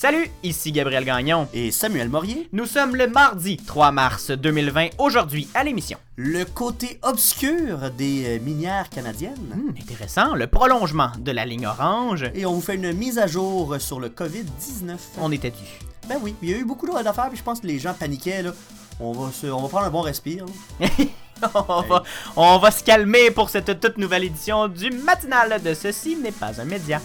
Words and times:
Salut, 0.00 0.30
ici 0.44 0.70
Gabriel 0.70 1.04
Gagnon. 1.04 1.48
Et 1.52 1.72
Samuel 1.72 2.08
Morier. 2.08 2.48
Nous 2.52 2.66
sommes 2.66 2.94
le 2.94 3.08
mardi 3.08 3.56
3 3.56 3.90
mars 3.90 4.30
2020. 4.30 4.90
Aujourd'hui, 4.98 5.48
à 5.54 5.64
l'émission. 5.64 5.98
Le 6.14 6.44
côté 6.44 7.00
obscur 7.02 7.90
des 7.98 8.36
euh, 8.36 8.40
minières 8.40 8.90
canadiennes. 8.90 9.34
Hmm, 9.52 9.70
intéressant, 9.70 10.36
le 10.36 10.46
prolongement 10.46 11.10
de 11.18 11.32
la 11.32 11.44
ligne 11.44 11.66
orange. 11.66 12.30
Et 12.36 12.46
on 12.46 12.52
vous 12.52 12.60
fait 12.60 12.76
une 12.76 12.92
mise 12.92 13.18
à 13.18 13.26
jour 13.26 13.74
sur 13.80 13.98
le 13.98 14.08
COVID-19. 14.08 14.94
On 15.20 15.32
était 15.32 15.50
dû. 15.50 15.64
Ben 16.08 16.18
oui, 16.22 16.36
il 16.42 16.50
y 16.50 16.54
a 16.54 16.58
eu 16.58 16.64
beaucoup 16.64 16.86
d'affaires, 16.86 17.30
puis 17.30 17.38
je 17.38 17.42
pense 17.42 17.58
que 17.58 17.66
les 17.66 17.80
gens 17.80 17.92
paniquaient. 17.92 18.42
Là. 18.44 18.52
On, 19.00 19.10
va 19.10 19.32
se- 19.32 19.48
on 19.48 19.62
va 19.62 19.68
prendre 19.68 19.86
un 19.86 19.90
bon 19.90 20.02
respire. 20.02 20.46
on, 21.54 21.82
va, 21.82 22.04
on 22.36 22.58
va 22.58 22.70
se 22.70 22.84
calmer 22.84 23.32
pour 23.32 23.50
cette 23.50 23.80
toute 23.80 23.98
nouvelle 23.98 24.22
édition 24.22 24.68
du 24.68 24.90
matinal 24.90 25.60
de 25.60 25.74
Ceci 25.74 26.14
n'est 26.14 26.30
pas 26.30 26.60
un 26.60 26.64
média. 26.66 27.00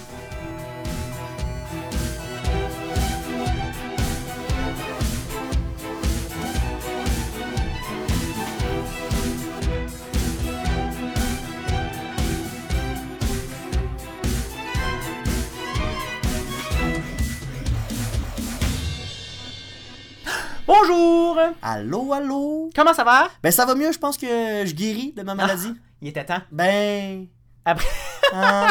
Bonjour! 20.66 21.38
Allô, 21.62 22.14
allô? 22.14 22.70
Comment 22.76 22.94
ça 22.94 23.04
va? 23.04 23.30
Ben 23.42 23.52
ça 23.52 23.66
va 23.66 23.76
mieux, 23.76 23.92
je 23.92 24.00
pense 24.00 24.18
que 24.18 24.26
je 24.66 24.74
guéris 24.74 25.12
de 25.16 25.22
ma 25.24 25.36
maladie. 25.36 25.74
Il 26.02 26.08
était 26.08 26.24
temps. 26.26 26.42
Ben... 26.52 27.28
Après, 27.66 27.88
hein, 28.34 28.68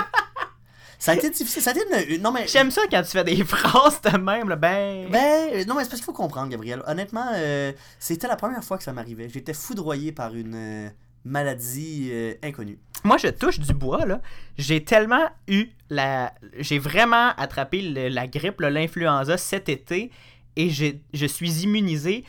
ça 0.98 1.12
a 1.12 1.14
été 1.14 1.28
difficile. 1.30 1.62
Ça 1.62 1.70
a 1.70 1.74
été 1.74 1.82
une... 2.10 2.16
une- 2.16 2.22
Non, 2.22 2.30
mais... 2.32 2.46
j'aime 2.46 2.70
ça 2.70 2.82
quand 2.90 3.02
tu 3.02 3.10
fais 3.10 3.24
des 3.24 3.42
phrases 3.44 4.00
de 4.02 4.16
même, 4.18 4.48
là, 4.48 4.56
ben... 4.56 5.08
Ben, 5.10 5.50
euh, 5.52 5.64
non, 5.66 5.74
mais 5.74 5.84
c'est 5.84 5.90
parce 5.90 6.00
qu'il 6.00 6.04
faut 6.04 6.12
comprendre, 6.12 6.48
Gabriel. 6.50 6.82
Honnêtement, 6.86 7.26
euh, 7.34 7.72
c'était 7.98 8.28
la 8.28 8.36
première 8.36 8.62
fois 8.64 8.78
que 8.78 8.84
ça 8.84 8.92
m'arrivait. 8.92 9.28
J'étais 9.28 9.54
foudroyé 9.54 10.12
par 10.12 10.34
une 10.34 10.54
euh, 10.54 10.88
maladie 11.24 12.08
euh, 12.12 12.34
inconnue. 12.42 12.78
Moi, 13.04 13.16
je 13.16 13.28
touche 13.28 13.58
du 13.58 13.72
bois, 13.74 14.04
là. 14.06 14.20
J'ai 14.58 14.84
tellement 14.84 15.28
eu 15.48 15.66
la... 15.90 16.32
J'ai 16.58 16.78
vraiment 16.78 17.30
attrapé 17.36 17.80
le- 17.82 18.08
la 18.08 18.26
grippe, 18.26 18.60
l'influenza 18.60 19.36
cet 19.38 19.68
été, 19.68 20.10
et 20.56 20.70
je 20.70 21.26
suis 21.26 21.62
immunisé. 21.62 22.24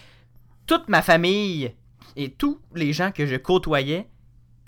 Toute 0.66 0.88
ma 0.88 1.02
famille 1.02 1.74
et 2.16 2.32
tous 2.32 2.60
les 2.74 2.94
gens 2.94 3.12
que 3.12 3.26
je 3.26 3.36
côtoyais 3.36 4.08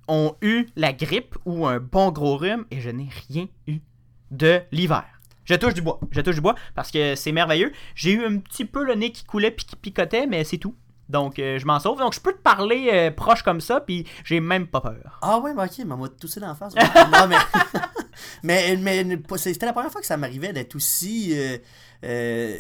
ont 0.08 0.36
eu 0.42 0.68
la 0.76 0.94
grippe 0.94 1.36
ou 1.46 1.66
un 1.66 1.80
bon 1.80 2.12
gros 2.12 2.38
rhume, 2.38 2.66
et 2.72 2.80
je 2.80 2.90
n'ai 2.90 3.10
rien 3.30 3.48
eu 3.68 3.80
de 4.32 4.62
l'hiver. 4.72 5.06
Je 5.46 5.56
touche 5.56 5.74
du 5.74 5.82
bois. 5.82 6.00
Je 6.12 6.22
touche 6.22 6.36
du 6.36 6.42
bois 6.42 6.56
parce 6.74 6.92
que 6.92 7.16
c'est 7.16 7.32
merveilleux. 7.32 7.72
J'ai 7.94 8.14
eu 8.14 8.26
un 8.26 8.38
petit 8.40 8.66
peu 8.66 8.84
le 8.84 8.96
nez 8.96 9.12
qui 9.12 9.24
coulait 9.24 9.52
puis 9.52 9.66
qui 9.66 9.76
picotait, 9.76 10.26
mais 10.26 10.44
c'est 10.44 10.58
tout. 10.58 10.76
Donc, 11.08 11.38
euh, 11.38 11.60
je 11.60 11.66
m'en 11.68 11.80
sauve. 11.80 12.00
Donc, 12.00 12.16
je 12.16 12.20
peux 12.20 12.34
te 12.34 12.42
parler 12.42 12.90
euh, 12.92 13.12
proche 13.12 13.44
comme 13.44 13.62
ça, 13.62 13.80
puis 13.80 14.08
j'ai 14.24 14.40
même 14.40 14.66
pas 14.66 14.82
peur. 14.82 15.20
Ah 15.22 15.38
ouais, 15.38 15.54
ben 15.54 15.66
ok, 15.66 15.86
mais 15.86 15.94
on 15.94 15.98
m'a 15.98 16.10
toussé 16.10 16.40
dans 16.40 16.48
la 16.48 16.56
face. 16.56 16.74
non, 16.76 17.28
mais... 17.28 17.36
mais, 18.44 18.78
mais 18.78 19.06
c'était 19.38 19.66
la 19.66 19.74
première 19.74 19.92
fois 19.92 20.02
que 20.02 20.08
ça 20.08 20.18
m'arrivait 20.18 20.54
d'être 20.54 20.76
aussi... 20.76 21.38
euh, 21.38 21.58
euh, 22.04 22.60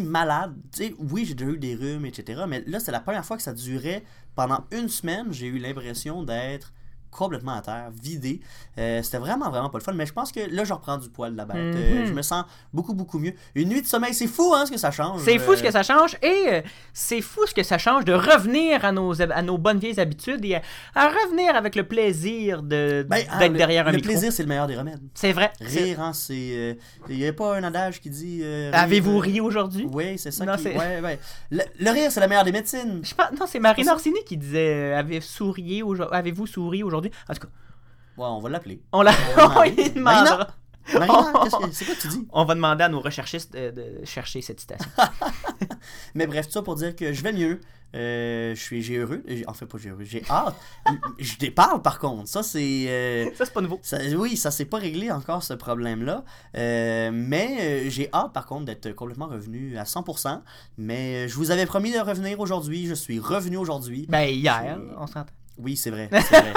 malade. 0.00 0.54
Oui, 0.98 1.24
j'ai 1.24 1.34
déjà 1.34 1.50
eu 1.50 1.58
des 1.58 1.74
rhumes, 1.74 2.06
etc. 2.06 2.42
Mais 2.48 2.62
là, 2.66 2.80
c'est 2.80 2.92
la 2.92 3.00
première 3.00 3.24
fois 3.24 3.36
que 3.36 3.42
ça 3.42 3.52
durait 3.52 4.02
pendant 4.34 4.64
une 4.72 4.88
semaine. 4.88 5.32
J'ai 5.32 5.46
eu 5.46 5.58
l'impression 5.58 6.22
d'être 6.22 6.72
complètement 7.12 7.52
à 7.52 7.60
terre, 7.62 7.90
vidé. 8.02 8.40
Euh, 8.78 9.02
c'était 9.02 9.18
vraiment, 9.18 9.50
vraiment 9.50 9.68
pas 9.68 9.78
le 9.78 9.84
fun. 9.84 9.92
Mais 9.92 10.06
je 10.06 10.12
pense 10.12 10.32
que 10.32 10.40
là, 10.50 10.64
je 10.64 10.72
reprends 10.72 10.96
du 10.96 11.08
poil 11.10 11.32
de 11.32 11.36
la 11.36 11.44
bête. 11.44 11.56
Euh, 11.56 12.00
Mhm. 12.00 12.06
je 12.06 12.12
me 12.12 12.22
sens 12.22 12.44
beaucoup, 12.72 12.94
beaucoup 12.94 13.18
mieux. 13.18 13.34
Une 13.54 13.68
nuit 13.68 13.82
de 13.82 13.86
sommeil, 13.86 14.14
c'est 14.14 14.26
fou, 14.26 14.52
hein, 14.54 14.64
ce 14.66 14.72
que 14.72 14.78
ça 14.78 14.90
change. 14.90 15.20
C'est 15.20 15.38
fou 15.38 15.54
ce 15.54 15.60
Euh, 15.60 15.66
que 15.66 15.70
ça 15.70 15.82
change 15.82 16.16
et 16.22 16.62
c'est 16.94 17.20
fou 17.20 17.46
ce 17.46 17.54
que 17.54 17.62
ça 17.62 17.76
change 17.78 18.04
de 18.06 18.14
revenir 18.14 18.84
à 18.84 18.92
nos, 18.92 19.20
à 19.20 19.42
nos 19.42 19.58
bonnes 19.58 19.78
vieilles 19.78 20.00
habitudes 20.00 20.44
et 20.44 20.54
à, 20.56 20.62
à 20.94 21.08
revenir 21.08 21.54
avec 21.54 21.76
le 21.76 21.84
plaisir 21.84 22.62
de, 22.62 23.06
ben, 23.08 23.22
ah, 23.30 23.38
d'être 23.38 23.52
le- 23.52 23.58
derrière 23.58 23.86
un 23.86 23.90
Le 23.90 23.96
micro. 23.96 24.10
plaisir, 24.10 24.32
c'est 24.32 24.42
le 24.42 24.48
meilleur 24.48 24.66
des 24.66 24.76
remèdes. 24.76 25.00
C'est 25.14 25.32
vrai. 25.32 25.52
Rire, 25.60 26.00
hein, 26.00 26.12
c'est. 26.14 26.78
Il 27.10 27.16
n'y 27.18 27.26
a 27.26 27.32
pas 27.34 27.56
un 27.56 27.62
adage 27.64 28.00
qui 28.00 28.08
dit. 28.08 28.42
Avez-vous 28.72 29.18
ri 29.18 29.40
aujourd'hui? 29.40 29.86
Oui, 29.92 30.16
c'est 30.18 30.30
ça. 30.30 30.46
Non, 30.46 30.56
qui- 30.56 30.68
ouais, 30.68 31.00
ouais. 31.02 31.18
Le, 31.50 31.60
le 31.78 31.90
rire, 31.90 32.10
c'est 32.10 32.20
la 32.20 32.26
meilleure 32.28 32.44
des 32.44 32.52
médecines. 32.52 33.00
Je 33.02 33.14
pense, 33.14 33.32
non, 33.38 33.46
c'est 33.46 33.60
ça? 33.84 33.92
Orsini 33.92 34.24
qui 34.24 34.36
disait 34.38 34.94
Avez-vous 34.94 36.46
souri 36.46 36.82
aujourd'hui? 36.82 37.01
En 37.28 37.34
tout 37.34 37.40
cas, 37.40 37.48
Ouais, 38.18 38.26
on 38.26 38.40
va 38.40 38.48
l'appeler. 38.50 38.82
on, 38.92 39.02
l'a, 39.02 39.12
On 39.38 39.48
va 39.48 39.48
demander. 39.70 39.82
lui 39.82 39.90
demandera. 39.90 40.48
Marina, 40.94 41.32
qu'est-ce 41.44 41.56
que- 41.56 41.72
c'est 41.72 41.84
quoi 41.86 41.94
que 41.94 42.00
tu 42.00 42.08
dis? 42.08 42.26
On 42.32 42.44
va 42.44 42.54
demander 42.54 42.84
à 42.84 42.88
nos 42.88 43.00
recherchistes 43.00 43.54
euh, 43.54 43.70
de 43.72 44.04
chercher 44.04 44.42
cette 44.42 44.60
citation. 44.60 44.90
Mais 46.14 46.26
bref, 46.26 46.46
tout 46.46 46.52
ça 46.52 46.62
pour 46.62 46.74
dire 46.74 46.94
que 46.96 47.12
je 47.12 47.22
vais 47.22 47.32
mieux. 47.32 47.60
Euh, 47.94 48.54
je 48.54 48.60
suis, 48.60 48.82
j'ai 48.82 48.96
heureux. 48.96 49.22
J'ai- 49.26 49.46
En 49.46 49.52
fait, 49.52 49.66
pas 49.66 49.76
j'ai 49.78 49.90
heureux. 49.90 50.02
J'ai 50.04 50.22
hâte. 50.30 50.54
je 51.18 51.36
déparle 51.36 51.82
par 51.82 51.98
contre. 51.98 52.26
Ça, 52.28 52.42
c'est. 52.42 52.86
euh, 52.88 53.26
ça, 53.34 53.44
c'est 53.44 53.52
pas 53.52 53.60
nouveau. 53.60 53.78
Ça- 53.82 53.98
oui, 54.16 54.36
ça 54.36 54.50
s'est 54.50 54.64
pas 54.64 54.78
réglé 54.78 55.10
encore 55.10 55.42
ce 55.42 55.52
problème-là. 55.54 56.24
Euh, 56.56 57.10
mais 57.12 57.58
euh, 57.60 57.90
j'ai 57.90 58.08
hâte 58.12 58.32
par 58.32 58.46
contre 58.46 58.64
d'être 58.64 58.92
complètement 58.92 59.26
revenu 59.26 59.76
à 59.78 59.84
100%. 59.84 60.40
Mais 60.78 61.24
euh, 61.24 61.28
je 61.28 61.34
vous 61.36 61.50
avais 61.50 61.66
promis 61.66 61.92
de 61.92 61.98
revenir 62.00 62.40
aujourd'hui. 62.40 62.86
Je 62.86 62.94
suis 62.94 63.18
revenu 63.20 63.56
aujourd'hui. 63.58 64.06
Ben, 64.08 64.22
hier, 64.24 64.62
C'est- 64.78 64.96
on 64.98 65.06
s'entend. 65.06 65.26
Oui, 65.58 65.76
c'est 65.76 65.90
vrai. 65.90 66.08
C'est 66.10 66.40
vrai. 66.40 66.52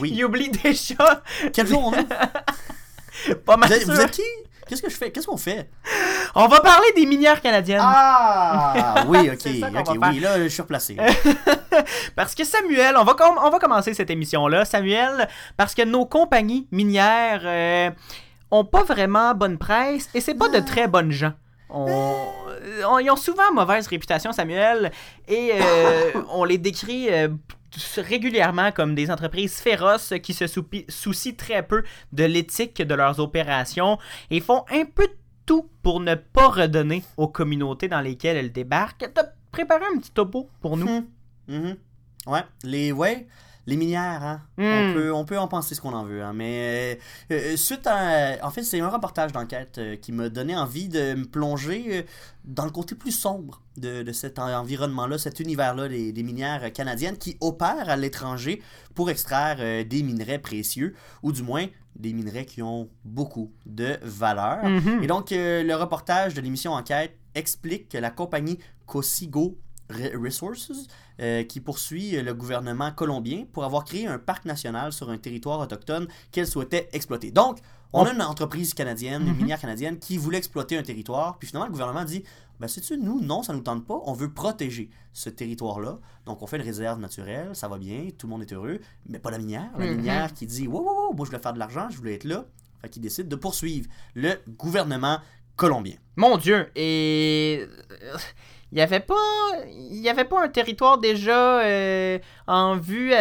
Oui. 0.00 0.12
Il 0.14 0.24
oublie 0.24 0.50
déjà. 0.50 1.22
Quel 1.52 1.66
jour 1.66 1.86
on 1.86 1.92
est? 1.94 2.04
Pas 3.44 3.54
vous 3.54 3.60
mal 3.60 3.72
êtes, 3.72 3.84
vous 3.84 4.00
êtes 4.00 4.10
qui? 4.12 4.22
Qu'est-ce 4.68 4.82
que 4.82 4.90
je 4.90 4.96
fais? 4.96 5.10
Qu'est-ce 5.10 5.26
qu'on 5.26 5.38
fait? 5.38 5.70
On 6.34 6.46
va 6.46 6.60
parler 6.60 6.88
des 6.94 7.06
minières 7.06 7.40
canadiennes. 7.40 7.80
Ah 7.82 8.96
Oui, 9.06 9.18
ok. 9.32 9.46
Ok, 9.78 9.96
oui, 10.10 10.20
là, 10.20 10.42
je 10.42 10.48
suis 10.48 10.60
replacé. 10.62 10.96
Parce 12.16 12.34
que 12.34 12.44
Samuel, 12.44 12.94
on 12.98 13.04
va, 13.04 13.14
com- 13.14 13.38
on 13.42 13.48
va 13.50 13.58
commencer 13.58 13.94
cette 13.94 14.10
émission-là, 14.10 14.64
Samuel, 14.66 15.26
parce 15.56 15.74
que 15.74 15.82
nos 15.82 16.04
compagnies 16.04 16.66
minières 16.70 17.40
euh, 17.44 17.90
ont 18.50 18.64
pas 18.64 18.82
vraiment 18.84 19.34
bonne 19.34 19.56
presse 19.58 20.08
et 20.14 20.20
c'est 20.20 20.34
pas 20.34 20.48
de 20.50 20.58
très 20.60 20.86
bonnes 20.86 21.12
gens. 21.12 21.32
On- 21.70 22.26
on- 22.86 22.98
ils 22.98 23.10
ont 23.10 23.16
souvent 23.16 23.50
mauvaise 23.54 23.86
réputation, 23.86 24.32
Samuel, 24.32 24.90
et 25.28 25.52
euh, 25.54 26.10
on 26.30 26.44
les 26.44 26.58
décrit 26.58 27.08
euh, 27.10 27.28
régulièrement 27.96 28.72
comme 28.72 28.94
des 28.94 29.10
entreprises 29.10 29.56
féroces 29.56 30.14
qui 30.22 30.34
se 30.34 30.46
soucient 30.88 31.34
très 31.34 31.62
peu 31.62 31.82
de 32.12 32.24
l'éthique 32.24 32.82
de 32.82 32.94
leurs 32.94 33.20
opérations 33.20 33.98
et 34.30 34.40
font 34.40 34.64
un 34.70 34.84
peu 34.84 35.08
tout 35.46 35.68
pour 35.82 36.00
ne 36.00 36.14
pas 36.14 36.48
redonner 36.48 37.02
aux 37.16 37.28
communautés 37.28 37.88
dans 37.88 38.00
lesquelles 38.00 38.36
elles 38.36 38.52
débarquent. 38.52 39.10
T'as 39.14 39.28
préparé 39.50 39.84
un 39.94 39.98
petit 39.98 40.10
topo 40.10 40.48
pour 40.60 40.76
nous? 40.76 41.06
Mhm. 41.48 41.76
Ouais, 42.26 42.44
les 42.64 42.92
ouais, 42.92 43.26
les 43.68 43.76
minières, 43.76 44.24
hein. 44.24 44.40
Hmm. 44.56 44.62
On, 44.64 44.94
peut, 44.94 45.12
on 45.12 45.24
peut 45.26 45.38
en 45.38 45.46
penser 45.46 45.74
ce 45.74 45.80
qu'on 45.82 45.92
en 45.92 46.02
veut, 46.02 46.22
hein. 46.22 46.32
Mais 46.32 46.98
euh, 47.30 47.34
euh, 47.34 47.56
suite 47.56 47.86
à. 47.86 48.38
En 48.42 48.50
fait, 48.50 48.62
c'est 48.62 48.80
un 48.80 48.88
reportage 48.88 49.30
d'enquête 49.32 49.76
euh, 49.76 49.96
qui 49.96 50.10
m'a 50.10 50.30
donné 50.30 50.56
envie 50.56 50.88
de 50.88 51.14
me 51.14 51.26
plonger 51.26 52.06
dans 52.44 52.64
le 52.64 52.70
côté 52.70 52.94
plus 52.94 53.12
sombre 53.12 53.60
de, 53.76 54.02
de 54.02 54.12
cet 54.12 54.38
en- 54.38 54.50
environnement-là, 54.58 55.18
cet 55.18 55.38
univers-là 55.38 55.86
des, 55.88 56.12
des 56.12 56.22
minières 56.22 56.72
canadiennes 56.72 57.18
qui 57.18 57.36
opèrent 57.42 57.90
à 57.90 57.96
l'étranger 57.96 58.62
pour 58.94 59.10
extraire 59.10 59.58
euh, 59.60 59.84
des 59.84 60.02
minerais 60.02 60.38
précieux, 60.38 60.94
ou 61.22 61.30
du 61.30 61.42
moins 61.42 61.66
des 61.94 62.14
minerais 62.14 62.46
qui 62.46 62.62
ont 62.62 62.88
beaucoup 63.04 63.52
de 63.66 63.98
valeur. 64.02 64.64
Mhm. 64.64 65.02
Et 65.02 65.06
donc, 65.06 65.26
le 65.30 65.74
reportage 65.74 66.32
de 66.32 66.40
l'émission 66.40 66.72
Enquête 66.72 67.14
explique 67.34 67.90
que 67.90 67.98
la 67.98 68.10
compagnie 68.10 68.58
Cosigo 68.86 69.58
Resources, 69.90 70.86
euh, 71.20 71.42
qui 71.44 71.60
poursuit 71.60 72.16
euh, 72.16 72.22
le 72.22 72.34
gouvernement 72.34 72.90
colombien 72.92 73.46
pour 73.52 73.64
avoir 73.64 73.84
créé 73.84 74.06
un 74.06 74.18
parc 74.18 74.44
national 74.44 74.92
sur 74.92 75.08
un 75.10 75.18
territoire 75.18 75.60
autochtone 75.60 76.08
qu'elle 76.30 76.46
souhaitait 76.46 76.88
exploiter. 76.92 77.30
Donc, 77.30 77.58
on 77.94 78.04
a 78.04 78.12
une 78.12 78.20
entreprise 78.20 78.74
canadienne, 78.74 79.22
une 79.22 79.28
Mhm. 79.30 79.36
minière 79.36 79.60
canadienne, 79.60 79.98
qui 79.98 80.18
voulait 80.18 80.36
exploiter 80.38 80.76
un 80.76 80.82
territoire, 80.82 81.38
puis 81.38 81.48
finalement, 81.48 81.66
le 81.66 81.72
gouvernement 81.72 82.04
dit 82.04 82.22
ben, 82.60 82.66
sais-tu, 82.68 82.98
nous, 82.98 83.20
non, 83.20 83.42
ça 83.44 83.52
nous 83.52 83.60
tente 83.60 83.86
pas, 83.86 83.98
on 84.04 84.12
veut 84.12 84.30
protéger 84.32 84.90
ce 85.12 85.30
territoire-là. 85.30 85.98
Donc, 86.26 86.42
on 86.42 86.46
fait 86.48 86.56
une 86.56 86.64
réserve 86.64 86.98
naturelle, 87.00 87.54
ça 87.54 87.68
va 87.68 87.78
bien, 87.78 88.08
tout 88.18 88.26
le 88.26 88.32
monde 88.32 88.42
est 88.42 88.52
heureux, 88.52 88.80
mais 89.08 89.18
pas 89.20 89.30
la 89.30 89.38
minière. 89.38 89.70
La 89.78 89.86
Mhm. 89.86 89.96
minière 89.96 90.34
qui 90.34 90.44
dit 90.46 90.66
wow, 90.66 90.80
wow, 90.80 90.84
wow, 91.08 91.14
moi, 91.14 91.24
je 91.24 91.30
voulais 91.30 91.42
faire 91.42 91.52
de 91.54 91.58
l'argent, 91.58 91.88
je 91.90 91.96
voulais 91.96 92.14
être 92.14 92.24
là. 92.24 92.44
Fait 92.82 92.88
qu'il 92.90 93.00
décide 93.00 93.28
de 93.28 93.36
poursuivre 93.36 93.88
le 94.14 94.34
gouvernement 94.48 95.18
colombien. 95.56 95.94
Mon 96.16 96.36
Dieu, 96.36 96.68
et 96.76 97.66
il 98.72 98.78
y 98.78 98.82
avait 98.82 99.00
pas, 99.00 99.14
il 99.90 99.98
y 100.00 100.08
avait 100.08 100.24
pas 100.26 100.44
un 100.44 100.48
territoire 100.48 100.98
déjà 100.98 101.60
euh, 101.60 102.18
en 102.46 102.76
vue. 102.76 103.12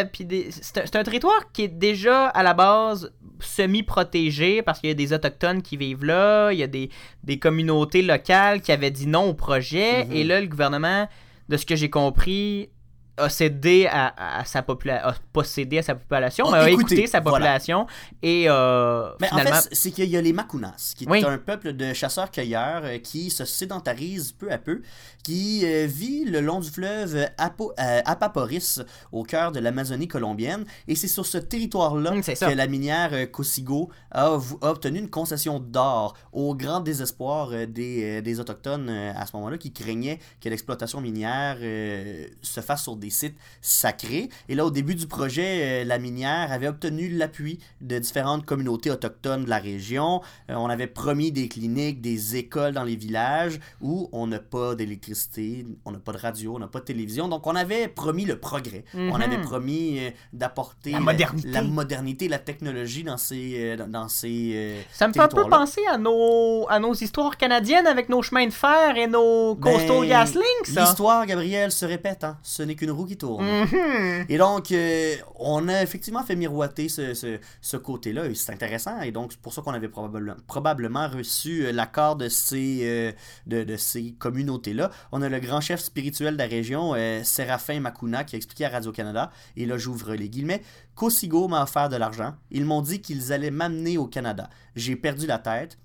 C'est 0.52 0.78
un, 0.78 0.86
c'est 0.86 0.96
un 0.98 1.04
territoire 1.04 1.52
qui 1.54 1.64
est 1.64 1.68
déjà 1.70 2.26
à 2.28 2.44
la 2.44 2.54
base 2.54 3.12
semi-protégé 3.40 4.62
parce 4.62 4.80
qu'il 4.80 4.90
y 4.90 4.92
a 4.92 4.96
des 4.96 5.14
autochtones 5.14 5.62
qui 5.62 5.78
vivent 5.78 6.04
là, 6.06 6.52
il 6.52 6.60
y 6.60 6.64
a 6.64 6.68
des, 6.68 6.90
des 7.24 7.40
communautés 7.40 8.02
locales 8.02 8.62
qui 8.62 8.72
avaient 8.72 8.92
dit 8.92 9.08
non 9.08 9.30
au 9.30 9.34
projet, 9.34 10.06
Mhm. 10.06 10.12
et 10.14 10.24
là 10.24 10.42
le 10.42 10.48
gouvernement, 10.48 11.08
de 11.50 11.58
ce 11.58 11.66
que 11.66 11.76
j'ai 11.76 11.90
compris, 11.90 12.70
a 13.18 13.30
cédé 13.30 13.88
à, 13.90 14.40
à 14.40 14.46
sa 14.46 14.62
population, 14.62 15.10
pas 15.34 15.44
cédé 15.44 15.80
à 15.80 15.82
sa 15.82 15.96
population, 15.96 16.46
Oh, 16.48 16.52
mais 16.52 16.58
a 16.58 16.70
écoutez, 16.70 16.94
écouté 16.96 17.08
sa 17.08 17.20
voilà. 17.20 17.38
population 17.38 17.88
et 18.22 18.46
euh, 18.48 19.10
Mais 19.20 19.28
finalement. 19.28 19.52
en 19.52 19.62
fait, 19.62 19.70
c'est 19.72 19.92
qu'il 19.92 20.10
y 20.10 20.18
a 20.18 20.22
les 20.22 20.34
Makunas, 20.34 20.94
qui 20.96 21.06
est 21.06 21.10
Oui. 21.10 21.24
un 21.26 21.38
peuple 21.38 21.74
de 21.74 21.94
chasseurs-cueilleurs 21.94 22.82
euh, 22.86 22.98
qui 23.00 23.30
se 23.30 23.46
sédentarise 23.46 24.32
peu 24.32 24.52
à 24.52 24.58
peu, 24.58 24.82
qui 25.24 25.62
euh, 25.66 25.86
vit 25.88 26.26
le 26.26 26.42
long 26.42 26.60
du 26.60 26.70
fleuve 26.70 27.28
Apo- 27.38 27.74
euh, 27.80 28.02
Apaporis, 28.06 28.82
au 29.12 29.24
cœur 29.24 29.52
de 29.52 29.60
l'Amazonie 29.60 30.08
colombienne. 30.08 30.66
Et 30.88 30.96
c'est 30.96 31.08
sur 31.08 31.26
ce 31.26 31.38
territoire-là 31.38 32.14
ça. 32.22 32.50
que 32.50 32.56
la 32.56 32.68
minière 32.68 33.32
Cosigo 33.32 33.90
a, 34.12 34.32
obtenu 34.62 35.00
une 35.00 35.10
concession 35.10 35.60
d'or, 35.60 36.16
au 36.32 36.56
grand 36.56 36.80
désespoir 36.82 37.50
des, 37.68 38.22
des 38.22 38.40
Autochtones 38.40 38.90
à 38.90 39.26
ce 39.26 39.36
moment-là, 39.38 39.58
qui 39.58 39.74
craignaient 39.74 40.20
que 40.42 40.50
l'exploitation 40.50 41.02
minière 41.02 41.58
euh, 41.62 42.28
se 42.42 42.62
fasse 42.62 42.84
sur 42.84 42.96
des 42.96 43.07
sites 43.10 43.38
sacrés. 43.62 44.30
Et 44.50 44.56
là, 44.56 44.66
au 44.66 44.72
début 44.72 44.96
du 44.96 45.08
projet, 45.08 45.82
euh, 45.82 45.84
la 45.86 45.98
minière 46.00 46.52
avait 46.52 46.68
obtenu 46.68 47.10
l'appui 47.10 47.60
de 47.82 48.00
différentes 48.00 48.46
communautés 48.46 48.92
autochtones 48.92 49.46
de 49.46 49.50
la 49.50 49.60
région. 49.60 50.22
Euh, 50.50 50.56
on 50.56 50.68
avait 50.70 50.88
promis 50.88 51.32
des 51.32 51.48
cliniques, 51.48 52.02
des 52.02 52.36
écoles 52.36 52.74
dans 52.74 52.84
les 52.84 52.96
villages 52.96 53.60
où 53.82 54.10
on 54.12 54.28
n'a 54.28 54.40
pas 54.40 54.76
d'électricité, 54.76 55.66
on 55.86 55.92
n'a 55.92 56.00
pas 56.00 56.12
de 56.14 56.18
radio, 56.18 56.56
on 56.56 56.60
n'a 56.60 56.68
pas 56.68 56.80
de 56.80 56.86
télévision. 56.86 57.28
Donc, 57.28 57.46
on 57.48 57.56
avait 57.56 57.88
promis 57.88 58.26
le 58.26 58.40
progrès. 58.40 58.84
Mhm. 58.94 59.12
On 59.12 59.20
avait 59.20 59.40
promis 59.42 60.00
euh, 60.00 60.10
d'apporter 60.34 60.92
La 60.92 61.00
modernité. 61.00 61.48
la, 61.50 61.62
modernité, 61.62 62.28
la 62.28 62.40
technologie 62.40 63.04
dans 63.04 63.18
ces, 63.18 63.76
dans- 63.88 64.08
ces 64.08 64.84
Ça 64.92 65.08
me 65.08 65.14
fait 65.14 65.20
un 65.20 65.28
peu 65.28 65.48
penser 65.50 65.82
à 65.92 65.98
nos, 65.98 66.66
à 66.70 66.80
nos 66.80 66.94
histoires 66.94 67.38
canadiennes 67.38 67.88
avec 67.88 68.10
nos 68.10 68.22
chemins 68.22 68.46
de 68.46 68.52
fer 68.54 68.96
et 68.98 69.08
nos 69.08 69.56
Ben, 69.56 69.78
gas 70.08 70.34
links, 70.34 70.44
ça. 70.74 70.82
L'histoire, 70.82 71.26
Gabriel, 71.26 71.72
se 71.72 71.86
répète. 71.86 72.24
Hein? 72.24 72.38
Ce 72.44 72.64
n'est 72.64 72.76
qu'une 72.76 72.92
qui 73.06 73.18
tourne. 73.18 73.46
Mhm. 73.46 74.26
Et 74.30 74.38
donc, 74.38 74.72
euh, 74.72 75.16
on 75.36 75.68
a 75.68 75.82
effectivement 75.82 76.24
fait 76.24 76.36
miroiter 76.36 76.90
ce, 76.90 77.14
ce, 77.14 77.40
ce 77.62 77.78
côté-là, 77.78 78.26
et 78.26 78.36
c'est 78.36 78.52
intéressant, 78.52 79.02
et 79.02 79.12
donc 79.12 79.32
c'est 79.34 79.42
pour 79.42 79.54
ça 79.54 79.62
qu'on 79.62 79.74
avait 79.74 79.90
probablement, 79.90 80.36
probablement 80.48 81.08
reçu 81.08 81.66
euh, 81.66 81.72
l'accord 81.72 82.16
de 82.16 82.30
ces, 82.30 82.80
euh, 82.84 83.12
de, 83.46 83.64
de 83.64 83.78
ces 83.78 84.14
communautés-là. 84.14 84.92
On 85.12 85.22
a 85.22 85.30
le 85.30 85.40
grand 85.40 85.62
chef 85.62 85.80
spirituel 85.82 86.34
de 86.34 86.40
la 86.40 86.48
région, 86.48 86.94
euh, 86.96 87.24
Séraphin 87.24 87.80
Makuna, 87.80 88.24
qui 88.24 88.36
a 88.36 88.38
expliqué 88.38 88.66
à 88.66 88.70
Radio-Canada, 88.70 89.32
et 89.56 89.66
là 89.66 89.78
j'ouvre 89.78 90.14
les 90.14 90.30
guillemets, 90.30 90.62
Kosigo 90.96 91.48
m'a 91.48 91.64
offert 91.64 91.90
de 91.90 91.96
l'argent, 91.96 92.34
ils 92.52 92.66
m'ont 92.66 92.82
dit 92.82 93.02
qu'ils 93.02 93.32
allaient 93.32 93.52
m'amener 93.52 93.98
au 93.98 94.08
Canada. 94.08 94.50
J'ai 94.76 94.96
perdu 94.96 95.28
la 95.28 95.38
tête, 95.38 95.78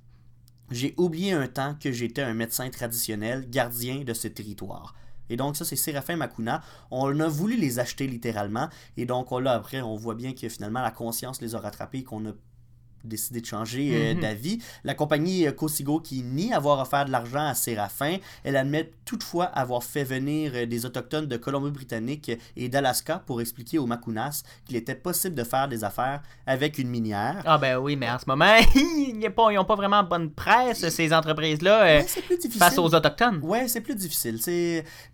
j'ai 0.70 0.94
oublié 0.96 1.32
un 1.32 1.48
temps 1.48 1.76
que 1.78 1.92
j'étais 1.92 2.22
un 2.22 2.32
médecin 2.32 2.70
traditionnel, 2.70 3.46
gardien 3.50 4.04
de 4.04 4.14
ce 4.14 4.28
territoire. 4.28 4.94
Et 5.30 5.36
donc 5.36 5.56
ça, 5.56 5.64
c'est 5.64 5.76
Séraphin 5.76 6.16
Makuna. 6.16 6.62
On 6.90 7.18
a 7.20 7.28
voulu 7.28 7.56
les 7.56 7.78
acheter 7.78 8.06
littéralement. 8.06 8.68
Et 8.96 9.06
donc 9.06 9.32
on- 9.32 9.38
là, 9.38 9.52
après, 9.52 9.80
on 9.80 9.96
voit 9.96 10.14
bien 10.14 10.32
que 10.34 10.48
finalement, 10.48 10.82
la 10.82 10.90
conscience 10.90 11.40
les 11.40 11.54
a 11.54 11.58
rattrapés 11.60 12.02
qu'on 12.04 12.26
a 12.26 12.32
décidé 13.04 13.40
de 13.40 13.46
changer 13.46 13.90
euh, 13.92 14.14
Mhm. 14.14 14.20
d'avis. 14.20 14.58
La 14.84 14.94
compagnie 14.94 15.46
euh, 15.46 15.52
Cosigo 15.52 16.00
qui 16.00 16.22
nie 16.22 16.52
avoir 16.52 16.80
offert 16.80 17.04
de 17.04 17.10
l'argent 17.10 17.46
à 17.46 17.54
Séraphin, 17.54 18.16
elle 18.44 18.56
admet 18.56 18.90
toutefois 19.04 19.44
avoir 19.46 19.82
fait 19.84 20.04
venir 20.04 20.52
euh, 20.54 20.66
des 20.66 20.86
autochtones 20.86 21.26
de 21.26 21.36
Colombie-Britannique 21.36 22.30
et 22.56 22.68
d'Alaska 22.68 23.22
pour 23.26 23.40
expliquer 23.40 23.78
aux 23.78 23.86
Makunas 23.86 24.42
qu'il 24.66 24.76
était 24.76 24.94
possible 24.94 25.34
de 25.34 25.44
faire 25.44 25.68
des 25.68 25.84
affaires 25.84 26.22
avec 26.46 26.78
une 26.78 26.88
minière. 26.88 27.42
Ah 27.44 27.58
ben 27.58 27.78
oui, 27.78 27.96
mais 27.96 28.10
en 28.10 28.18
ce 28.18 28.24
moment, 28.26 28.56
ils 28.74 29.18
n'ont 29.18 29.64
pas, 29.64 29.74
vraiment 29.76 30.02
bonne 30.02 30.30
presse, 30.30 30.88
ces 30.88 31.12
entreprises-là, 31.12 32.02
face 32.58 32.78
aux 32.78 32.94
Autochtones. 32.94 33.40
Ouais, 33.42 33.68
c'est 33.68 33.80
plus 33.80 33.94
difficile. 33.94 34.38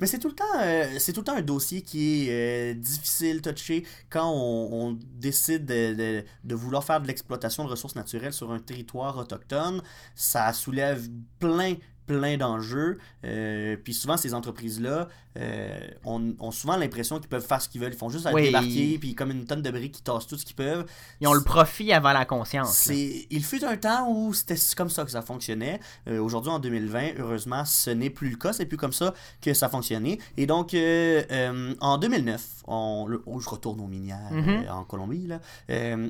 Mais 0.00 0.06
c'est 0.06 0.18
tout 0.18 0.28
le 0.28 0.34
temps, 0.34 0.44
euh, 0.60 0.86
c'est 0.98 1.12
tout 1.12 1.20
le 1.20 1.24
temps 1.24 1.36
un 1.36 1.42
dossier 1.42 1.82
qui 1.82 2.28
est 2.28 2.72
euh, 2.72 2.74
difficile, 2.74 3.40
touché, 3.42 3.84
quand 4.10 4.30
on, 4.30 4.88
on 4.88 4.98
décide 5.16 5.64
de, 5.66 5.94
de- 5.94 6.24
de 6.44 6.54
vouloir 6.54 6.84
faire 6.84 7.00
de 7.00 7.06
l'exploitation 7.06 7.64
de 7.64 7.70
ressources 7.78 7.94
naturelles 7.94 8.32
sur 8.32 8.50
un 8.50 8.58
territoire 8.58 9.16
autochtone. 9.16 9.80
Ça 10.14 10.52
soulève 10.52 11.08
plein 11.38 11.76
plein 12.08 12.36
d'enjeux. 12.36 12.98
Euh, 13.24 13.76
puis 13.82 13.94
souvent, 13.94 14.16
ces 14.16 14.34
entreprises-là 14.34 15.08
euh, 15.38 15.78
ont, 16.04 16.34
ont 16.40 16.50
souvent 16.50 16.76
l'impression 16.76 17.20
qu'ils 17.20 17.28
peuvent 17.28 17.46
faire 17.46 17.62
ce 17.62 17.68
qu'ils 17.68 17.80
veulent. 17.80 17.92
Ils 17.92 17.98
font 17.98 18.08
juste 18.08 18.26
aller 18.26 18.34
Oui. 18.34 18.44
débarquer, 18.46 18.98
puis 18.98 19.14
comme 19.14 19.30
une 19.30 19.44
tonne 19.44 19.62
de 19.62 19.70
briques, 19.70 19.98
ils 19.98 20.02
tassent 20.02 20.26
tout 20.26 20.36
ce 20.36 20.44
qu'ils 20.44 20.56
peuvent. 20.56 20.84
Ils 21.20 21.28
ont 21.28 21.34
le 21.34 21.42
profit 21.44 21.92
avant 21.92 22.12
la 22.12 22.24
conscience. 22.24 22.86
il 22.90 23.44
fut 23.44 23.64
un 23.64 23.76
temps 23.76 24.10
où 24.10 24.34
c'était 24.34 24.56
comme 24.76 24.90
ça 24.90 25.04
que 25.04 25.10
ça 25.12 25.22
fonctionnait. 25.22 25.78
Euh, 26.08 26.18
aujourd'hui, 26.20 26.50
en 26.50 26.58
2020, 26.58 27.10
heureusement, 27.18 27.64
ce 27.64 27.90
n'est 27.90 28.10
plus 28.10 28.30
le 28.30 28.36
cas. 28.36 28.52
C'est 28.52 28.66
plus 28.66 28.78
comme 28.78 28.92
ça 28.92 29.14
que 29.40 29.54
ça 29.54 29.68
fonctionnait. 29.68 30.18
Et 30.36 30.46
donc, 30.46 30.74
en 31.80 31.98
2009, 31.98 32.42
on, 32.66 33.06
le- 33.06 33.22
oh, 33.26 33.40
je 33.40 33.48
retourne 33.48 33.80
aux 33.80 33.86
minières 33.86 34.30
Mhm. 34.32 34.48
euh, 34.66 34.70
en 34.72 34.84
Colombie. 34.84 35.26
Là. 35.26 35.40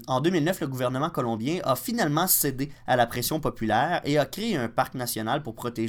En 0.06 0.20
2009, 0.20 0.60
le 0.60 0.66
gouvernement 0.68 1.10
colombien 1.10 1.60
a 1.64 1.76
finalement 1.76 2.26
cédé 2.26 2.70
à 2.86 2.96
la 2.96 3.06
pression 3.06 3.40
populaire 3.40 4.00
et 4.04 4.18
a 4.18 4.24
créé 4.26 4.56
un 4.56 4.68
parc 4.68 4.94
national 4.94 5.42
pour 5.42 5.54
protéger 5.54 5.87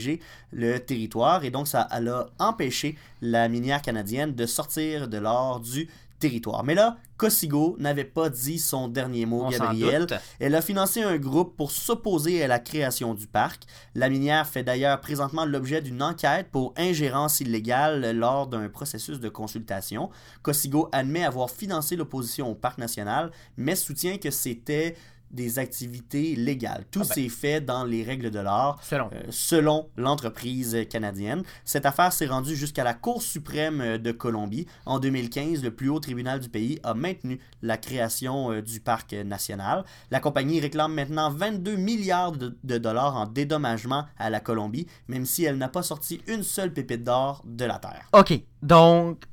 le 0.51 0.77
territoire. 0.77 1.43
Et 1.43 1.51
donc, 1.51 1.67
ça 1.67 1.81
a 1.81 1.99
empêché 2.39 2.97
la 3.21 3.47
minière 3.49 3.81
canadienne 3.81 4.33
de 4.33 4.45
sortir 4.45 5.07
de 5.07 5.17
l'or 5.17 5.59
du 5.59 5.89
territoire. 6.19 6.63
Mais 6.63 6.75
là, 6.75 6.97
Cosigo 7.17 7.75
n'avait 7.79 8.03
pas 8.03 8.29
dit 8.29 8.59
son 8.59 8.87
dernier 8.87 9.25
mot, 9.25 9.43
On 9.45 9.49
Gabriel. 9.49 10.05
Elle 10.39 10.53
a 10.53 10.61
financé 10.61 11.01
un 11.01 11.17
groupe 11.17 11.55
pour 11.55 11.71
s'opposer 11.71 12.43
à 12.43 12.47
la 12.47 12.59
création 12.59 13.13
du 13.13 13.25
parc. 13.25 13.63
La 13.95 14.09
minière 14.09 14.47
fait 14.47 14.63
d'ailleurs 14.63 14.99
présentement 15.01 15.45
l'objet 15.45 15.81
d'une 15.81 16.03
enquête 16.03 16.47
pour 16.51 16.73
ingérence 16.77 17.39
illégale 17.39 18.15
lors 18.15 18.47
d'un 18.47 18.69
processus 18.69 19.19
de 19.19 19.29
consultation. 19.29 20.09
Cosigo 20.41 20.89
admet 20.91 21.23
avoir 21.23 21.49
financé 21.49 21.95
l'opposition 21.95 22.51
au 22.51 22.55
parc 22.55 22.77
national, 22.77 23.31
mais 23.57 23.75
soutient 23.75 24.17
que 24.17 24.29
c'était 24.29 24.95
des 25.31 25.59
activités 25.59 26.35
légales. 26.35 26.85
Tout 26.91 27.01
Ah 27.03 27.07
ben. 27.07 27.13
s'est 27.13 27.29
fait 27.29 27.61
dans 27.61 27.83
les 27.83 28.03
règles 28.03 28.31
de 28.31 28.39
l'art. 28.39 28.79
Selon. 28.83 29.09
Euh, 29.13 29.23
selon 29.29 29.89
l'entreprise 29.97 30.77
canadienne. 30.89 31.43
Cette 31.65 31.85
affaire 31.85 32.11
s'est 32.13 32.27
rendue 32.27 32.55
jusqu'à 32.55 32.83
la 32.83 32.93
Cour 32.93 33.21
suprême 33.21 33.81
euh, 33.81 33.97
de 33.97 34.11
Colombie. 34.11 34.65
En 34.85 34.99
2015, 34.99 35.63
le 35.63 35.71
plus 35.71 35.89
haut 35.89 35.99
tribunal 35.99 36.39
du 36.39 36.49
pays 36.49 36.79
a 36.83 36.93
maintenu 36.93 37.39
la 37.61 37.77
création 37.77 38.51
euh, 38.51 38.61
du 38.61 38.79
parc 38.79 39.13
national. 39.13 39.83
La 40.11 40.19
compagnie 40.19 40.59
réclame 40.59 40.93
maintenant 40.93 41.29
22 41.29 41.75
milliards 41.75 42.31
de, 42.31 42.57
de 42.63 42.77
dollars 42.77 43.15
en 43.15 43.25
dédommagement 43.25 44.05
à 44.17 44.29
la 44.29 44.39
Colombie, 44.39 44.87
même 45.07 45.25
si 45.25 45.43
elle 45.43 45.57
n'a 45.57 45.69
pas 45.69 45.83
sorti 45.83 46.21
une 46.27 46.43
seule 46.43 46.73
pépite 46.73 47.03
d'or 47.03 47.43
de 47.45 47.65
la 47.65 47.79
terre. 47.79 48.07
OK, 48.13 48.33
donc, 48.61 49.23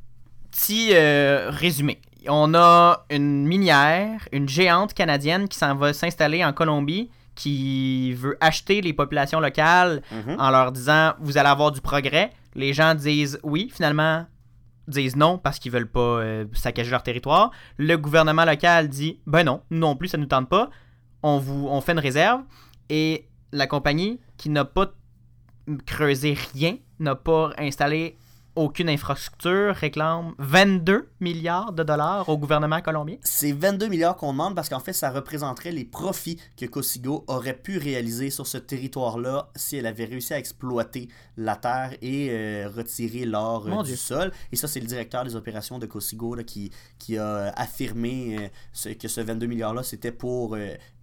petit 0.50 0.90
euh, 0.92 1.50
résumé. 1.50 2.00
On 2.28 2.54
a 2.54 3.04
une 3.10 3.46
minière, 3.46 4.28
une 4.32 4.48
géante 4.48 4.94
canadienne 4.94 5.48
qui 5.48 5.58
s'en 5.58 5.74
va 5.74 5.92
s'installer 5.92 6.44
en 6.44 6.52
Colombie, 6.52 7.10
qui 7.34 8.14
veut 8.14 8.36
acheter 8.40 8.80
les 8.80 8.92
populations 8.92 9.40
locales 9.40 10.02
Mhm. 10.10 10.36
en 10.40 10.50
leur 10.50 10.72
disant 10.72 11.12
vous 11.20 11.36
allez 11.38 11.48
avoir 11.48 11.70
du 11.72 11.80
progrès. 11.80 12.32
Les 12.54 12.72
gens 12.72 12.94
disent 12.94 13.38
oui, 13.42 13.70
finalement 13.74 14.24
disent 14.88 15.16
non 15.16 15.36
parce 15.36 15.58
qu'ils 15.58 15.72
veulent 15.72 15.90
pas 15.90 16.00
euh, 16.00 16.44
saccager 16.54 16.90
leur 16.90 17.02
territoire. 17.02 17.50
Le 17.76 17.96
gouvernement 17.96 18.44
local 18.44 18.88
dit 18.88 19.18
ben 19.26 19.44
non, 19.44 19.60
non 19.70 19.96
plus 19.96 20.08
ça 20.08 20.16
nous 20.18 20.26
tente 20.26 20.48
pas. 20.48 20.70
On 21.22 21.38
vous 21.38 21.66
on 21.68 21.80
fait 21.80 21.92
une 21.92 21.98
réserve 21.98 22.42
et 22.88 23.26
la 23.52 23.66
compagnie 23.66 24.18
qui 24.38 24.48
n'a 24.48 24.64
pas 24.64 24.86
creusé 25.84 26.36
rien, 26.54 26.76
n'a 27.00 27.14
pas 27.16 27.50
installé 27.58 28.16
aucune 28.56 28.88
infrastructure, 28.88 29.74
réclame 29.74 30.34
22 30.38 31.08
milliards 31.20 31.72
de 31.72 31.82
dollars 31.82 32.28
au 32.28 32.36
gouvernement 32.38 32.80
colombien. 32.80 33.16
C'est 33.22 33.52
22 33.52 33.88
milliards 33.88 34.16
qu'on 34.16 34.32
demande 34.32 34.54
parce 34.54 34.68
qu'en 34.68 34.80
fait, 34.80 34.92
ça 34.92 35.10
représenterait 35.10 35.70
les 35.72 35.84
profits 35.84 36.40
que 36.56 36.66
Cosigo 36.66 37.24
aurait 37.28 37.54
pu 37.56 37.78
réaliser 37.78 38.30
sur 38.30 38.46
ce 38.46 38.58
territoire-là 38.58 39.50
si 39.54 39.76
elle 39.76 39.86
avait 39.86 40.04
réussi 40.06 40.34
à 40.34 40.38
exploiter 40.38 41.08
la 41.36 41.56
terre 41.56 41.92
et 42.02 42.28
euh, 42.30 42.68
retirer 42.74 43.24
l'or 43.26 43.66
euh, 43.68 43.82
du 43.82 43.88
Dieu. 43.90 43.96
sol. 43.96 44.32
Et 44.52 44.56
ça, 44.56 44.66
c'est 44.68 44.80
le 44.80 44.86
directeur 44.86 45.24
des 45.24 45.36
opérations 45.36 45.78
de 45.78 45.86
Cosigo 45.86 46.34
là, 46.34 46.42
qui, 46.44 46.70
qui 46.98 47.18
a 47.18 47.48
affirmé 47.56 48.36
euh, 48.38 48.48
ce- 48.72 48.88
que 48.90 49.08
ce 49.08 49.20
22 49.20 49.46
milliards-là, 49.46 49.82
c'était 49.82 50.12
pour 50.12 50.56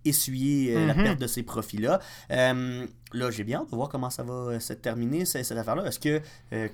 essuyer 0.05 0.75
euh, 0.75 0.87
la 0.87 0.93
Mhm. 0.93 1.03
perte 1.03 1.19
de 1.19 1.27
ces 1.27 1.43
profits-là. 1.43 1.99
Euh, 2.31 2.85
là, 3.13 3.31
j'ai 3.31 3.43
bien 3.43 3.59
hâte 3.59 3.71
de 3.71 3.75
voir 3.75 3.89
comment 3.89 4.09
ça 4.09 4.23
va 4.23 4.33
euh, 4.33 4.59
se 4.59 4.73
terminer, 4.73 5.25
cette, 5.25 5.45
cette 5.45 5.57
affaire-là. 5.57 5.85
Est-ce 5.85 5.99
que 5.99 6.21
euh, 6.53 6.67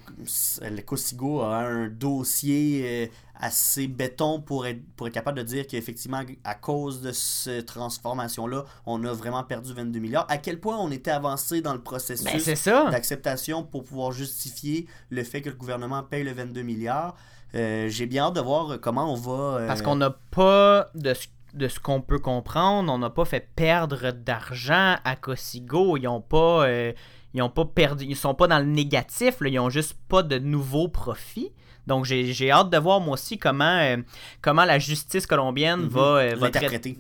le 0.62 1.42
a 1.44 1.58
un 1.60 1.88
dossier 1.90 3.12
assez 3.40 3.88
béton 3.88 4.42
pour 4.42 4.68
être, 4.68 4.82
pour 4.96 5.08
être 5.08 5.14
capable 5.14 5.38
de 5.38 5.44
dire 5.44 5.66
qu'effectivement, 5.66 6.22
à 6.44 6.56
cause 6.56 7.02
de 7.02 7.12
cette 7.12 7.66
transformation-là, 7.68 8.66
on 8.86 9.04
a 9.06 9.14
vraiment 9.14 9.44
perdu 9.44 9.74
22 9.74 10.00
milliards? 10.00 10.26
À 10.30 10.38
quel 10.38 10.60
point 10.60 10.78
on 10.78 10.92
était 10.92 11.12
avancé 11.12 11.62
dans 11.62 11.74
le 11.74 11.82
processus 11.82 12.26
Ben 12.66 12.92
d'acceptation 12.92 13.64
pour 13.64 13.84
pouvoir 13.86 14.12
justifier 14.12 14.88
le 15.10 15.24
fait 15.24 15.42
que 15.42 15.50
le 15.50 15.56
gouvernement 15.56 16.04
paye 16.04 16.24
le 16.24 16.34
22 16.34 16.62
milliards? 16.64 17.16
Euh, 17.56 17.88
J'ai 17.90 18.06
bien 18.06 18.26
hâte 18.26 18.36
de 18.36 18.42
voir 18.42 18.80
comment 18.80 19.12
on 19.12 19.16
va... 19.16 19.66
Parce 19.68 19.82
qu'on 19.82 19.96
n'a 19.96 20.12
pas 20.32 20.90
de 20.94 21.14
de 21.54 21.68
ce 21.68 21.80
qu'on 21.80 22.02
peut 22.02 22.20
comprendre, 22.20 22.92
on 22.92 22.98
n'a 22.98 23.10
pas 23.10 23.26
fait 23.26 23.50
perdre 23.56 24.12
d'argent 24.12 24.96
à 25.04 25.16
Cosigo. 25.16 25.98
Ils 25.98 26.08
ont 26.08 26.22
pas, 26.22 26.66
euh, 26.68 26.94
ils 27.34 27.42
ont 27.42 27.50
pas 27.50 27.66
perdu, 27.66 28.06
ils 28.06 28.16
sont 28.16 28.34
pas 28.36 28.48
dans 28.48 28.60
le 28.60 28.66
négatif. 28.66 29.40
Là, 29.42 29.50
ils 29.50 29.60
ont 29.60 29.70
juste 29.70 29.98
pas 30.08 30.24
de 30.24 30.38
nouveaux 30.40 30.88
profits. 30.88 31.52
Donc 31.88 32.06
j'ai 32.06 32.52
hâte 32.52 32.70
de 32.70 32.78
voir 32.78 33.00
moi 33.00 33.14
aussi 33.14 33.38
comment, 33.40 33.64
euh, 33.80 33.98
comment 34.42 34.66
la 34.66 34.78
justice 34.78 35.26
colombienne 35.26 35.82
Mhm. 35.82 35.88
va, 35.88 36.02
euh, 36.02 36.36
va, 36.36 36.50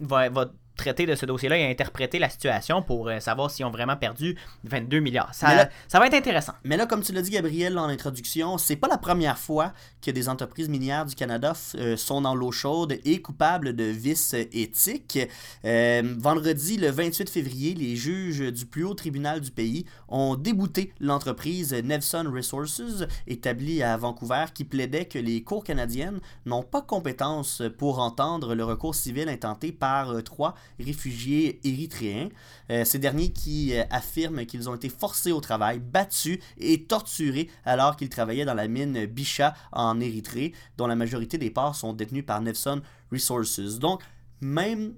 va- 0.01 0.29
va 0.29 0.45
traiter 0.79 1.05
de 1.05 1.13
ce 1.15 1.25
dossier-là 1.25 1.57
et 1.57 1.69
interpréter 1.69 2.17
la 2.19 2.29
situation 2.29 2.81
pour 2.81 3.07
euh, 3.09 3.19
savoir 3.19 3.51
s'ils 3.51 3.65
ont 3.65 3.69
vraiment 3.71 3.97
perdu 3.97 4.35
22 4.63 4.99
milliards. 4.99 5.33
Ça, 5.35 5.47
là- 5.55 5.69
ça 5.87 5.99
va 5.99 6.07
être 6.07 6.13
intéressant. 6.15 6.53
Mais 6.63 6.77
là, 6.77 6.85
comme 6.85 7.01
tu 7.03 7.11
l'as 7.11 7.21
dit, 7.21 7.29
Gabriel, 7.31 7.77
en 7.77 7.85
introduction, 7.89 8.57
c'est 8.57 8.75
pas 8.77 8.87
la 8.87 8.97
première 8.97 9.37
fois 9.37 9.73
que 10.01 10.09
des 10.11 10.29
entreprises 10.29 10.69
minières 10.69 11.05
du 11.05 11.15
Canada 11.15 11.53
euh, 11.75 11.97
sont 11.97 12.21
dans 12.21 12.33
l'eau 12.33 12.51
chaude 12.51 12.97
et 13.05 13.21
coupables 13.21 13.75
de 13.75 13.83
vices 13.83 14.33
éthiques. 14.53 15.19
Euh, 15.65 16.01
vendredi, 16.17 16.77
le 16.77 16.89
28 16.89 17.29
février, 17.29 17.73
les 17.75 17.95
juges 17.95 18.39
du 18.51 18.65
plus 18.65 18.83
haut 18.85 18.93
tribunal 18.93 19.41
du 19.41 19.51
pays 19.51 19.85
ont 20.07 20.35
débouté 20.35 20.93
l'entreprise 20.99 21.73
Nevson 21.73 22.31
Resources, 22.33 23.03
établie 23.27 23.83
à 23.83 23.97
Vancouver, 23.97 24.45
qui 24.53 24.63
plaidait 24.63 25.05
que 25.05 25.19
les 25.19 25.43
cours 25.43 25.63
canadiennes 25.63 26.19
n'ont 26.45 26.63
pas 26.63 26.81
compétence 26.81 27.61
pour 27.77 27.99
entendre 27.99 28.55
le 28.55 28.63
recours 28.63 28.95
civil 28.95 29.27
intenté 29.29 29.71
par 29.71 30.23
trois 30.23 30.55
réfugiés 30.79 31.59
érythréens. 31.63 32.29
Euh, 32.69 32.85
ces 32.85 32.99
derniers 32.99 33.29
qui 33.29 33.73
euh, 33.73 33.83
affirment 33.89 34.45
qu'ils 34.45 34.69
ont 34.69 34.75
été 34.75 34.89
forcés 34.89 35.31
au 35.31 35.41
travail, 35.41 35.79
battus 35.79 36.39
et 36.57 36.83
torturés 36.83 37.49
alors 37.65 37.95
qu'ils 37.95 38.09
travaillaient 38.09 38.45
dans 38.45 38.53
la 38.53 38.67
mine 38.67 39.05
Bisha 39.05 39.53
en 39.71 39.99
Érythrée, 39.99 40.53
dont 40.77 40.87
la 40.87 40.95
majorité 40.95 41.37
des 41.37 41.49
parts 41.49 41.75
sont 41.75 41.93
détenues 41.93 42.23
par 42.23 42.41
Nevson 42.41 42.81
Resources. 43.11 43.79
Donc, 43.79 44.01
même 44.41 44.93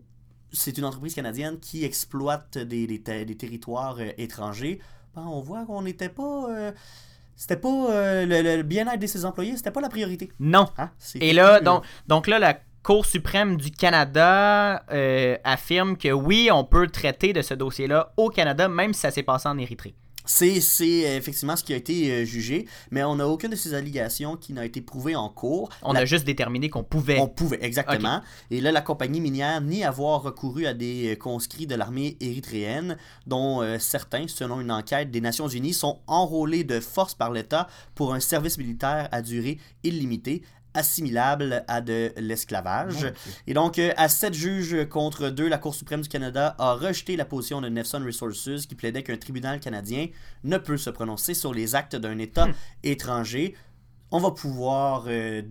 c'est 0.52 0.78
une 0.78 0.86
entreprise 0.86 1.16
canadienne 1.16 1.60
qui 1.60 1.86
exploite 1.86 2.58
des, 2.58 2.86
des 2.86 3.02
ter- 3.02 3.26
des 3.26 3.38
territoires 3.38 3.98
euh, 4.00 4.12
étrangers, 4.18 4.80
ben, 5.16 5.24
on 5.26 5.42
voit 5.42 5.66
qu'on 5.66 5.82
n'était 5.82 6.10
pas... 6.10 6.50
euh, 6.50 6.72
c'était 7.36 7.58
pas 7.58 7.70
euh, 7.70 8.26
le, 8.26 8.58
le 8.58 8.64
bien-être 8.64 9.00
de 9.00 9.08
ses 9.08 9.26
employés, 9.26 9.58
c'était 9.58 9.72
pas 9.72 9.82
la 9.82 9.90
priorité. 9.90 10.32
Non. 10.40 10.68
Hein? 10.78 10.92
C'est 11.00 11.20
Et 11.20 11.34
là, 11.34 11.60
donc, 11.60 11.84
donc 12.08 12.28
là, 12.28 12.38
la 12.38 12.60
Cour 12.84 13.06
suprême 13.06 13.58
du 13.58 13.70
Canada 13.70 14.84
euh, 14.92 15.38
affirme 15.44 15.98
que 15.98 16.12
oui, 16.12 16.50
on 16.52 16.64
peut 16.64 16.88
traiter 16.88 17.32
de 17.32 17.44
ce 17.44 17.54
dossier-là 17.54 18.12
au 18.18 18.30
Canada, 18.30 18.68
même 18.68 18.94
si 18.94 19.02
ça 19.02 19.12
s'est 19.12 19.22
passé 19.24 19.48
en 19.48 19.58
Érythrée. 19.60 19.94
C'est, 20.26 20.60
euh, 20.60 21.18
effectivement 21.18 21.56
ce 21.56 21.64
qui 21.64 21.74
a 21.74 21.76
été 21.76 22.12
euh, 22.12 22.26
jugé, 22.26 22.68
mais 22.92 23.04
on 23.04 23.16
n'a 23.16 23.28
aucune 23.28 23.50
de 23.52 23.56
ces 23.56 23.74
allégations 23.74 24.36
qui 24.38 24.54
n'a 24.54 24.66
été 24.66 24.80
prouvée 24.82 25.16
en 25.16 25.30
cours. 25.30 25.70
On 25.84 25.94
La- 25.94 26.02
a 26.02 26.06
juste 26.06 26.26
déterminé 26.26 26.70
qu'on 26.70 26.84
pouvait. 26.84 27.20
On 27.20 27.28
pouvait, 27.28 27.60
exactement. 27.64 28.22
Et 28.52 28.62
là, 28.62 28.72
la 28.72 28.82
compagnie 28.82 29.20
minière 29.20 29.62
nie 29.62 29.84
avoir 29.84 30.22
recouru 30.22 30.66
à 30.68 30.74
des 30.74 31.18
conscrits 31.20 31.68
de 31.68 31.76
l'armée 31.76 32.18
érythréenne, 32.20 32.98
dont 33.28 33.62
euh, 33.62 33.78
certains, 33.80 34.28
selon 34.28 34.60
une 34.62 34.72
enquête 34.72 35.10
des 35.12 35.22
Nations 35.22 35.48
Unies, 35.48 35.74
sont 35.74 36.00
enrôlés 36.08 36.64
de 36.64 36.80
force 36.80 37.14
par 37.16 37.32
l'État 37.32 37.68
pour 37.96 38.14
un 38.14 38.20
service 38.20 38.58
militaire 38.60 39.10
à 39.12 39.22
durée 39.24 39.58
illimitée, 39.84 40.44
assimilable 40.74 41.64
à 41.68 41.82
de 41.82 42.12
l'esclavage. 42.18 43.12
Et 43.48 43.54
donc, 43.54 43.78
euh, 43.80 43.92
à 43.98 44.08
sept 44.10 44.34
juges 44.34 44.88
contre 44.90 45.30
deux, 45.30 45.48
la 45.48 45.58
Cour 45.58 45.76
suprême 45.76 46.02
du 46.02 46.10
Canada 46.10 46.56
a 46.60 46.74
rejeté 46.74 47.16
la 47.16 47.26
position 47.26 47.62
de 47.62 47.70
Nevson 47.70 48.02
Resources 48.06 48.66
qui 48.68 48.76
plaidait 48.76 49.04
qu'un 49.04 49.18
tribunal 49.18 49.60
canadien 49.60 50.08
ne 50.44 50.58
peut 50.58 50.78
se 50.78 50.90
prononcer 50.90 51.34
sur 51.34 51.54
les 51.54 51.76
actes 51.76 51.96
d'un 51.96 52.18
État 52.18 52.48
Hmm. 52.48 52.54
étranger. 52.84 53.56
On 54.12 54.20
va 54.20 54.32
pouvoir 54.32 55.06
euh, 55.08 55.42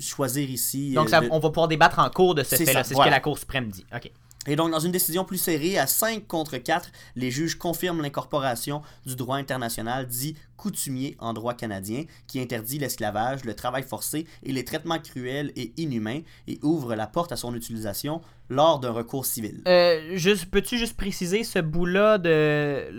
choisir 0.00 0.48
ici. 0.50 0.92
Donc, 0.94 1.06
euh, 1.06 1.10
ça- 1.10 1.20
de- 1.20 1.28
on 1.30 1.38
va 1.38 1.48
pouvoir 1.50 1.68
débattre 1.68 1.98
en 2.00 2.10
cours 2.10 2.34
de 2.34 2.42
ce 2.42 2.56
fait-là. 2.56 2.82
C'est 2.84 2.90
ce 2.90 2.94
voilà. 2.94 3.10
que 3.10 3.14
la 3.14 3.20
Cour 3.20 3.38
suprême 3.38 3.68
dit. 3.68 3.84
OK. 3.94 4.10
Et 4.46 4.56
donc, 4.56 4.70
dans 4.70 4.80
une 4.80 4.92
décision 4.92 5.24
plus 5.24 5.38
serrée, 5.38 5.78
à 5.78 5.86
5 5.86 6.26
contre 6.26 6.56
4, 6.56 6.90
les 7.16 7.30
juges 7.30 7.58
confirment 7.58 8.02
l'incorporation 8.02 8.82
du 9.04 9.16
droit 9.16 9.36
international 9.36 10.06
dit 10.06 10.36
coutumier 10.56 11.16
en 11.18 11.32
droit 11.32 11.54
canadien, 11.54 12.04
qui 12.26 12.40
interdit 12.40 12.78
l'esclavage, 12.78 13.44
le 13.44 13.54
travail 13.54 13.82
forcé 13.82 14.26
et 14.42 14.52
les 14.52 14.64
traitements 14.64 14.98
cruels 14.98 15.52
et 15.56 15.72
inhumains, 15.76 16.20
et 16.46 16.58
ouvre 16.62 16.94
la 16.94 17.06
porte 17.06 17.32
à 17.32 17.36
son 17.36 17.54
utilisation 17.54 18.20
lors 18.50 18.78
d'un 18.80 18.92
recours 18.92 19.26
civil. 19.26 19.62
Euh, 19.68 20.16
peux-tu 20.50 20.78
juste 20.78 20.96
préciser 20.96 21.44
ce 21.44 21.58
bout-là 21.58 22.18
de, 22.18 22.90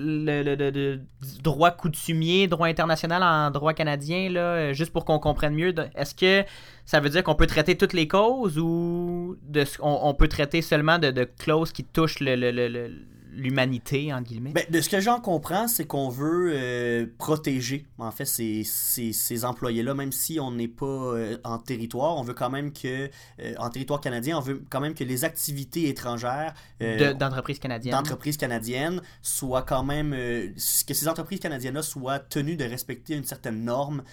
de- 0.70 1.00
droit 1.41 1.72
coutumier, 1.72 2.48
droit 2.48 2.68
international 2.68 3.24
en 3.24 3.50
droit 3.51 3.74
canadien, 3.74 4.29
là, 4.29 4.41
euh, 4.41 4.74
juste 4.74 4.91
pour 4.91 5.06
qu'on 5.06 5.20
comprenne 5.20 5.56
mieux? 5.56 5.74
Est-ce 5.96 6.13
que 6.13 6.48
ça 6.86 7.00
veut 7.00 7.10
dire 7.10 7.24
qu'on 7.24 7.36
peut 7.36 7.48
traiter 7.48 7.77
toutes 7.77 7.94
les 7.94 8.08
causes 8.08 8.58
ou 8.60 9.38
on, 9.82 10.13
peut 10.13 10.27
traiter 10.27 10.62
seulement 10.62 11.00
de, 11.00 11.12
clauses 11.24 11.72
qui 11.72 11.84
touchent 11.84 12.20
le- 12.20 12.36
le- 12.36 12.91
l'humanité, 13.39 14.13
en 14.13 14.22
guillemets? 14.22 14.51
Ben, 14.51 14.65
de 14.69 14.81
ce 14.81 14.89
que 14.89 15.00
j'en 15.00 15.19
comprends, 15.19 15.67
c'est 15.67 15.86
qu'on 15.86 16.10
veut 16.10 16.51
euh, 16.53 17.05
protéger, 17.17 17.86
en 17.98 18.12
fait, 18.12 18.25
ces, 18.25 18.63
ces, 18.63 19.13
ces 19.13 19.46
employés-là, 19.46 19.93
même 19.93 20.12
si 20.12 20.39
on 20.39 20.51
n'est 20.51 20.67
pas 20.67 20.86
euh, 20.86 21.38
en 21.43 21.58
territoire, 21.58 22.17
on 22.17 22.24
veut 22.24 22.34
quand 22.34 22.50
même 22.50 22.72
que, 22.74 23.10
euh, 23.41 23.53
en 23.58 23.69
territoire 23.69 24.01
canadien, 24.01 24.38
on 24.38 24.41
veut 24.41 24.63
quand 24.69 24.79
même 24.81 24.93
que 24.93 25.03
les 25.03 25.25
activités 25.25 25.89
étrangères 25.89 26.53
De- 26.79 27.13
D'entreprises 27.13 27.60
canadiennes. 27.60 27.93
d'entreprises 27.93 28.38
canadiennes 28.38 29.01
soient 29.22 29.63
quand 29.63 29.84
même 29.84 30.12
que 30.12 30.93
ces 30.93 31.08
entreprises 31.08 31.39
canadiennes-là 31.39 31.81
soient 31.81 32.19
tenues 32.19 32.55
de 32.55 32.65
respecter 32.65 33.15
une 33.15 33.24
certaine 33.24 33.63
norme 33.63 34.03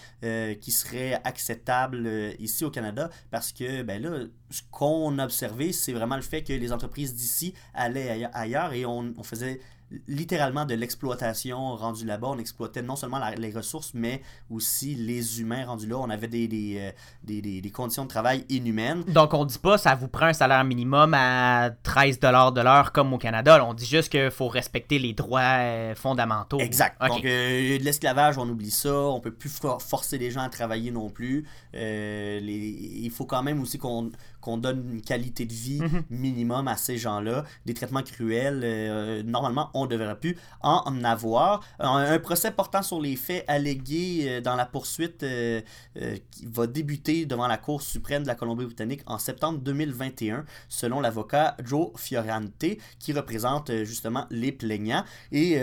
qui 0.61 0.71
serait 0.71 1.21
acceptable 1.25 2.09
ici 2.39 2.65
au 2.65 2.71
Canada 2.71 3.11
parce 3.31 3.53
que 3.53 3.83
ben 3.83 4.03
là 4.03 4.25
ce 4.51 4.63
qu'on 4.71 5.19
a 5.19 5.25
observé 5.25 5.73
c'est 5.73 5.93
vraiment 5.93 6.17
le 6.17 6.23
fait 6.23 6.43
que 6.43 6.53
les 6.53 6.73
entreprises 6.73 7.15
d'ici 7.15 7.55
allaient 7.75 8.09
aille- 8.11 8.29
ailleurs 8.33 8.73
et 8.73 8.85
on, 8.87 9.13
on 9.19 9.23
faisait 9.23 9.61
littéralement 10.09 10.65
de 10.65 10.75
l'exploitation 10.75 11.77
rendue 11.77 12.05
là-bas. 12.07 12.27
On 12.31 12.39
exploitait 12.39 12.83
non 12.83 12.97
seulement 12.97 13.21
la- 13.21 13.37
les 13.37 13.53
ressources, 13.53 13.93
mais 13.95 14.21
aussi 14.51 14.97
les 14.97 15.41
humains 15.41 15.65
rendus 15.65 15.87
là. 15.87 15.97
On 15.99 16.11
avait 16.11 16.27
des, 16.27 16.49
des, 16.49 16.77
euh, 16.81 16.91
des, 17.23 17.41
des- 17.41 17.61
des 17.61 17.71
conditions 17.71 18.03
de 18.03 18.09
travail 18.09 18.45
inhumaines. 18.49 19.05
Donc, 19.05 19.33
on 19.33 19.45
dit 19.45 19.59
pas 19.61 19.79
ça 19.79 19.95
vous 19.95 20.09
prend 20.09 20.27
un 20.27 20.33
salaire 20.33 20.65
minimum 20.65 21.15
à 21.15 21.71
13 21.85 22.19
de 22.19 22.61
l'heure 22.61 22.91
comme 22.91 23.13
au 23.13 23.19
Canada. 23.19 23.65
On 23.65 23.75
dit 23.75 23.87
juste 23.87 24.09
qu'il 24.11 24.31
faut 24.33 24.49
respecter 24.49 24.99
les 24.99 25.13
droits 25.13 25.41
euh, 25.61 25.95
fondamentaux. 25.95 26.59
Exact. 26.59 27.01
Donc, 27.07 27.25
euh, 27.25 27.79
de 27.79 27.85
l'esclavage, 27.85 28.39
on 28.39 28.49
oublie 28.49 28.73
ça. 28.73 28.93
On 28.93 29.21
peut 29.21 29.31
plus 29.33 29.51
for- 29.51 29.81
forcer 29.81 30.19
les 30.19 30.33
gens 30.33 30.43
à 30.43 30.49
travailler 30.49 30.91
non 30.91 31.11
plus. 31.11 31.47
Euh, 31.77 32.41
les- 32.41 33.01
il 33.05 33.11
faut 33.11 33.25
quand 33.25 33.43
même 33.45 33.63
aussi 33.63 33.79
qu'on 33.79 34.11
qu'on 34.41 34.57
donne 34.59 34.89
une 34.95 35.03
qualité 35.03 35.45
de 35.47 35.53
vie 35.53 35.81
Mhm. 35.81 36.03
minimum 36.11 36.69
à 36.69 36.77
ces 36.77 36.99
gens-là. 36.99 37.45
Des 37.65 37.75
traitements 37.75 38.03
cruels, 38.03 38.61
euh, 38.65 39.23
normalement, 39.23 39.71
on 39.75 39.85
ne 39.85 39.91
devrait 39.91 40.19
plus 40.19 40.37
en, 40.63 41.05
avoir. 41.05 41.63
Un, 41.79 41.97
un 41.97 42.19
procès 42.19 42.51
portant 42.51 42.83
sur 42.83 43.01
les 43.01 43.17
faits 43.17 43.45
allégués 43.49 44.27
euh, 44.29 44.41
dans 44.41 44.57
la 44.57 44.67
poursuite 44.67 45.23
euh, 45.23 45.61
euh, 46.01 46.17
qui 46.31 46.47
va 46.47 46.67
débuter 46.67 47.27
devant 47.27 47.47
la 47.47 47.57
Cour 47.59 47.83
suprême 47.83 48.23
de 48.23 48.29
la 48.29 48.35
Colombie-Britannique 48.35 49.03
en 49.07 49.19
septembre 49.19 49.59
2021, 49.61 50.45
selon 50.69 51.01
l'avocat 51.01 51.57
Joe 51.65 51.91
Fiorante, 51.97 52.65
qui 52.99 53.13
représente 53.13 53.71
justement 53.85 54.27
les 54.31 54.53
plaignants. 54.53 55.05
Et 55.33 55.59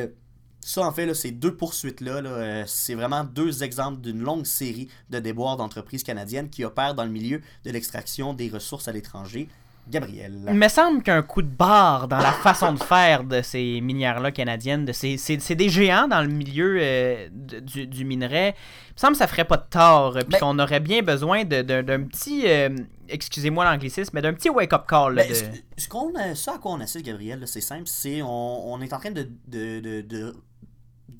ça, 0.65 0.82
en 0.82 0.91
fait, 0.91 1.05
là, 1.05 1.13
ces 1.13 1.32
deux 1.32 1.55
poursuites-là, 1.55 2.22
là, 2.22 2.29
euh, 2.29 2.63
c'est 2.67 2.96
vraiment 2.96 3.24
deux 3.24 3.63
exemples 3.63 4.01
d'une 4.01 4.22
longue 4.22 4.46
série 4.46 4.88
de 5.10 5.20
déboires 5.20 5.58
d'entreprises 5.58 6.03
canadiennes 6.03 6.50
qui 6.50 6.63
opèrent 6.63 6.96
dans 6.96 7.03
le 7.03 7.12
milieu 7.12 7.41
de 7.65 7.72
l'extraction 7.72 8.34
des 8.34 8.50
ressources 8.50 8.88
à 8.88 8.91
l'étranger. 8.91 9.50
Gabriel. 9.89 10.46
Il 10.48 10.53
me 10.53 10.67
semble 10.70 11.03
qu'un 11.03 11.22
coup 11.22 11.41
de 11.41 11.50
barre 11.50 12.08
dans 12.08 12.17
la 12.20 12.32
façon 12.43 12.72
de 12.72 12.79
faire 12.82 13.25
de 13.25 13.41
ces 13.41 13.82
minières-là 13.82 14.32
canadiennes, 14.32 14.86
de 14.86 14.93
ces, 14.93 15.17
c'est, 15.17 15.41
c'est 15.41 15.55
des 15.55 15.67
géants 15.67 16.08
dans 16.08 16.22
le 16.22 16.29
milieu 16.29 16.77
euh, 16.79 17.27
de- 17.29 17.60
du, 17.60 17.86
du 17.86 18.05
minerai. 18.05 18.55
Il 18.91 18.93
me 18.93 18.98
semble 18.98 19.12
que 19.13 19.17
ça 19.17 19.27
ferait 19.27 19.43
pas 19.43 19.58
de 19.58 19.65
tort, 19.70 20.15
euh, 20.15 20.22
puis 20.22 20.29
Ben- 20.32 20.39
qu'on 20.39 20.58
aurait 20.60 20.79
bien 20.79 21.01
besoin 21.01 21.43
de- 21.43 21.63
de- 21.63 21.82
d'un 21.82 22.03
petit, 22.03 22.43
euh, 22.48 22.70
excusez-moi 23.10 23.65
l'anglicisme, 23.65 24.12
mais 24.13 24.22
d'un 24.22 24.34
petit 24.34 24.50
wake-up 24.50 24.84
call. 24.88 25.15
là, 25.15 25.24
Ben, 25.24 25.29
de- 25.29 25.36
ce, 25.36 25.43
ce 25.84 25.89
qu'on 25.89 26.13
ce 26.34 26.50
à 26.50 26.58
quoi 26.60 26.72
on 26.72 26.79
assiste, 26.79 27.03
Gabriel, 27.05 27.41
là, 27.41 27.46
c'est 27.46 27.60
simple, 27.60 27.84
c'est 27.88 28.22
on, 28.22 28.72
on 28.74 28.79
est 28.79 28.93
en 28.93 29.00
train 29.00 29.12
de 29.12 29.27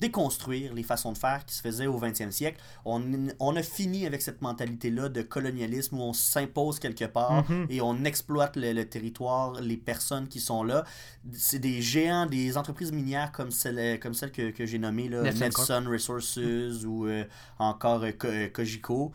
déconstruire 0.00 0.74
les 0.74 0.82
façons 0.82 1.12
de 1.12 1.18
faire 1.18 1.44
qui 1.44 1.54
se 1.54 1.60
faisaient 1.62 1.86
au 1.86 1.98
20e 1.98 2.30
siècle. 2.30 2.60
On, 2.84 3.02
on 3.40 3.56
a 3.56 3.62
fini 3.62 4.06
avec 4.06 4.22
cette 4.22 4.42
mentalité-là 4.42 5.08
de 5.08 5.22
colonialisme 5.22 5.96
où 5.98 6.02
on 6.02 6.12
s'impose 6.12 6.78
quelque 6.78 7.04
part 7.06 7.44
Mhm. 7.50 7.66
et 7.70 7.80
on 7.80 8.04
exploite 8.04 8.56
le, 8.56 8.72
le 8.72 8.84
territoire, 8.88 9.60
les 9.60 9.76
personnes 9.76 10.28
qui 10.28 10.40
sont 10.40 10.62
là. 10.62 10.84
C'est 11.32 11.58
des 11.58 11.80
géants, 11.82 12.26
des 12.26 12.56
entreprises 12.56 12.92
minières 12.92 13.32
comme 13.32 13.50
celle, 13.50 13.98
comme 14.00 14.14
celle 14.14 14.30
que, 14.32 14.50
que 14.50 14.66
j'ai 14.66 14.78
nommée, 14.78 15.08
là, 15.08 15.22
Nelson 15.40 15.84
Resources 15.90 16.38
ou 16.84 17.06
euh, 17.06 17.24
encore 17.58 18.02
euh, 18.04 18.12
Co- 18.12 18.28
euh. 18.28 18.44
Euh? 18.44 18.50
Cozigo. 18.52 19.12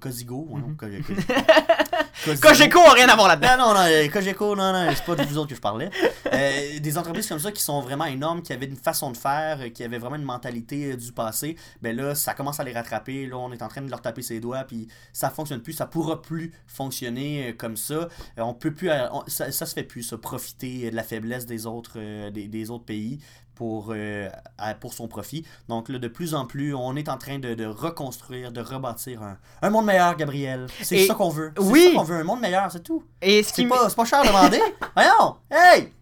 Cozigo, 0.00 0.46
ouais, 0.50 0.60
Mhm. 0.60 0.76
Co- 0.76 0.86
Co- 0.86 1.14
Cogeco 2.40 2.78
a 2.80 2.92
rien 2.92 3.08
à 3.08 3.16
voir 3.16 3.28
là-dedans. 3.28 3.56
Non, 3.58 3.68
non, 3.68 3.74
non, 3.74 3.86
euh, 3.86 4.08
Cogeco, 4.08 4.56
non, 4.56 4.72
non, 4.72 4.90
c'est 4.94 5.04
pas 5.04 5.14
de 5.14 5.22
vous 5.24 5.38
autres 5.38 5.50
que 5.50 5.54
je 5.56 5.60
parlais. 5.60 5.90
Euh, 6.32 6.78
des 6.80 6.98
entreprises 6.98 7.28
comme 7.28 7.38
ça 7.38 7.52
qui 7.52 7.62
sont 7.62 7.80
vraiment 7.80 8.06
énormes, 8.06 8.42
qui 8.42 8.52
avaient 8.52 8.66
une 8.66 8.76
façon 8.76 9.10
de 9.10 9.16
faire, 9.16 9.58
euh, 9.60 9.68
qui 9.68 9.84
avaient 9.84 9.98
vraiment 9.98 10.16
une 10.16 10.22
mentalité 10.24 10.96
du 10.96 11.12
passé, 11.12 11.56
ben 11.82 11.94
là, 11.96 12.14
ça 12.14 12.34
commence 12.34 12.60
à 12.60 12.64
les 12.64 12.72
rattraper. 12.72 13.26
Là, 13.26 13.36
on 13.38 13.52
est 13.52 13.62
en 13.62 13.68
train 13.68 13.82
de 13.82 13.90
leur 13.90 14.00
taper 14.00 14.22
ses 14.22 14.40
doigts, 14.40 14.64
puis 14.64 14.88
ça 15.12 15.30
fonctionne 15.30 15.60
plus, 15.60 15.72
ça 15.74 15.86
pourra 15.86 16.22
plus 16.22 16.52
fonctionner 16.66 17.54
comme 17.58 17.76
ça. 17.76 18.08
On 18.36 18.54
peut 18.54 18.72
plus, 18.72 18.90
on- 19.12 19.24
ça, 19.26 19.50
ça 19.52 19.66
se 19.66 19.74
fait 19.74 19.82
plus, 19.84 20.02
ça, 20.02 20.18
profiter 20.18 20.90
de 20.90 20.96
la 20.96 21.02
faiblesse 21.02 21.46
des 21.46 21.66
autres, 21.66 21.98
des, 22.30 22.46
des 22.48 22.70
autres 22.70 22.84
pays 22.84 23.18
pour, 23.54 23.92
euh, 23.94 24.28
à- 24.58 24.74
pour 24.74 24.94
son 24.94 25.06
profit. 25.06 25.44
Donc 25.68 25.88
là, 25.88 26.00
de 26.00 26.08
plus 26.08 26.34
en 26.34 26.44
plus, 26.44 26.74
on 26.74 26.96
est 26.96 27.08
en 27.08 27.16
train 27.16 27.38
de, 27.38 27.54
de 27.54 27.64
reconstruire, 27.64 28.50
de 28.50 28.60
rebâtir 28.60 29.22
un, 29.22 29.38
un 29.62 29.70
monde 29.70 29.86
meilleur, 29.86 30.16
Gabriel. 30.16 30.66
C'est 30.82 31.06
ça 31.06 31.14
qu'on 31.14 31.28
veut. 31.30 31.52
Oui. 31.58 31.92
ça 31.96 32.02
veut, 32.02 32.13
un 32.20 32.24
monde 32.24 32.40
meilleur, 32.40 32.70
c'est 32.70 32.82
tout. 32.82 33.04
Et 33.22 33.42
ce 33.42 33.52
qui 33.52 33.62
C'est 33.62 33.68
pas, 33.68 33.88
c'est 33.88 33.96
pas 33.96 34.04
cher 34.04 34.20
à 34.20 34.26
demander. 34.26 34.60
Voyons! 34.94 35.36
Hey! 35.50 35.92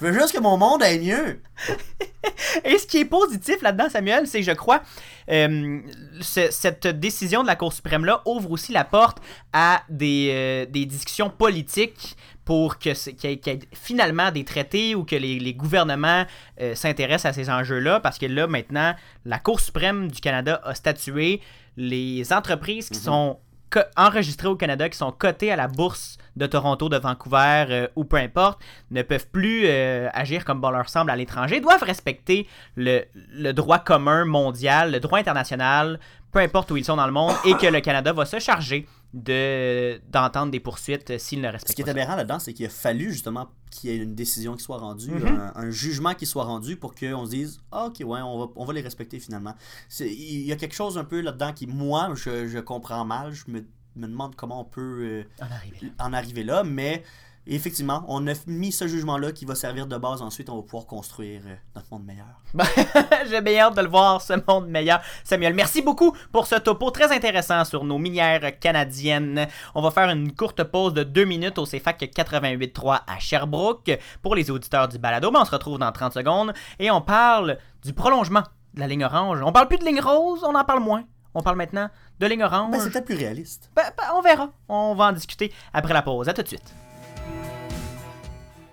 Je 0.00 0.06
veux 0.06 0.12
juste 0.18 0.32
que 0.32 0.40
mon 0.40 0.56
monde 0.56 0.82
aille 0.82 1.00
mieux. 1.00 1.40
Et 2.64 2.78
ce 2.78 2.86
qui 2.86 2.98
est 2.98 3.04
positif 3.04 3.60
là-dedans, 3.60 3.88
Samuel, 3.90 4.26
c'est 4.26 4.40
que 4.40 4.46
je 4.46 4.52
crois 4.52 4.82
euh, 5.30 5.80
ce- 6.20 6.50
cette 6.50 6.86
décision 6.86 7.42
de 7.42 7.46
la 7.46 7.56
Cour 7.56 7.72
suprême-là 7.72 8.22
ouvre 8.24 8.50
aussi 8.52 8.72
la 8.72 8.84
porte 8.84 9.18
à 9.52 9.82
des, 9.90 10.30
euh, 10.32 10.66
des 10.70 10.86
discussions 10.86 11.28
politiques 11.28 12.16
pour 12.44 12.78
que 12.78 12.90
qu'il 13.10 13.30
y, 13.30 13.32
ait- 13.34 13.38
qu'il 13.38 13.52
y 13.52 13.56
ait 13.56 13.60
finalement 13.72 14.30
des 14.30 14.44
traités 14.44 14.94
ou 14.94 15.04
que 15.04 15.16
les, 15.16 15.38
les 15.38 15.54
gouvernements 15.54 16.24
euh, 16.60 16.74
s'intéressent 16.74 17.30
à 17.30 17.32
ces 17.34 17.50
enjeux-là, 17.50 18.00
parce 18.00 18.18
que 18.18 18.26
là, 18.26 18.46
maintenant, 18.46 18.94
la 19.26 19.38
Cour 19.38 19.60
suprême 19.60 20.08
du 20.10 20.20
Canada 20.20 20.60
a 20.64 20.74
statué 20.74 21.40
les 21.76 22.32
entreprises 22.32 22.88
qui 22.88 22.98
Mhm. 22.98 23.04
sont 23.04 23.38
enregistrées 23.96 24.48
au 24.48 24.56
Canada, 24.56 24.88
qui 24.88 24.98
sont 24.98 25.12
cotées 25.12 25.52
à 25.52 25.56
la 25.56 25.68
bourse 25.68 26.18
de 26.36 26.46
Toronto, 26.46 26.88
de 26.88 26.96
Vancouver 26.96 27.66
euh, 27.70 27.88
ou 27.96 28.04
peu 28.04 28.16
importe, 28.16 28.60
ne 28.90 29.02
peuvent 29.02 29.28
plus 29.28 29.62
euh, 29.66 30.08
agir 30.12 30.44
comme 30.44 30.60
bon 30.60 30.70
leur 30.70 30.88
semble 30.88 31.10
à 31.10 31.16
l'étranger, 31.16 31.60
doivent 31.60 31.82
respecter 31.82 32.46
le 32.76 33.52
droit 33.52 33.78
commun 33.78 34.24
mondial, 34.24 34.92
le 34.92 35.00
droit 35.00 35.18
international, 35.18 35.98
peu 36.32 36.38
importe 36.38 36.70
où 36.70 36.76
ils 36.76 36.84
sont 36.84 36.96
dans 36.96 37.06
le 37.06 37.12
monde, 37.12 37.34
et 37.44 37.54
que 37.54 37.66
le 37.66 37.80
Canada 37.80 38.12
va 38.12 38.24
se 38.24 38.38
charger 38.38 38.86
de 39.14 40.00
d'entendre 40.10 40.52
des 40.52 40.60
poursuites 40.60 41.10
euh, 41.10 41.18
s'ils 41.18 41.40
ne 41.40 41.46
Ce 41.48 41.52
respectent 41.52 41.74
qui 41.74 41.82
est 41.82 41.84
pas. 41.84 41.90
aberrant 41.90 42.16
là-dedans, 42.16 42.38
c'est 42.38 42.52
qu'il 42.54 42.66
a 42.66 42.68
fallu 42.70 43.12
justement 43.12 43.50
qu'il 43.70 43.90
y 43.90 43.92
ait 43.92 43.96
une 43.96 44.14
décision 44.14 44.54
qui 44.56 44.62
soit 44.62 44.78
rendue, 44.78 45.10
Mhm. 45.10 45.26
un, 45.26 45.52
un 45.56 45.70
jugement 45.70 46.14
qui 46.14 46.26
soit 46.26 46.44
rendu 46.44 46.76
pour 46.76 46.94
qu'on 46.94 47.24
se 47.26 47.30
dise 47.30 47.60
Ah, 47.72 47.86
ok, 47.86 47.96
ouais, 48.00 48.20
on 48.20 48.38
va, 48.46 48.52
on 48.56 48.64
va 48.64 48.72
les 48.72 48.80
respecter 48.82 49.18
finalement. 49.18 49.54
Il 50.00 50.42
y 50.42 50.52
a 50.52 50.56
quelque 50.56 50.74
chose 50.74 50.96
un 50.98 51.04
peu 51.04 51.20
là-dedans 51.20 51.52
qui, 51.52 51.66
moi, 51.66 52.10
je, 52.14 52.46
je 52.46 52.58
comprends 52.58 53.04
mal. 53.04 53.32
Je 53.32 53.44
me, 53.50 53.64
me 53.96 54.06
demande 54.06 54.36
comment 54.36 54.60
on 54.60 54.64
peut 54.64 54.98
euh, 55.02 55.24
En 55.44 55.50
arrivée 55.50 55.78
là. 55.82 55.88
en 56.06 56.12
arriver 56.12 56.44
là, 56.44 56.62
mais 56.64 57.02
effectivement, 57.54 58.04
on 58.08 58.26
a 58.28 58.32
mis 58.46 58.72
ce 58.72 58.86
jugement-là 58.86 59.32
qui 59.32 59.44
va 59.44 59.54
servir 59.54 59.86
de 59.86 59.96
base. 59.96 60.22
Ensuite, 60.22 60.50
on 60.50 60.56
va 60.56 60.62
pouvoir 60.62 60.86
construire 60.86 61.42
euh, 61.46 61.54
notre 61.74 61.88
monde 61.90 62.04
meilleur. 62.04 62.26
J'ai 63.28 63.40
bien 63.40 63.60
hâte 63.60 63.76
de 63.76 63.82
le 63.82 63.88
voir, 63.88 64.22
ce 64.22 64.34
monde 64.46 64.68
meilleur. 64.68 65.00
Samuel, 65.24 65.54
merci 65.54 65.82
beaucoup 65.82 66.16
pour 66.32 66.46
ce 66.46 66.56
topo 66.56 66.90
très 66.90 67.12
intéressant 67.12 67.64
sur 67.64 67.84
nos 67.84 67.98
minières 67.98 68.58
canadiennes. 68.58 69.48
On 69.74 69.82
va 69.82 69.90
faire 69.90 70.10
une 70.10 70.32
courte 70.32 70.62
pause 70.62 70.94
de 70.94 71.02
deux 71.02 71.24
minutes 71.24 71.58
au 71.58 71.64
CFAC 71.64 72.10
88.3 72.14 73.00
à 73.06 73.18
Sherbrooke. 73.18 73.98
Pour 74.22 74.34
les 74.34 74.50
auditeurs 74.50 74.88
du 74.88 74.98
balado, 74.98 75.30
ben, 75.30 75.40
on 75.42 75.44
se 75.44 75.50
retrouve 75.50 75.78
dans 75.78 75.92
30 75.92 76.12
secondes 76.12 76.52
et 76.78 76.90
on 76.90 77.00
parle 77.00 77.58
du 77.84 77.92
prolongement 77.92 78.42
de 78.74 78.80
la 78.80 78.86
ligne 78.86 79.04
orange. 79.04 79.40
On 79.44 79.52
parle 79.52 79.68
plus 79.68 79.78
de 79.78 79.84
ligne 79.84 80.00
rose, 80.00 80.44
on 80.44 80.54
en 80.54 80.64
parle 80.64 80.80
moins. 80.80 81.04
On 81.34 81.42
parle 81.42 81.56
maintenant 81.56 81.88
de 82.18 82.26
ligne 82.26 82.42
orange. 82.42 82.72
Ben, 82.72 82.80
c'est 82.80 82.90
peut-être 82.90 83.04
plus 83.06 83.16
réaliste. 83.16 83.70
Ben, 83.74 83.84
ben, 83.96 84.04
on 84.14 84.20
verra. 84.20 84.50
On 84.68 84.94
va 84.94 85.06
en 85.06 85.12
discuter 85.12 85.52
après 85.72 85.94
la 85.94 86.02
pause. 86.02 86.28
À 86.28 86.32
tout 86.32 86.42
de 86.42 86.48
suite. 86.48 86.74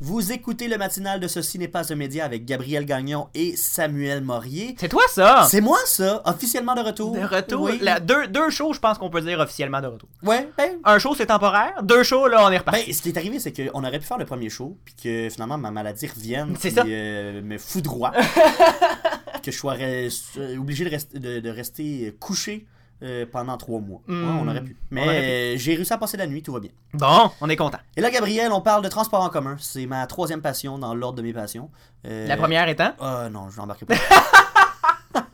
Vous 0.00 0.32
écoutez 0.32 0.66
le 0.66 0.76
matinal 0.76 1.20
de 1.20 1.28
Ceci 1.28 1.56
n'est 1.58 1.68
pas 1.68 1.90
un 1.92 1.94
média 1.96 2.24
avec 2.24 2.44
Gabriel 2.44 2.84
Gagnon 2.84 3.28
et 3.32 3.54
Samuel 3.56 4.22
Morier. 4.22 4.74
C'est 4.78 4.88
toi 4.88 5.04
ça? 5.08 5.46
C'est 5.48 5.60
moi 5.60 5.78
ça, 5.86 6.20
officiellement 6.26 6.74
de 6.74 6.80
retour. 6.80 7.14
De 7.14 7.20
retour? 7.24 7.62
Oui. 7.62 7.78
La- 7.80 8.00
deux, 8.00 8.26
deux 8.26 8.50
shows, 8.50 8.72
je 8.72 8.80
pense 8.80 8.98
qu'on 8.98 9.08
peut 9.08 9.20
dire 9.20 9.38
officiellement 9.38 9.80
de 9.80 9.86
retour. 9.86 10.08
Ouais, 10.24 10.48
ben, 10.58 10.78
Un 10.84 10.98
show, 10.98 11.14
c'est 11.14 11.26
temporaire. 11.26 11.80
Deux 11.84 12.02
shows, 12.02 12.26
là, 12.26 12.44
on 12.44 12.50
est 12.50 12.58
reparti. 12.58 12.86
Ben, 12.86 12.92
ce 12.92 13.02
qui 13.02 13.08
est 13.10 13.16
arrivé, 13.16 13.38
c'est 13.38 13.52
qu'on 13.52 13.84
aurait 13.84 14.00
pu 14.00 14.04
faire 14.06 14.18
le 14.18 14.26
premier 14.26 14.50
show, 14.50 14.76
puis 14.84 14.94
que 15.00 15.28
finalement 15.30 15.58
ma 15.58 15.70
maladie 15.70 16.08
revienne, 16.08 16.56
ça. 16.56 16.82
euh, 16.84 17.40
me 17.40 17.56
foudroie, 17.56 18.10
que 19.44 19.52
je 19.52 19.56
sois 19.56 19.74
res- 19.76 20.22
euh, 20.38 20.58
obligé 20.58 20.84
de- 21.14 21.38
de 21.38 21.48
rester 21.50 22.14
couché 22.18 22.66
euh, 23.04 23.26
pendant 23.30 23.56
trois 23.56 23.78
mois. 23.80 24.00
Ouais, 24.08 24.14
Hmm. 24.14 24.38
on 24.40 24.48
aurait 24.48 24.62
pu. 24.62 24.76
Mais 24.90 25.02
On 25.04 25.08
euh, 25.10 25.54
j'ai 25.58 25.74
réussi 25.74 25.92
à 25.92 25.98
passer 25.98 26.16
la 26.16 26.26
nuit, 26.26 26.42
tout 26.42 26.52
va 26.52 26.60
bien. 26.60 26.70
Bon, 26.94 27.30
on 27.40 27.48
est 27.48 27.56
content. 27.56 27.78
Et 27.96 28.00
là, 28.00 28.10
Gabriel, 28.10 28.50
on 28.52 28.60
parle 28.60 28.82
de 28.82 28.88
transport 28.88 29.22
en 29.22 29.28
commun. 29.28 29.56
C'est 29.60 29.86
ma 29.86 30.06
troisième 30.06 30.40
passion 30.40 30.78
dans 30.78 30.94
l'ordre 30.94 31.18
de 31.18 31.22
mes 31.22 31.32
passions. 31.32 31.70
Euh, 32.06 32.26
La 32.26 32.36
première 32.36 32.68
étant? 32.68 32.92
Ah 33.00 33.28
non, 33.30 33.50
je 33.50 33.56
n'embarquerai 33.58 33.86
pas. 33.86 33.94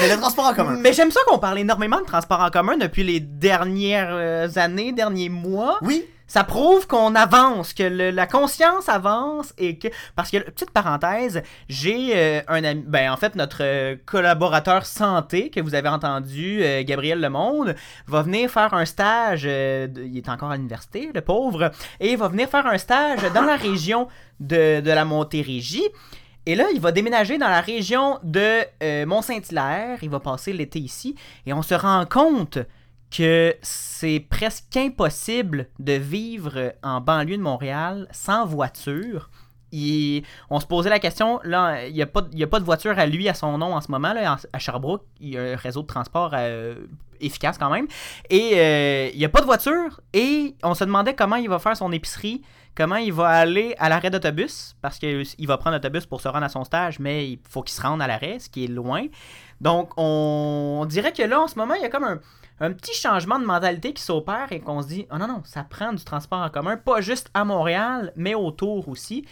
Mais 0.00 0.10
le 0.14 0.20
transport 0.20 0.44
en 0.46 0.54
commun. 0.54 0.76
Mais 0.80 0.92
j'aime 0.92 1.10
ça 1.10 1.20
qu'on 1.26 1.38
parle 1.38 1.58
énormément 1.58 2.00
de 2.00 2.04
transport 2.04 2.40
en 2.40 2.50
commun 2.50 2.76
depuis 2.76 3.02
les 3.02 3.18
dernières 3.20 4.10
euh, 4.10 4.46
années, 4.56 4.92
derniers 4.92 5.30
mois. 5.30 5.78
Oui, 5.82 6.04
Ça 6.26 6.42
prouve 6.42 6.86
qu'on 6.88 7.14
avance, 7.14 7.72
que 7.72 7.84
la 7.84 8.26
conscience 8.26 8.88
avance 8.88 9.54
et 9.58 9.78
que 9.78 9.88
parce 10.16 10.30
que 10.30 10.38
petite 10.38 10.72
parenthèse, 10.72 11.42
j'ai 11.68 12.12
euh, 12.16 12.40
un 12.48 12.64
ami, 12.64 12.82
ben 12.86 13.12
en 13.12 13.16
fait 13.16 13.36
notre 13.36 13.62
euh, 13.62 13.96
collaborateur 14.04 14.86
santé 14.86 15.50
que 15.50 15.60
vous 15.60 15.74
avez 15.76 15.88
entendu, 15.88 16.62
euh, 16.62 16.82
Gabriel 16.84 17.20
Lemonde, 17.20 17.76
va 18.08 18.22
venir 18.22 18.50
faire 18.50 18.74
un 18.74 18.84
stage. 18.84 19.44
euh, 19.46 19.86
il 19.96 20.16
est 20.16 20.28
encore 20.28 20.50
à 20.50 20.56
l'université, 20.56 21.10
le 21.14 21.20
pauvre, 21.20 21.70
et 22.00 22.10
il 22.10 22.18
va 22.18 22.28
venir 22.28 22.48
faire 22.48 22.66
un 22.66 22.78
stage 22.78 23.22
dans 23.32 23.42
la 23.42 23.56
région 23.56 24.08
de, 24.40 24.80
de 24.80 24.90
la 24.90 25.04
Montérégie. 25.04 25.88
Et 26.44 26.54
là, 26.54 26.66
il 26.72 26.80
va 26.80 26.92
déménager 26.92 27.38
dans 27.38 27.48
la 27.48 27.60
région 27.60 28.20
de 28.22 29.04
Mont-Saint-Hilaire. 29.04 29.98
Il 30.02 30.10
va 30.10 30.20
passer 30.20 30.52
l'été 30.52 30.78
ici. 30.78 31.16
Et 31.44 31.52
on 31.52 31.62
se 31.62 31.74
rend 31.74 32.06
compte 32.06 32.58
que 33.16 33.54
c'est 33.62 34.20
presque 34.20 34.76
impossible 34.76 35.68
de 35.78 35.92
vivre 35.92 36.74
en 36.82 37.00
banlieue 37.00 37.36
de 37.36 37.42
Montréal 37.42 38.08
sans 38.10 38.44
voiture. 38.46 39.30
Il- 39.72 40.22
on 40.50 40.60
se 40.60 40.66
posait 40.66 40.90
la 40.90 40.98
question, 40.98 41.40
là, 41.42 41.86
il 41.86 41.94
n'y 41.94 42.02
a, 42.02 42.06
pas 42.06 42.20
de- 42.22 42.64
voiture 42.64 42.98
à 42.98 43.06
lui, 43.06 43.28
à 43.28 43.34
son 43.34 43.58
nom 43.58 43.74
en 43.74 43.80
ce 43.80 43.90
moment. 43.90 44.12
Là, 44.12 44.36
à 44.52 44.58
Sherbrooke, 44.58 45.04
il 45.20 45.30
y 45.30 45.38
a 45.38 45.42
un 45.52 45.56
réseau 45.56 45.82
de 45.82 45.86
transport 45.86 46.30
euh, 46.34 46.76
efficace 47.20 47.58
quand 47.58 47.70
même. 47.70 47.86
Et 48.30 48.52
euh, 48.54 49.10
il 49.12 49.18
n'y 49.18 49.24
a 49.24 49.28
pas 49.28 49.40
de 49.40 49.46
voiture. 49.46 50.00
Et 50.12 50.54
on 50.62 50.74
se 50.74 50.84
demandait 50.84 51.14
comment 51.14 51.36
il 51.36 51.48
va 51.48 51.58
faire 51.58 51.76
son 51.76 51.90
épicerie, 51.92 52.42
comment 52.74 52.96
il 52.96 53.12
va 53.12 53.28
aller 53.28 53.74
à 53.78 53.88
l'arrêt 53.88 54.10
d'autobus, 54.10 54.76
parce 54.82 54.98
qu'il 54.98 55.46
va 55.46 55.56
prendre 55.58 55.76
l'autobus 55.76 56.06
pour 56.06 56.20
se 56.20 56.28
rendre 56.28 56.44
à 56.44 56.48
son 56.48 56.64
stage, 56.64 56.98
mais 57.00 57.28
il 57.30 57.38
faut 57.48 57.62
qu'il 57.62 57.74
se 57.74 57.82
rende 57.82 58.00
à 58.02 58.06
l'arrêt, 58.06 58.38
ce 58.38 58.48
qui 58.48 58.64
est 58.64 58.68
loin. 58.68 59.06
Donc, 59.60 59.90
on, 59.96 60.80
on 60.82 60.84
dirait 60.84 61.12
que 61.12 61.22
là, 61.22 61.40
en 61.40 61.48
ce 61.48 61.56
moment, 61.58 61.74
il 61.74 61.82
y 61.82 61.86
a 61.86 61.88
comme 61.88 62.04
un, 62.04 62.20
un 62.60 62.72
petit 62.72 62.94
changement 62.94 63.38
de 63.38 63.44
mentalité 63.44 63.92
qui 63.92 64.02
s'opère 64.02 64.50
et 64.50 64.60
qu'on 64.60 64.80
se 64.82 64.88
dit, 64.88 65.06
oh 65.12 65.18
non, 65.18 65.28
non, 65.28 65.42
ça 65.44 65.62
prend 65.62 65.92
du 65.92 66.02
transport 66.04 66.40
en 66.40 66.48
commun, 66.48 66.76
pas 66.76 67.00
juste 67.00 67.30
à 67.34 67.44
Montréal, 67.44 68.12
mais 68.16 68.34
autour 68.34 68.88
aussi. 68.88 69.24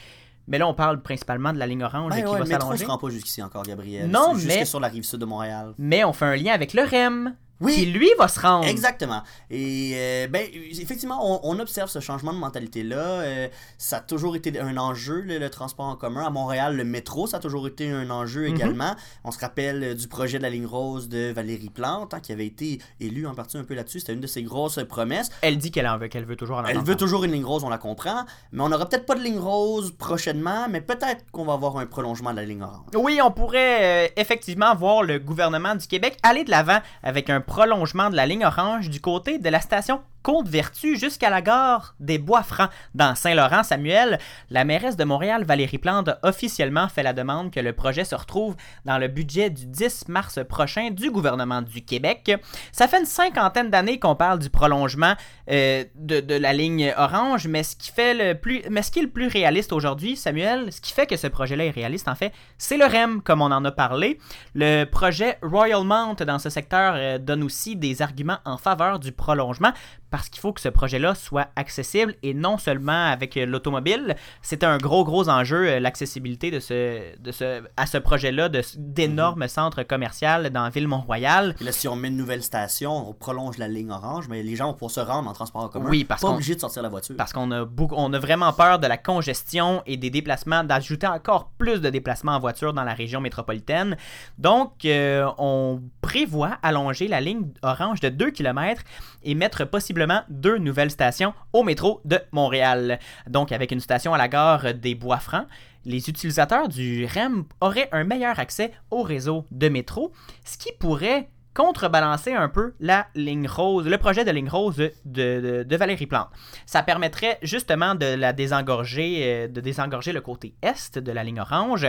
Mais 0.46 0.58
là, 0.58 0.68
on 0.68 0.74
parle 0.74 1.00
principalement 1.00 1.54
de 1.54 1.58
la 1.58 1.66
ligne 1.66 1.82
orange 1.84 2.10
Ben 2.10 2.18
qui 2.18 2.24
ouais, 2.26 2.32
va 2.32 2.38
le 2.40 2.44
métro 2.44 2.60
s'allonger. 2.66 2.84
se 2.84 2.90
rend 2.90 2.98
pas 2.98 3.08
jusqu'ici 3.08 3.42
encore, 3.42 3.62
Gabriel. 3.62 4.10
Non, 4.10 4.34
jusque 4.34 4.48
mais- 4.48 4.64
sur 4.66 4.78
la 4.78 4.88
rive 4.88 5.02
sud 5.04 5.20
de 5.20 5.24
Montréal. 5.24 5.72
Mais 5.78 6.04
on 6.04 6.12
fait 6.12 6.26
un 6.26 6.36
lien 6.36 6.52
avec 6.52 6.74
le 6.74 6.82
REM, 6.82 7.34
Oui. 7.60 7.74
qui 7.74 7.86
lui 7.86 8.10
va 8.18 8.28
se 8.28 8.40
rendre. 8.40 8.66
Exactement. 8.66 9.22
Et 9.50 9.92
euh, 9.94 10.26
ben, 10.28 10.46
effectivement, 10.80 11.18
on, 11.22 11.40
on 11.56 11.58
observe 11.60 11.88
ce 11.88 12.00
changement 12.00 12.32
de 12.32 12.38
mentalité-là. 12.38 12.96
Euh, 12.96 13.48
ça 13.78 13.98
a 13.98 14.00
toujours 14.00 14.36
été 14.36 14.58
un 14.60 14.76
enjeu, 14.76 15.20
le, 15.22 15.38
le 15.38 15.50
transport 15.50 15.86
en 15.86 15.96
commun. 15.96 16.24
À 16.26 16.30
Montréal, 16.30 16.76
le 16.76 16.84
métro, 16.84 17.26
ça 17.26 17.36
a 17.36 17.40
toujours 17.40 17.66
été 17.68 17.90
un 17.90 18.10
enjeu 18.10 18.48
Mhm. 18.48 18.54
également. 18.56 18.96
On 19.24 19.30
se 19.30 19.38
rappelle 19.38 19.82
euh, 19.84 19.94
du 19.94 20.08
projet 20.08 20.38
de 20.38 20.42
la 20.42 20.50
ligne 20.50 20.66
rose 20.66 21.08
de 21.08 21.32
Valérie 21.32 21.70
Plante, 21.70 22.12
hein, 22.14 22.20
qui 22.20 22.32
avait 22.32 22.46
été 22.46 22.80
élue 23.00 23.26
en 23.26 23.34
partie 23.34 23.56
un 23.56 23.64
peu 23.64 23.74
là-dessus. 23.74 24.00
C'était 24.00 24.14
une 24.14 24.20
de 24.20 24.26
ses 24.26 24.42
grosses 24.42 24.80
promesses. 24.88 25.30
Elle 25.40 25.56
dit 25.58 25.70
qu'elle 25.70 25.86
en 25.86 25.96
veut, 25.98 26.08
qu'elle 26.08 26.24
veut 26.24 26.36
toujours 26.36 26.56
en 26.58 26.64
Elle 26.64 26.78
veut 26.82 26.96
toujours 26.96 27.24
une 27.24 27.32
ligne 27.32 27.44
rose, 27.44 27.62
on 27.64 27.68
la 27.68 27.78
comprend. 27.78 28.24
Mais 28.52 28.62
on 28.62 28.68
n'aura 28.68 28.88
peut-être 28.88 29.06
pas 29.06 29.14
de 29.14 29.22
ligne 29.22 29.38
rose 29.38 29.92
prochainement, 29.96 30.66
mais 30.68 30.80
peut-être 30.80 31.24
qu'on 31.32 31.44
va 31.44 31.52
avoir 31.54 31.78
un 31.78 31.86
prolongement 31.86 32.30
de 32.32 32.36
la 32.36 32.44
ligne 32.44 32.62
orange. 32.62 32.86
Oui, 32.94 33.20
on 33.22 33.30
pourrait 33.30 34.06
euh, 34.06 34.08
effectivement 34.16 34.74
voir 34.74 35.02
le 35.02 35.18
gouvernement 35.18 35.74
du 35.74 35.86
Québec 35.86 36.16
aller 36.22 36.44
de 36.44 36.50
l'avant 36.50 36.78
avec 37.02 37.30
un 37.30 37.40
prolongement 37.44 38.10
de 38.10 38.16
la 38.16 38.26
ligne 38.26 38.44
orange 38.44 38.90
du 38.90 39.00
côté 39.00 39.38
de 39.38 39.48
la 39.48 39.60
station 39.60 40.02
Côte-Vertu 40.24 40.96
jusqu'à 40.96 41.28
la 41.28 41.42
gare 41.42 41.94
des 42.00 42.16
Bois-Francs 42.16 42.70
dans 42.94 43.14
Saint-Laurent. 43.14 43.62
Samuel, 43.62 44.18
la 44.48 44.64
mairesse 44.64 44.96
de 44.96 45.04
Montréal, 45.04 45.44
Valérie 45.44 45.76
Plante, 45.76 46.08
a 46.08 46.18
officiellement 46.22 46.88
fait 46.88 47.02
la 47.02 47.12
demande 47.12 47.50
que 47.50 47.60
le 47.60 47.74
projet 47.74 48.04
se 48.04 48.14
retrouve 48.14 48.56
dans 48.86 48.96
le 48.96 49.08
budget 49.08 49.50
du 49.50 49.66
10 49.66 50.08
mars 50.08 50.40
prochain 50.48 50.90
du 50.90 51.10
gouvernement 51.10 51.60
du 51.60 51.84
Québec. 51.84 52.32
Ça 52.72 52.88
fait 52.88 53.00
une 53.00 53.04
cinquantaine 53.04 53.68
d'années 53.68 53.98
qu'on 53.98 54.16
parle 54.16 54.38
du 54.38 54.48
prolongement 54.48 55.14
euh, 55.50 55.84
de, 55.94 56.20
de 56.20 56.34
la 56.34 56.54
ligne 56.54 56.94
orange, 56.96 57.46
mais 57.46 57.62
ce 57.62 57.76
qui 57.76 57.90
fait 57.90 58.14
le 58.14 58.34
plus, 58.40 58.62
mais 58.70 58.82
ce 58.82 58.90
qui 58.90 59.00
est 59.00 59.02
le 59.02 59.10
plus 59.10 59.28
réaliste 59.28 59.74
aujourd'hui, 59.74 60.16
Samuel, 60.16 60.72
ce 60.72 60.80
qui 60.80 60.94
fait 60.94 61.06
que 61.06 61.18
ce 61.18 61.26
projet-là 61.26 61.66
est 61.66 61.70
réaliste, 61.70 62.08
en 62.08 62.14
fait, 62.14 62.32
c'est 62.56 62.78
le 62.78 62.86
REM, 62.86 63.20
comme 63.20 63.42
on 63.42 63.52
en 63.52 63.62
a 63.66 63.72
parlé. 63.72 64.18
Le 64.54 64.84
projet 64.84 65.38
Royal 65.42 65.84
Mount 65.84 66.16
dans 66.24 66.38
ce 66.38 66.48
secteur 66.48 66.94
euh, 66.96 67.18
donne 67.18 67.42
aussi 67.42 67.76
des 67.76 68.00
arguments 68.00 68.38
en 68.46 68.56
faveur 68.56 68.98
du 68.98 69.12
prolongement 69.12 69.72
parce 70.14 70.28
qu'il 70.28 70.40
faut 70.40 70.52
que 70.52 70.60
ce 70.60 70.68
projet-là 70.68 71.16
soit 71.16 71.48
accessible 71.56 72.14
et 72.22 72.34
non 72.34 72.56
seulement 72.56 73.06
avec 73.06 73.36
euh, 73.36 73.46
l'automobile. 73.46 74.14
C'est 74.42 74.62
un 74.62 74.78
gros, 74.78 75.02
gros 75.02 75.28
enjeu, 75.28 75.66
euh, 75.68 75.80
l'accessibilité 75.80 76.52
de 76.52 76.60
ce, 76.60 77.18
de 77.18 77.32
ce, 77.32 77.64
à 77.76 77.86
ce 77.86 77.98
projet-là 77.98 78.48
d'énormes 78.76 79.48
centres 79.48 79.82
commerciaux 79.82 80.48
dans 80.52 80.68
Ville-Mont-Royal. 80.68 81.56
Là, 81.60 81.72
si 81.72 81.88
on 81.88 81.96
met 81.96 82.06
une 82.06 82.16
nouvelle 82.16 82.44
station, 82.44 83.08
on 83.08 83.12
prolonge 83.12 83.58
la 83.58 83.66
ligne 83.66 83.90
orange, 83.90 84.28
mais 84.28 84.44
les 84.44 84.54
gens 84.54 84.66
vont 84.66 84.74
pouvoir 84.74 84.92
se 84.92 85.00
rendre 85.00 85.28
en 85.28 85.32
transport 85.32 85.64
en 85.64 85.68
commun. 85.68 85.90
Oui, 85.90 86.04
parce 86.04 86.22
Pas 86.22 86.28
obligé 86.28 86.54
de 86.54 86.60
sortir 86.60 86.84
la 86.84 86.90
voiture. 86.90 87.16
Parce 87.18 87.32
qu'on 87.32 87.50
a, 87.50 87.64
beaucoup, 87.64 87.96
on 87.98 88.12
a 88.12 88.18
vraiment 88.20 88.52
peur 88.52 88.78
de 88.78 88.86
la 88.86 88.96
congestion 88.96 89.82
et 89.84 89.96
des 89.96 90.10
déplacements, 90.10 90.62
d'ajouter 90.62 91.08
encore 91.08 91.50
plus 91.58 91.80
de 91.80 91.90
déplacements 91.90 92.36
en 92.36 92.38
voiture 92.38 92.72
dans 92.72 92.84
la 92.84 92.94
région 92.94 93.20
métropolitaine. 93.20 93.96
Donc, 94.38 94.84
euh, 94.84 95.28
on 95.38 95.82
prévoit 96.02 96.56
allonger 96.62 97.08
la 97.08 97.20
ligne 97.20 97.48
orange 97.62 97.98
de 97.98 98.10
2 98.10 98.30
km 98.30 98.84
et 99.24 99.34
mettre 99.34 99.64
possiblement 99.64 100.03
deux 100.28 100.58
nouvelles 100.58 100.90
stations 100.90 101.34
au 101.52 101.62
métro 101.62 102.00
de 102.04 102.18
Montréal. 102.32 102.98
Donc, 103.28 103.52
avec 103.52 103.70
une 103.72 103.80
station 103.80 104.14
à 104.14 104.18
la 104.18 104.28
gare 104.28 104.74
des 104.74 104.94
Bois-Francs, 104.94 105.46
les 105.84 106.08
utilisateurs 106.08 106.68
du 106.68 107.06
REM 107.06 107.44
auraient 107.60 107.88
un 107.92 108.04
meilleur 108.04 108.38
accès 108.38 108.72
au 108.90 109.02
réseau 109.02 109.44
de 109.50 109.68
métro, 109.68 110.12
ce 110.44 110.56
qui 110.56 110.70
pourrait 110.78 111.28
contrebalancer 111.54 112.32
un 112.32 112.48
peu 112.48 112.74
la 112.80 113.06
ligne 113.14 113.46
rose, 113.46 113.86
le 113.86 113.96
projet 113.96 114.24
de 114.24 114.30
ligne 114.30 114.48
rose 114.48 114.90
de, 115.04 115.76
Valérie 115.76 116.06
Plante. 116.06 116.28
Ça 116.66 116.82
permettrait 116.82 117.38
justement 117.42 117.94
de 117.94 118.14
la 118.16 118.32
désengorger, 118.32 119.20
euh, 119.22 119.48
de 119.48 119.60
désengorger 119.60 120.12
le 120.12 120.20
côté 120.20 120.54
est 120.62 120.98
de 120.98 121.12
la 121.12 121.22
ligne 121.22 121.40
orange, 121.40 121.86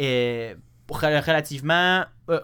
euh, 0.00 0.54
re- 0.88 1.24
relativement, 1.24 2.04
euh, 2.28 2.40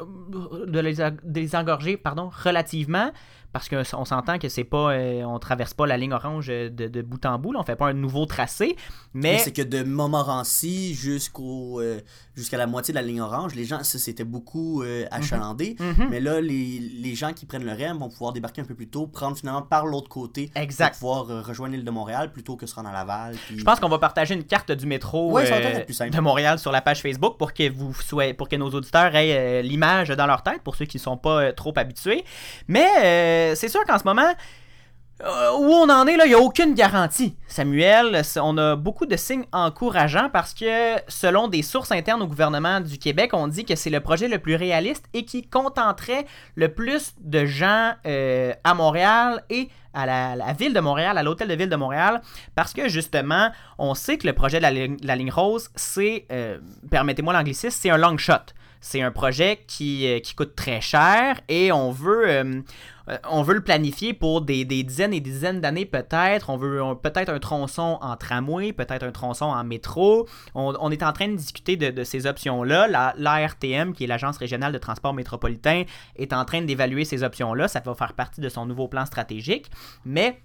de 0.67 0.79
les 0.79 0.97
désengorger, 1.25 1.97
pardon, 1.97 2.31
relativement, 2.45 3.11
parce 3.53 3.69
qu'on 3.69 4.05
s'entend 4.05 4.39
que 4.39 4.49
c'est 4.49 4.65
pas, 4.65 4.93
euh, 4.93 5.23
on 5.25 5.39
traverse 5.39 5.75
pas 5.75 5.87
la 5.87 5.97
ligne 5.97 6.13
orange 6.13 6.47
de, 6.49 6.69
de 6.69 7.03
bout 7.03 7.25
en 7.27 7.39
bout, 7.39 7.53
là, 7.53 7.61
on 7.61 7.65
fait 7.65 7.77
pas 7.77 7.89
un 7.89 7.93
nouveau 7.95 8.27
tracé, 8.27 8.77
mais 9.15 9.39
c'est 9.39 9.53
que 9.53 9.63
de 9.63 9.83
Montmorency 9.83 10.95
jusqu'au 10.95 11.81
euh, 11.81 12.01
jusqu'à 12.37 12.57
la 12.59 12.67
moitié 12.67 12.93
de 12.93 12.99
la 12.99 13.05
ligne 13.05 13.21
orange, 13.21 13.55
les 13.55 13.65
gens, 13.65 13.81
c'était 13.83 14.25
beaucoup 14.25 14.83
euh, 14.83 15.05
achalandé. 15.11 15.77
Mhm. 15.79 16.09
Mais 16.11 16.21
là, 16.21 16.41
les, 16.41 16.79
les 16.79 17.15
gens 17.15 17.33
qui 17.33 17.45
prennent 17.47 17.65
le 17.65 17.73
REM 17.73 17.99
vont 17.99 18.09
pouvoir 18.09 18.33
débarquer 18.33 18.63
un 18.63 18.65
peu 18.65 18.75
plus 18.75 18.89
tôt, 18.89 19.07
prendre 19.07 19.37
finalement 19.37 19.63
par 19.63 19.85
l'autre 19.87 20.09
côté 20.09 20.51
Exact. 20.55 20.99
pour 20.99 21.25
pouvoir 21.25 21.31
euh, 21.31 21.43
rejoindre 21.43 21.75
l'île 21.75 21.85
de 21.85 21.91
Montréal 21.91 22.33
plutôt 22.33 22.57
que 22.57 22.67
se 22.67 22.75
rendre 22.75 22.89
à 22.89 22.93
Laval. 22.93 23.35
puis- 23.47 23.59
Je 23.59 23.65
pense 23.65 23.79
qu'on 23.81 23.89
va 23.89 23.99
partager 23.99 24.35
une 24.35 24.45
carte 24.45 24.73
du 24.73 24.87
métro 24.87 25.31
Ouais, 25.33 25.45
euh, 25.53 26.09
de 26.09 26.21
Montréal 26.21 26.59
sur 26.59 26.73
la 26.73 26.81
page 26.81 27.03
Facebook 27.03 27.37
pour 27.37 27.53
que 27.53 27.69
vous 27.71 27.93
soyez, 27.95 28.33
pour 28.33 28.49
que 28.49 28.57
nos 28.57 28.71
auditeurs 28.71 29.15
aient 29.17 29.61
euh, 29.61 29.63
l'image 29.63 30.09
dans 30.09 30.27
leur 30.27 30.43
tête 30.43 30.63
pour 30.63 30.77
ceux 30.77 30.87
qui 30.87 30.97
ne 30.97 31.03
sont 31.03 31.17
pas 31.17 31.43
euh, 31.43 31.53
trop 31.53 31.73
habitués. 31.77 32.25
Mais 32.69 32.87
euh, 33.40 33.55
c'est 33.55 33.68
sûr 33.68 33.85
qu'en 33.85 33.98
ce 33.98 34.05
moment, 34.05 34.33
euh, 35.22 35.50
où 35.59 35.66
on 35.66 35.90
en 35.90 36.07
est 36.07 36.14
il 36.14 36.29
n'y 36.29 36.35
a 36.35 36.38
aucune 36.38 36.74
garantie. 36.74 37.37
Samuel, 37.46 38.22
on 38.37 38.57
a 38.57 38.76
beaucoup 38.76 39.05
de 39.05 39.16
signes 39.16 39.44
encourageants 39.53 40.31
parce 40.33 40.55
que 40.55 40.96
selon 41.09 41.48
des 41.48 41.62
sources 41.62 41.92
internes 41.92 42.22
au 42.22 42.26
gouvernement 42.26 42.81
du 42.81 42.96
Québec, 42.96 43.31
on 43.35 43.46
dit 43.46 43.64
que 43.64 43.74
c'est 43.74 43.90
le 43.90 44.00
projet 44.00 44.29
le 44.29 44.38
plus 44.38 44.55
réaliste 44.55 45.05
et 45.12 45.24
qui 45.24 45.46
contenterait 45.46 46.26
le 46.55 46.72
plus 46.72 47.12
de 47.20 47.44
gens 47.44 47.92
euh, 48.07 48.55
à 48.64 48.72
Montréal 48.74 49.42
et 49.50 49.68
à 49.92 50.07
la, 50.37 50.53
ville 50.53 50.72
de 50.72 50.81
Montréal, 50.81 51.18
à 51.18 51.22
l'hôtel 51.22 51.48
de 51.48 51.55
ville 51.55 51.68
de 51.68 51.76
Montréal, 51.76 52.22
parce 52.55 52.72
que 52.72 52.88
justement, 52.88 53.50
on 53.76 53.94
sait 53.94 54.18
que 54.18 54.26
le 54.26 54.33
projet 54.33 54.59
de 54.59 54.62
la, 54.62 55.16
ligne- 55.16 55.33
rose, 55.33 55.68
c'est, 55.74 56.29
permettez-moi 56.92 57.33
l'anglicisme, 57.33 57.76
c'est 57.76 57.90
un 57.90 57.96
long 57.96 58.16
shot. 58.16 58.55
C'est 58.81 59.03
un 59.03 59.11
projet 59.11 59.62
qui, 59.66 60.07
euh, 60.07 60.21
qui 60.21 60.35
coûte 60.35 60.57
très 60.57 60.81
cher 60.81 61.40
et 61.49 61.71
on 61.71 61.90
veut, 61.90 62.29
euh, 62.29 62.62
euh, 63.09 63.45
le 63.53 63.61
planifier 63.61 64.14
pour 64.14 64.40
des, 64.40 64.64
dizaines 64.64 65.12
et 65.12 65.21
des 65.21 65.31
dizaines 65.31 65.61
d'années 65.61 65.85
peut-être. 65.85 66.49
On 66.49 66.57
veut 66.57 66.81
peut-être 67.03 67.29
un 67.29 67.38
tronçon 67.38 67.99
en 68.01 68.16
tramway, 68.16 68.73
peut-être 68.73 69.03
un 69.03 69.12
tronçon 69.12 69.47
en 69.47 69.64
métro. 69.64 70.27
On, 70.55 70.90
est 70.90 71.03
en 71.03 71.12
train 71.12 71.29
de 71.29 71.37
discuter 71.37 71.77
de, 71.77 71.90
de 71.90 72.05
ces 72.05 72.27
options-là. 72.27 72.88
La- 72.88 73.14
L'ARTM, 73.19 73.93
qui 73.93 74.05
est 74.05 74.07
l'Agence 74.07 74.38
régionale 74.38 74.73
de 74.73 74.79
transport 74.79 75.12
métropolitain, 75.12 75.85
est 76.16 76.33
en 76.33 76.45
train 76.47 76.62
d'évaluer 76.62 77.05
ces 77.05 77.23
options-là. 77.23 77.69
Ça 77.69 77.81
va 77.81 77.95
faire 77.95 78.14
partie 78.14 78.40
de 78.40 78.49
son 78.49 78.64
nouveau 78.64 78.88
plan 78.88 79.05
stratégique. 79.05 79.71
Mais 80.07 80.40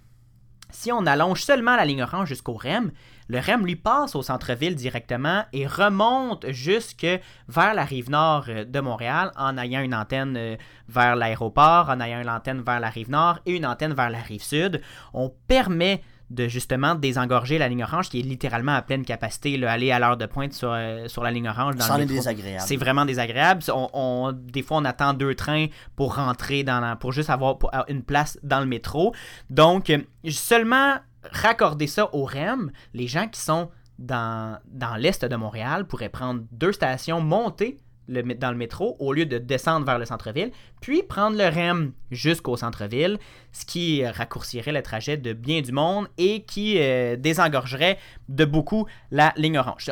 si 0.70 0.92
on 0.92 1.06
allonge 1.06 1.42
seulement 1.42 1.76
la 1.76 1.84
ligne 1.84 2.02
orange 2.02 2.28
jusqu'au 2.28 2.54
REM, 2.54 2.90
le 3.28 3.38
REM 3.40 3.64
lui 3.66 3.76
passe 3.76 4.14
au 4.14 4.22
centre-ville 4.22 4.74
directement 4.76 5.44
et 5.52 5.66
remonte 5.66 6.46
jusque 6.50 7.06
vers 7.48 7.74
la 7.74 7.84
rive 7.84 8.10
nord 8.10 8.44
euh, 8.48 8.64
de 8.64 8.80
Montréal 8.80 9.32
en 9.36 9.58
ayant 9.58 9.80
une 9.82 9.94
antenne 9.94 10.36
euh, 10.36 10.56
vers 10.88 11.16
l'aéroport, 11.16 11.88
en 11.90 12.00
ayant 12.00 12.20
une 12.20 12.30
antenne 12.30 12.62
vers 12.62 12.80
la 12.80 12.88
rive 12.88 13.10
nord 13.10 13.38
et 13.46 13.56
une 13.56 13.66
antenne 13.66 13.94
vers 13.94 14.10
la 14.10 14.18
rive 14.18 14.42
sud. 14.42 14.80
On 15.12 15.32
permet 15.48 16.02
de 16.28 16.48
justement 16.48 16.96
désengorger 16.96 17.56
la 17.56 17.68
ligne 17.68 17.84
orange 17.84 18.08
qui 18.10 18.18
est 18.18 18.22
littéralement 18.24 18.74
à 18.74 18.82
pleine 18.82 19.04
capacité, 19.04 19.56
là, 19.56 19.70
aller 19.70 19.92
à 19.92 20.00
l'heure 20.00 20.16
de 20.16 20.26
pointe 20.26 20.52
sur, 20.52 20.72
euh, 20.72 21.06
sur 21.06 21.22
la 21.22 21.30
ligne 21.30 21.48
orange. 21.48 21.76
Dans 21.76 21.84
désagréable. 22.16 22.64
C'est 22.66 22.76
vraiment 22.76 23.04
désagréable. 23.04 23.62
On, 23.72 23.88
on- 23.92 24.32
des 24.32 24.62
fois, 24.62 24.78
on 24.78 24.84
attend 24.84 25.14
deux 25.14 25.36
trains 25.36 25.66
pour 25.94 26.16
rentrer 26.16 26.64
dans 26.64 26.80
la, 26.80 26.96
pour 26.96 27.12
juste 27.12 27.30
avoir 27.30 27.58
pour- 27.58 27.70
une 27.86 28.02
place 28.02 28.40
dans 28.42 28.58
le 28.58 28.66
métro. 28.66 29.14
Donc, 29.50 29.92
seulement 30.28 30.94
raccorder 31.32 31.86
ça 31.86 32.14
au 32.14 32.24
REM, 32.24 32.70
les 32.94 33.06
gens 33.06 33.28
qui 33.28 33.40
sont 33.40 33.70
dans, 33.98 34.58
l'est 34.98 35.24
de 35.24 35.36
Montréal 35.36 35.86
pourraient 35.86 36.08
prendre 36.08 36.42
deux 36.52 36.72
stations, 36.72 37.20
monter 37.20 37.78
dans 38.08 38.50
le 38.52 38.56
métro 38.56 38.96
au 39.00 39.12
lieu 39.12 39.26
de 39.26 39.38
descendre 39.38 39.84
vers 39.84 39.98
le 39.98 40.04
centre-ville, 40.04 40.52
puis 40.80 41.02
prendre 41.02 41.36
le 41.36 41.44
REM 41.44 41.92
jusqu'au 42.12 42.56
centre-ville, 42.56 43.18
ce 43.50 43.64
qui 43.64 44.06
raccourcirait 44.06 44.72
le 44.72 44.82
trajet 44.82 45.16
de 45.16 45.32
bien 45.32 45.60
du 45.60 45.72
monde 45.72 46.06
et 46.16 46.44
qui 46.44 46.76
euh, 46.78 47.16
désengorgerait 47.16 47.98
de 48.28 48.44
beaucoup 48.44 48.86
la 49.10 49.32
ligne 49.36 49.58
orange. 49.58 49.90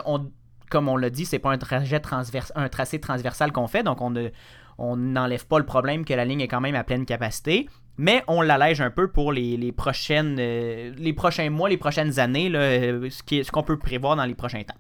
Comme 0.71 0.89
on 0.89 0.97
l'a 0.97 1.11
dit, 1.11 1.25
c'est 1.25 1.41
pas 1.41 1.51
un 1.51 1.59
trajet 1.59 2.01
un 2.55 2.69
tracé 2.69 3.01
transversal 3.01 3.53
qu'on 3.53 3.67
fait, 3.67 3.83
donc 3.83 4.01
on 4.01 4.97
n'enlève 4.97 5.47
pas 5.47 5.59
le 5.59 5.67
problème 5.67 6.05
que 6.05 6.15
la 6.15 6.25
ligne 6.25 6.41
est 6.41 6.49
quand 6.49 6.61
même 6.61 6.77
à 6.77 6.85
pleine 6.85 7.07
capacité, 7.07 7.69
mais 7.97 8.25
on 8.29 8.43
l'allège 8.43 8.81
un 8.81 8.91
peu 8.91 9.09
pour 9.09 9.33
les, 9.33 9.73
prochaines, 9.73 10.37
euh, 10.39 10.93
les 10.97 11.13
prochains 11.13 11.51
mois, 11.51 11.69
les 11.69 11.77
prochaines 11.77 12.19
années, 12.19 12.51
euh, 12.55 13.09
ce 13.11 13.43
ce 13.43 13.51
qu'on 13.51 13.63
peut 13.63 13.79
prévoir 13.79 14.17
dans 14.17 14.25
les 14.25 14.35
prochains 14.35 14.63
temps. 14.63 14.75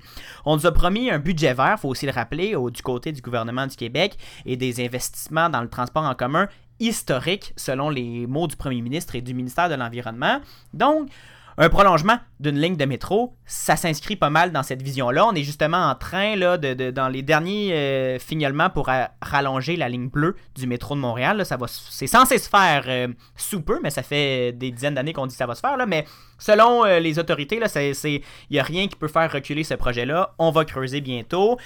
On 0.44 0.56
nous 0.56 0.66
a 0.66 0.72
promis 0.72 1.10
un 1.10 1.18
budget 1.18 1.54
vert, 1.54 1.78
faut 1.78 1.88
aussi 1.88 2.06
le 2.06 2.12
rappeler, 2.12 2.54
du 2.72 2.82
côté 2.82 3.12
du 3.12 3.20
gouvernement 3.20 3.66
du 3.66 3.76
Québec 3.76 4.16
et 4.46 4.56
des 4.56 4.84
investissements 4.84 5.48
dans 5.48 5.62
le 5.62 5.68
transport 5.68 6.04
en 6.04 6.14
commun 6.14 6.48
historiques, 6.80 7.52
selon 7.56 7.90
les 7.90 8.26
mots 8.26 8.46
du 8.46 8.56
premier 8.56 8.82
ministre 8.82 9.14
et 9.14 9.20
du 9.20 9.34
ministère 9.34 9.68
de 9.68 9.74
l'Environnement. 9.74 10.40
Donc, 10.72 11.08
un 11.56 11.68
prolongement 11.68 12.18
d'une 12.40 12.58
ligne 12.58 12.76
de 12.76 12.84
métro, 12.84 13.34
ça 13.46 13.76
s'inscrit 13.76 14.16
pas 14.16 14.30
mal 14.30 14.52
dans 14.52 14.62
cette 14.62 14.82
vision-là. 14.82 15.26
On 15.26 15.34
est 15.34 15.44
justement 15.44 15.88
en 15.88 15.94
train, 15.94 16.36
là, 16.36 16.58
de, 16.58 16.90
dans 16.90 17.08
les 17.08 17.22
derniers 17.22 17.70
euh, 17.72 18.18
pour 18.74 18.88
euh, 18.88 19.04
rallonger 19.22 19.76
la 19.76 19.88
ligne 19.88 20.08
bleue 20.08 20.34
du 20.54 20.66
métro 20.66 20.94
de 20.94 21.00
Montréal. 21.00 21.44
ça 21.46 21.56
va, 21.56 21.66
c'est 21.68 22.06
censé 22.06 22.38
se 22.38 22.48
faire 22.48 22.84
euh, 22.88 23.08
sous 23.36 23.62
peu, 23.62 23.78
mais 23.82 23.90
ça 23.90 24.02
fait 24.02 24.52
des 24.52 24.70
dizaines 24.70 24.94
d'années 24.94 25.12
qu'on 25.12 25.26
dit 25.26 25.34
que 25.34 25.38
ça 25.38 25.46
va 25.46 25.54
se 25.54 25.60
faire. 25.60 25.76
Là, 25.76 25.86
mais 25.86 26.04
selon 26.38 26.84
euh, 26.84 26.98
les 26.98 27.18
autorités, 27.18 27.58
là, 27.58 27.68
c'est, 27.68 27.92
il 28.04 28.22
n'y 28.50 28.58
a 28.58 28.62
rien 28.62 28.88
qui 28.88 28.96
peut 28.96 29.08
faire 29.08 29.30
reculer 29.30 29.64
ce 29.64 29.74
projet-là. 29.74 30.34
On 30.38 30.50
va 30.50 30.64
creuser 30.64 31.00
bientôt. 31.00 31.58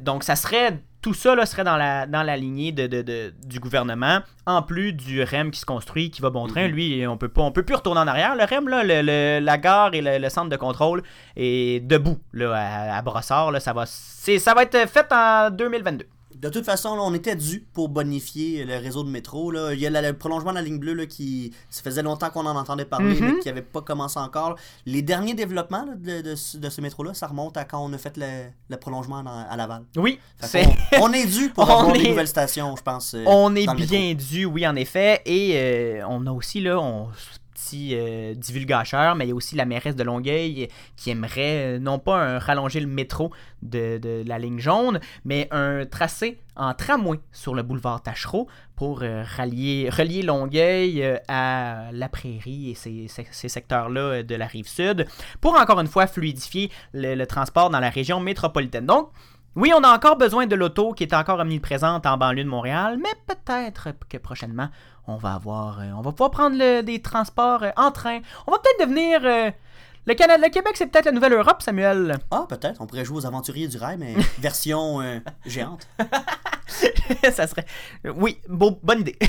Donc, 0.00 0.24
ça 0.24 0.36
serait 0.36 0.80
tout 1.04 1.12
ça 1.12 1.34
là, 1.34 1.44
serait 1.44 1.64
dans 1.64 1.76
la, 1.76 2.06
dans 2.06 2.22
la 2.22 2.34
lignée 2.38 2.72
de, 2.72 2.86
de- 2.86 3.02
de- 3.02 3.34
du 3.46 3.60
gouvernement, 3.60 4.20
en 4.46 4.62
plus 4.62 4.94
du 4.94 5.22
REM 5.22 5.50
qui 5.50 5.60
se 5.60 5.66
construit, 5.66 6.10
qui 6.10 6.22
va 6.22 6.30
bon 6.30 6.46
train. 6.46 6.66
Lui, 6.66 7.06
on 7.06 7.18
peut 7.18 7.28
pas, 7.28 7.42
on 7.42 7.52
peut 7.52 7.62
plus 7.62 7.74
retourner 7.74 8.00
en 8.00 8.06
arrière. 8.06 8.34
Le 8.34 8.44
REM, 8.44 8.68
là, 8.70 8.82
le- 8.82 9.02
le- 9.02 9.44
la 9.44 9.58
gare 9.58 9.92
et 9.92 10.00
le, 10.00 10.16
le 10.16 10.28
centre 10.30 10.48
de 10.48 10.56
contrôle 10.56 11.02
est 11.36 11.84
debout 11.86 12.18
là, 12.32 12.54
à, 12.54 12.96
à 12.96 13.02
Brossard. 13.02 13.50
Là, 13.52 13.60
ça, 13.60 13.74
va, 13.74 13.84
ça 13.84 14.54
va 14.54 14.62
être 14.62 14.88
fait 14.88 15.06
en 15.12 15.50
2022. 15.50 16.06
De 16.34 16.48
toute 16.48 16.64
façon, 16.64 16.94
là, 16.96 17.02
on 17.02 17.14
était 17.14 17.36
dû 17.36 17.64
pour 17.72 17.88
bonifier 17.88 18.64
le 18.64 18.76
réseau 18.78 19.04
de 19.04 19.08
métro. 19.08 19.50
Là. 19.50 19.72
Il 19.72 19.80
y 19.80 19.86
a 19.86 20.02
le 20.02 20.12
prolongement 20.12 20.50
de 20.50 20.56
la 20.56 20.62
ligne 20.62 20.78
bleue 20.78 20.94
là, 20.94 21.06
qui. 21.06 21.52
Ça 21.70 21.82
faisait 21.82 22.02
longtemps 22.02 22.30
qu'on 22.30 22.44
en 22.46 22.56
entendait 22.56 22.84
parler, 22.84 23.14
Mhm. 23.14 23.34
mais 23.34 23.38
qui 23.40 23.48
n'avait 23.48 23.62
pas 23.62 23.80
commencé 23.82 24.18
encore. 24.18 24.56
Les 24.86 25.02
derniers 25.02 25.34
développements 25.34 25.84
là, 25.86 25.94
de, 25.96 26.22
de 26.22 26.34
ce- 26.34 26.56
de 26.58 26.68
ce 26.70 26.80
métro-là, 26.80 27.14
ça 27.14 27.26
remonte 27.28 27.56
à 27.56 27.64
quand 27.64 27.84
on 27.84 27.92
a 27.92 27.98
fait 27.98 28.16
le, 28.16 28.46
le 28.68 28.76
prolongement 28.76 29.22
dans- 29.22 29.46
à 29.48 29.56
Laval. 29.56 29.82
Oui, 29.96 30.18
qu'on- 30.40 31.02
on, 31.02 31.12
est 31.12 31.26
dû 31.26 31.50
pour 31.50 31.64
On 31.68 31.72
avoir 31.78 31.94
est- 31.96 32.02
des 32.02 32.08
nouvelles 32.10 32.28
stations, 32.28 32.74
je 32.76 32.82
pense. 32.82 33.14
euh, 33.14 33.24
On 33.26 33.54
est 33.54 33.66
bien 33.74 34.14
dû, 34.14 34.44
oui, 34.44 34.66
en 34.66 34.76
effet. 34.76 35.22
Et 35.26 35.52
euh, 35.54 36.06
on 36.08 36.26
a 36.26 36.32
aussi, 36.32 36.60
là, 36.60 36.78
on, 36.80 37.08
petits 37.54 37.94
euh, 37.94 38.34
divulgateurs, 38.34 39.14
mais 39.14 39.24
il 39.24 39.28
y 39.28 39.32
a 39.32 39.34
aussi 39.34 39.56
la 39.56 39.64
mairesse 39.64 39.96
de 39.96 40.02
Longueuil 40.02 40.68
qui 40.96 41.10
aimerait 41.10 41.76
euh, 41.76 41.78
non 41.78 41.98
pas 41.98 42.38
rallonger 42.38 42.80
le 42.80 42.86
métro 42.86 43.30
de, 43.62 44.22
la 44.26 44.38
ligne 44.38 44.58
jaune, 44.58 45.00
mais 45.24 45.48
un 45.50 45.86
tracé 45.86 46.38
en 46.56 46.74
tramway 46.74 47.18
sur 47.32 47.54
le 47.54 47.62
boulevard 47.62 48.02
Tachereau 48.02 48.48
pour 48.76 49.02
euh, 49.02 49.24
relier 49.24 50.22
Longueuil 50.22 51.02
euh, 51.02 51.16
à 51.28 51.90
la 51.92 52.08
prairie 52.08 52.70
et 52.70 52.74
ces, 52.74 53.48
secteurs-là 53.48 54.22
de 54.22 54.34
la 54.34 54.46
rive 54.46 54.68
sud 54.68 55.06
pour 55.40 55.54
encore 55.54 55.80
une 55.80 55.86
fois 55.86 56.06
fluidifier 56.06 56.70
le, 56.92 57.14
le 57.14 57.26
transport 57.26 57.70
dans 57.70 57.80
la 57.80 57.90
région 57.90 58.20
métropolitaine. 58.20 58.86
Donc, 58.86 59.10
oui, 59.56 59.72
on 59.76 59.82
a 59.84 59.94
encore 59.94 60.16
besoin 60.16 60.46
de 60.46 60.54
l'auto 60.56 60.92
qui 60.92 61.04
est 61.04 61.14
encore 61.14 61.38
omniprésente 61.40 62.06
en 62.06 62.16
banlieue 62.16 62.44
de 62.44 62.48
Montréal, 62.48 62.98
mais 63.02 63.10
peut-être 63.26 63.88
que 64.08 64.16
prochainement, 64.18 64.68
on 65.06 65.16
va 65.16 65.34
avoir, 65.34 65.80
euh, 65.80 65.90
on 65.96 66.00
va 66.02 66.10
pouvoir 66.12 66.30
prendre 66.30 66.56
le- 66.58 66.82
des 66.82 67.00
transports 67.02 67.62
euh, 67.62 67.70
en 67.76 67.90
train. 67.90 68.20
On 68.46 68.52
va 68.52 68.58
peut-être 68.58 68.88
devenir 68.88 69.20
euh, 69.24 69.50
le 70.06 70.14
Canada, 70.14 70.44
le 70.46 70.50
Québec, 70.52 70.72
c'est 70.76 70.86
peut-être 70.86 71.06
la 71.06 71.12
nouvelle 71.12 71.32
Europe, 71.34 71.62
Samuel. 71.62 72.18
Ah, 72.30 72.44
peut-être. 72.48 72.80
On 72.80 72.86
pourrait 72.86 73.04
jouer 73.04 73.18
aux 73.18 73.26
aventuriers 73.26 73.68
du 73.68 73.76
rail, 73.78 73.96
mais 73.98 74.14
version 74.38 75.00
euh, 75.00 75.18
géante. 75.46 75.86
ça 77.32 77.46
serait, 77.46 77.64
oui, 78.16 78.38
beau- 78.48 78.78
bonne 78.82 79.00
idée. 79.00 79.16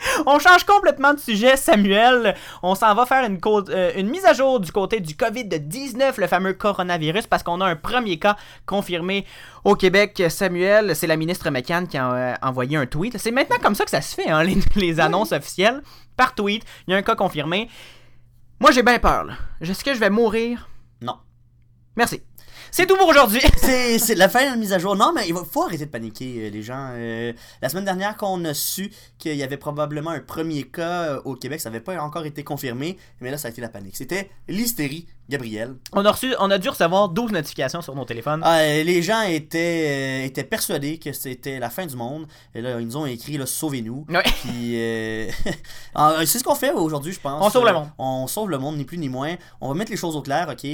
On 0.26 0.38
change 0.38 0.64
complètement 0.64 1.14
de 1.14 1.18
sujet, 1.18 1.56
Samuel. 1.56 2.34
On 2.62 2.74
s'en 2.74 2.94
va 2.94 3.06
faire 3.06 3.24
une, 3.24 3.38
euh, 3.70 3.92
une 3.96 4.08
mise 4.08 4.24
à 4.24 4.32
jour 4.32 4.60
du 4.60 4.72
côté 4.72 5.00
du 5.00 5.14
COVID-19, 5.14 6.20
le 6.20 6.26
fameux 6.26 6.52
coronavirus, 6.52 7.26
parce 7.26 7.42
qu'on 7.42 7.60
a 7.60 7.66
un 7.66 7.76
premier 7.76 8.18
cas 8.18 8.36
confirmé 8.66 9.24
au 9.64 9.74
Québec. 9.74 10.22
Samuel, 10.28 10.94
c'est 10.94 11.06
la 11.06 11.16
ministre 11.16 11.50
McCann 11.50 11.86
qui 11.86 11.98
a 11.98 12.12
euh, 12.12 12.34
envoyé 12.42 12.76
un 12.76 12.86
tweet. 12.86 13.18
C'est 13.18 13.30
maintenant 13.30 13.58
comme 13.62 13.74
ça 13.74 13.84
que 13.84 13.90
ça 13.90 14.00
se 14.00 14.14
fait, 14.14 14.28
hein, 14.28 14.42
les, 14.42 14.58
les 14.76 15.00
annonces 15.00 15.32
officielles. 15.32 15.82
Par 16.16 16.34
tweet, 16.34 16.64
il 16.86 16.92
y 16.92 16.94
a 16.94 16.96
un 16.96 17.02
cas 17.02 17.14
confirmé. 17.14 17.68
Moi, 18.58 18.70
j'ai 18.70 18.82
bien 18.82 18.98
peur. 18.98 19.26
Est-ce 19.60 19.84
que 19.84 19.92
je 19.92 20.00
vais 20.00 20.10
mourir? 20.10 20.68
Non. 21.02 21.18
Merci. 21.94 22.22
C'est 22.76 22.84
tout 22.84 22.98
pour 22.98 23.08
aujourd'hui. 23.08 23.40
C'est 23.62 24.14
la 24.16 24.28
fin 24.28 24.44
de 24.44 24.50
la 24.50 24.56
mise 24.56 24.74
à 24.74 24.78
jour. 24.78 24.94
Non, 24.96 25.10
mais 25.14 25.26
il 25.26 25.34
faut 25.50 25.62
arrêter 25.62 25.86
de 25.86 25.90
paniquer, 25.90 26.34
euh, 26.40 26.50
les 26.50 26.62
gens. 26.62 26.90
Euh, 26.92 27.32
la 27.62 27.70
semaine 27.70 27.86
dernière, 27.86 28.18
quand 28.18 28.30
on 28.30 28.44
a 28.44 28.52
su 28.52 28.92
qu'il 29.16 29.34
y 29.34 29.42
avait 29.42 29.56
probablement 29.56 30.10
un 30.10 30.20
premier 30.20 30.64
cas 30.64 31.04
euh, 31.04 31.22
au 31.24 31.36
Québec, 31.36 31.58
ça 31.58 31.70
n'avait 31.70 31.82
pas 31.82 31.98
encore 32.02 32.26
été 32.26 32.44
confirmé, 32.44 32.98
mais 33.22 33.30
là, 33.30 33.38
ça 33.38 33.48
a 33.48 33.50
été 33.50 33.62
la 33.62 33.70
panique. 33.70 33.96
C'était 33.96 34.28
l'hystérie, 34.46 35.06
Gabriel. 35.28 35.74
On 35.92 36.04
a, 36.04 36.12
reçu, 36.12 36.34
on 36.38 36.50
a 36.50 36.58
dû 36.58 36.68
recevoir 36.68 37.08
12 37.08 37.32
notifications 37.32 37.82
sur 37.82 37.96
nos 37.96 38.04
téléphones. 38.04 38.42
Ah, 38.44 38.58
euh, 38.58 38.84
les 38.84 39.02
gens 39.02 39.22
étaient, 39.22 40.22
euh, 40.22 40.26
étaient 40.26 40.44
persuadés 40.44 40.98
que 40.98 41.12
c'était 41.12 41.58
la 41.58 41.68
fin 41.68 41.84
du 41.84 41.96
monde. 41.96 42.26
Et 42.54 42.60
là, 42.60 42.80
ils 42.80 42.86
nous 42.86 42.96
ont 42.96 43.06
écrit 43.06 43.38
Sauvez-nous. 43.44 44.06
Ouais. 44.08 44.22
Euh, 44.76 45.30
c'est 46.26 46.38
ce 46.38 46.44
qu'on 46.44 46.54
fait 46.54 46.72
aujourd'hui, 46.72 47.12
je 47.12 47.20
pense. 47.20 47.44
On 47.44 47.50
sauve 47.50 47.64
le 47.64 47.72
monde. 47.72 47.88
On 47.98 48.26
sauve 48.26 48.50
le 48.50 48.58
monde, 48.58 48.76
ni 48.76 48.84
plus 48.84 48.98
ni 48.98 49.08
moins. 49.08 49.36
On 49.60 49.68
va 49.68 49.74
mettre 49.74 49.90
les 49.90 49.96
choses 49.96 50.16
au 50.16 50.22
clair, 50.22 50.48
ok? 50.50 50.68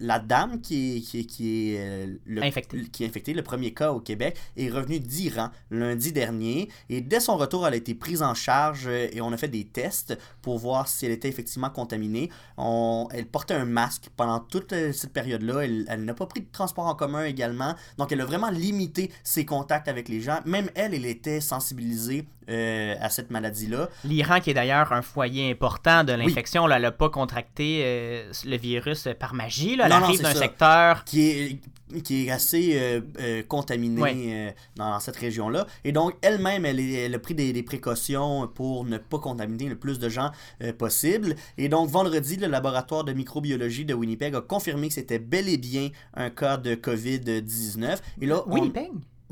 La 0.00 0.18
dame 0.18 0.60
qui 0.60 0.96
est, 0.96 1.00
qui 1.00 1.26
qui 1.26 1.74
est, 1.74 2.06
le, 2.24 2.42
Infectée. 2.42 2.84
qui 2.92 3.04
est 3.04 3.06
infectée, 3.06 3.32
le 3.32 3.42
premier 3.42 3.72
cas 3.72 3.92
au 3.92 4.00
Québec, 4.00 4.36
est 4.56 4.68
revenue 4.70 5.00
d'Iran 5.00 5.50
lundi 5.70 6.12
dernier. 6.12 6.68
Et 6.88 7.00
dès 7.00 7.20
son 7.20 7.36
retour, 7.36 7.66
elle 7.66 7.74
a 7.74 7.76
été 7.76 7.94
prise 7.94 8.22
en 8.22 8.34
charge 8.34 8.88
et 8.88 9.20
on 9.20 9.32
a 9.32 9.36
fait 9.36 9.48
des 9.48 9.64
tests 9.64 10.18
pour 10.42 10.58
voir 10.58 10.88
si 10.88 11.06
elle 11.06 11.12
était 11.12 11.28
effectivement 11.28 11.70
contaminée. 11.70 12.30
On, 12.56 13.08
elle 13.12 13.26
portait 13.26 13.55
un 13.56 13.64
masque 13.64 14.04
pendant 14.16 14.40
toute 14.40 14.72
euh, 14.72 14.92
cette 14.92 15.12
période-là. 15.12 15.64
Elle, 15.64 15.86
elle 15.88 16.04
n'a 16.04 16.14
pas 16.14 16.26
pris 16.26 16.40
de 16.40 16.46
transport 16.52 16.86
en 16.86 16.94
commun 16.94 17.24
également. 17.24 17.74
Donc, 17.98 18.12
elle 18.12 18.20
a 18.20 18.24
vraiment 18.24 18.50
limité 18.50 19.10
ses 19.24 19.44
contacts 19.44 19.88
avec 19.88 20.08
les 20.08 20.20
gens. 20.20 20.40
Même 20.44 20.70
elle, 20.74 20.94
elle 20.94 21.06
était 21.06 21.40
sensibilisée 21.40 22.26
euh, 22.48 22.94
à 23.00 23.10
cette 23.10 23.30
maladie-là. 23.30 23.88
L'Iran, 24.04 24.40
qui 24.40 24.50
est 24.50 24.54
d'ailleurs 24.54 24.92
un 24.92 25.02
foyer 25.02 25.50
important 25.50 26.04
de 26.04 26.12
l'infection, 26.12 26.66
là, 26.66 26.76
elle 26.76 26.82
n'a 26.82 26.92
pas 26.92 27.10
contracté 27.10 27.82
euh, 27.84 28.32
le 28.44 28.56
virus 28.56 29.08
par 29.18 29.34
magie. 29.34 29.76
Là. 29.76 29.84
Elle 29.86 29.90
Non, 29.90 29.96
arrive 29.96 30.22
d'un 30.22 30.34
secteur. 30.34 31.04
qui 31.04 31.28
est, 31.28 31.60
qui 32.02 32.26
est 32.26 32.30
assez 32.30 32.72
euh, 32.74 33.00
euh, 33.20 33.42
contaminée 33.46 34.00
euh, 34.48 34.50
dans 34.76 34.98
cette 35.00 35.16
région-là. 35.16 35.66
Et 35.84 35.92
donc, 35.92 36.14
elle-même, 36.22 36.64
elle, 36.64 37.14
a 37.14 37.18
pris 37.18 37.34
des, 37.34 37.52
des 37.52 37.62
précautions 37.62 38.48
pour 38.48 38.84
ne 38.84 38.98
pas 38.98 39.18
contaminer 39.18 39.68
le 39.68 39.76
plus 39.76 39.98
de 39.98 40.08
gens 40.08 40.30
euh, 40.62 40.72
possible. 40.72 41.36
Et 41.58 41.68
donc, 41.68 41.88
vendredi, 41.88 42.36
le 42.36 42.48
laboratoire 42.48 43.04
de 43.04 43.12
microbiologie 43.12 43.84
de 43.84 43.94
Winnipeg 43.94 44.34
a 44.34 44.40
confirmé 44.40 44.88
que 44.88 44.94
c'était 44.94 45.18
bel 45.20 45.48
et 45.48 45.58
bien 45.58 45.90
un 46.14 46.30
cas 46.30 46.56
de 46.56 46.74
COVID-19. 46.74 47.98
Et 48.20 48.26
là, 48.26 48.42
on- 48.46 48.50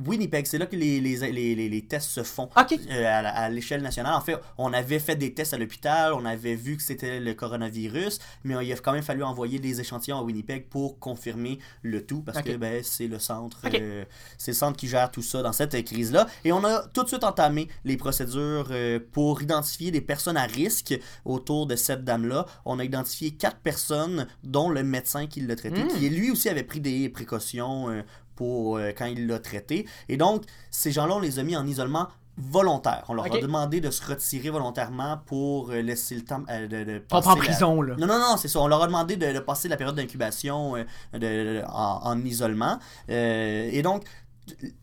Winnipeg. 0.05 0.47
C'est 0.47 0.59
là 0.59 0.67
que 0.67 0.77
les, 0.77 1.01
les, 1.01 1.17
les, 1.33 1.69
les- 1.69 1.83
tests 1.87 2.11
se 2.11 2.23
font. 2.23 2.49
Euh, 2.91 3.05
à, 3.07 3.49
l'échelle 3.51 3.83
nationale. 3.83 4.15
En 4.15 4.21
fait, 4.21 4.37
on 4.59 4.73
avait 4.73 4.99
fait 4.99 5.17
des 5.17 5.35
tests 5.35 5.55
à 5.55 5.59
l'hôpital, 5.59 6.13
on 6.15 6.25
avait 6.25 6.55
vu 6.55 6.77
que 6.77 6.83
c'était 6.83 7.21
le 7.21 7.35
coronavirus, 7.35 8.19
mais 8.43 8.55
il 8.65 8.73
a 8.73 8.77
quand 8.77 8.93
même 8.93 9.03
fallu 9.03 9.23
envoyer 9.23 9.59
des 9.59 9.81
échantillons 9.81 10.19
à 10.19 10.23
Winnipeg 10.23 10.69
pour 10.69 10.99
confirmer 10.99 11.59
le 11.83 12.05
tout, 12.07 12.23
parce 12.23 12.43
que 12.43 12.57
ben, 12.57 12.83
c'est 12.83 13.07
le 13.07 13.19
centre, 13.19 13.59
euh, 13.75 14.05
c'est 14.39 14.53
le 14.53 14.57
centre 14.57 14.77
qui 14.79 14.89
gère 14.89 15.11
tout 15.11 15.23
ça 15.23 15.43
dans 15.43 15.53
cette 15.53 15.83
crise-là. 15.85 16.27
Et 16.45 16.53
on 16.53 16.65
a 16.65 16.87
tout 16.89 17.03
de 17.03 17.09
suite 17.09 17.25
entamé 17.25 17.69
les 17.85 17.97
procédures 17.97 18.69
euh, 18.71 18.99
pour 19.13 19.43
identifier 19.43 19.91
des 19.91 20.01
personnes 20.01 20.37
à 20.37 20.45
risque 20.47 20.99
autour 21.25 21.67
de 21.67 21.77
cette 21.77 22.05
dame-là. 22.05 22.47
On 22.65 22.79
a 22.79 22.85
identifié 22.85 23.33
quatre 23.33 23.59
personnes, 23.59 24.27
dont 24.43 24.71
le 24.71 24.83
médecin 24.83 25.27
qui 25.27 25.41
l'a 25.41 25.57
traité, 25.57 25.85
Mm. 25.85 25.89
qui 25.89 26.09
lui 26.11 26.31
aussi 26.31 26.49
avait 26.49 26.63
pris 26.65 26.81
des 26.81 27.09
précautions. 27.09 27.89
Pour 28.37 28.77
euh, 28.79 28.93
quand 28.97 29.07
il 29.07 29.27
l'a 29.27 29.39
traité. 29.39 29.87
Et 30.09 30.17
donc, 30.17 30.43
ces 30.71 30.93
gens-là, 30.93 31.15
on 31.17 31.21
les 31.21 31.39
a 31.39 31.43
mis 31.43 31.57
en 31.57 31.67
isolement 31.67 32.09
volontaire. 32.37 33.05
On 33.09 33.15
leur 33.15 33.27
a 33.27 33.29
demandé 33.41 33.81
de 33.81 33.91
se 33.91 34.05
retirer 34.05 34.51
volontairement 34.51 35.19
pour 35.27 35.71
euh, 35.71 35.81
laisser 35.83 36.17
le 36.17 36.23
temps 36.25 36.43
euh, 36.51 36.67
de, 36.67 36.83
de 36.83 36.99
Pas 36.99 37.19
passer 37.19 37.29
en 37.29 37.35
la- 37.37 37.41
prison, 37.43 37.83
là. 37.83 37.95
Non, 37.97 38.07
non, 38.09 38.19
non, 38.19 38.37
c'est 38.37 38.49
ça. 38.49 38.59
On 38.61 38.67
leur 38.67 38.83
a 38.83 38.87
demandé 38.87 39.17
de, 39.17 39.33
de 39.33 39.39
passer 39.39 39.69
la 39.69 39.77
période 39.77 39.95
d'incubation 39.95 40.75
euh, 40.77 40.85
de- 41.17 41.63
en, 41.69 42.01
en 42.03 42.25
isolement. 42.25 42.79
Euh, 43.09 43.69
et 43.71 43.83
donc, 43.83 44.03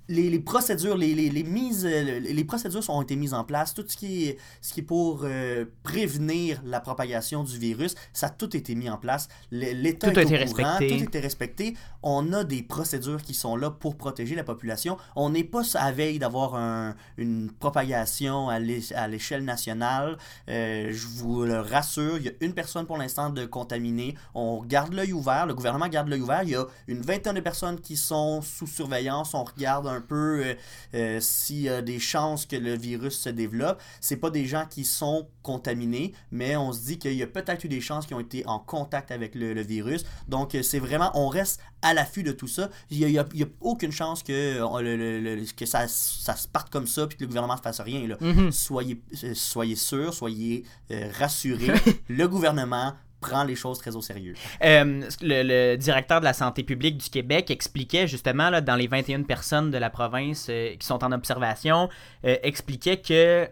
les, 0.08 0.30
les 0.30 0.40
procédures, 0.40 0.98
les, 0.98 1.14
les, 1.14 1.30
les 1.30 1.44
mises, 1.44 1.86
les 1.86 2.44
procédures 2.44 2.82
ont 2.90 3.02
été 3.02 3.16
mises 3.16 3.34
en 3.34 3.44
place. 3.44 3.74
Tout 3.74 3.86
ce 3.88 3.96
qui 3.96 4.26
est, 4.28 4.38
ce 4.62 4.74
qui 4.74 4.80
est 4.82 4.84
pour 4.84 5.22
euh, 5.24 5.66
prévenir 5.84 6.62
la 6.66 6.80
propagation 6.80 7.44
du 7.44 7.58
virus, 7.58 7.96
ça 8.14 8.28
a 8.28 8.30
tout 8.30 8.56
été 8.58 8.76
mis 8.76 8.90
en 8.90 8.98
place. 8.98 9.28
L'État 9.52 10.12
Tout 10.12 10.20
a 10.20 10.24
est 10.24 10.26
au 10.26 10.30
été 10.30 10.46
courant, 10.54 10.64
respecté. 10.78 10.88
Tout 10.98 11.02
a 11.02 11.04
été 11.08 11.20
respecté. 11.20 11.78
On 12.04 12.34
a 12.34 12.44
des 12.44 12.64
procédures 12.64 13.22
qui 13.22 13.34
sont 13.34 13.56
là 13.56 13.70
pour 13.70 13.96
protéger 13.96 14.36
la 14.36 14.44
population. 14.44 14.98
On 15.16 15.30
n'est 15.30 15.44
pas 15.44 15.62
à 15.76 15.92
veille 15.92 16.20
d'avoir 16.20 16.56
un- 16.56 16.96
une 17.18 17.52
propagation 17.52 18.50
à 18.50 18.60
l'é- 18.60 18.94
à 18.96 19.08
l'échelle 19.08 19.46
nationale. 19.46 20.18
Euh, 20.50 20.90
je 20.92 21.08
vous 21.08 21.44
le 21.46 21.60
rassure, 21.60 22.18
il 22.18 22.24
y 22.24 22.30
a 22.30 22.34
une 22.42 22.54
personne 22.54 22.86
pour 22.86 22.98
l'instant 22.98 23.30
de 23.30 23.46
contaminée. 23.46 24.16
On 24.34 24.64
garde 24.64 24.94
l'œil 24.94 25.14
ouvert, 25.14 25.46
le 25.46 25.54
gouvernement 25.54 25.88
garde 25.88 26.08
l'œil 26.10 26.22
ouvert. 26.22 26.44
Il 26.44 26.50
y 26.50 26.56
a 26.56 26.66
une 26.88 27.02
vingtaine 27.02 27.36
de 27.36 27.42
personnes 27.42 27.80
qui 27.80 27.96
sont 27.96 28.42
sous 28.42 28.68
surveillance. 28.68 29.34
Regarde 29.56 29.88
un 29.88 30.02
peu 30.02 30.44
euh, 30.44 30.54
euh, 30.96 31.20
s'il 31.20 31.62
y 31.62 31.70
a 31.70 31.82
des 31.82 32.00
chances 32.00 32.46
que 32.46 32.56
le 32.56 32.76
virus 32.78 33.20
se 33.20 33.30
développe. 33.30 33.82
C'est 34.00 34.18
pas 34.18 34.30
des 34.30 34.46
gens 34.46 34.66
qui 34.70 34.84
sont 34.86 35.28
contaminés, 35.44 36.14
mais 36.32 36.56
on 36.56 36.72
se 36.74 36.82
dit 36.86 37.00
qu'il 37.00 37.14
y 37.14 37.24
a 37.24 37.28
peut-être 37.28 37.64
eu 37.64 37.68
des 37.68 37.82
chances 37.82 38.06
qui 38.08 38.14
ont 38.14 38.20
été 38.20 38.46
en 38.48 38.60
contact 38.60 39.12
avec 39.12 39.36
le, 39.36 39.54
le 39.54 39.62
virus. 39.62 40.06
Donc 40.28 40.56
euh, 40.56 40.64
c'est 40.64 40.80
vraiment, 40.80 41.12
on 41.16 41.28
reste 41.28 41.60
à 41.82 41.94
l'affût 41.94 42.24
de 42.24 42.32
tout 42.32 42.48
ça. 42.48 42.70
Il 42.90 43.06
n'y 43.06 43.18
a, 43.18 43.26
aucune 43.60 43.92
chance 43.92 44.24
que, 44.24 44.60
le- 44.82 45.46
que 45.56 45.66
ça, 45.66 45.88
ça 45.88 46.36
se 46.36 46.48
parte 46.48 46.70
comme 46.70 46.88
ça 46.88 47.08
puis 47.08 47.18
que 47.18 47.24
le 47.24 47.28
gouvernement 47.28 47.56
ne 47.56 47.62
fasse 47.62 47.82
rien. 47.82 48.08
Là. 48.08 48.18
Mhm. 48.22 48.52
Soyez, 48.52 49.02
euh, 49.24 49.34
soyez 49.34 49.76
sûrs, 49.76 50.14
soyez 50.14 50.64
euh, 50.92 51.10
rassurés. 51.18 51.74
le 52.10 52.28
gouvernement 52.28 52.94
prend 53.22 53.44
les 53.44 53.56
choses 53.56 53.78
très 53.78 53.96
au 53.96 54.02
sérieux. 54.02 54.34
Euh, 54.64 55.02
le, 55.22 55.76
directeur 55.78 56.20
de 56.20 56.26
la 56.26 56.34
santé 56.34 56.64
publique 56.64 56.98
du 56.98 57.10
Québec 57.10 57.50
expliquait 57.52 58.08
justement, 58.08 58.50
là, 58.50 58.60
dans 58.60 58.76
les 58.76 58.88
21 58.88 59.24
personnes 59.24 59.72
de 59.72 59.78
la 59.78 59.90
province 59.90 60.48
euh, 60.50 60.76
qui 60.76 60.86
sont 60.86 61.04
en 61.04 61.12
observation, 61.12 61.88
euh, 62.26 62.36
expliquait 62.44 62.98
que 62.98 63.48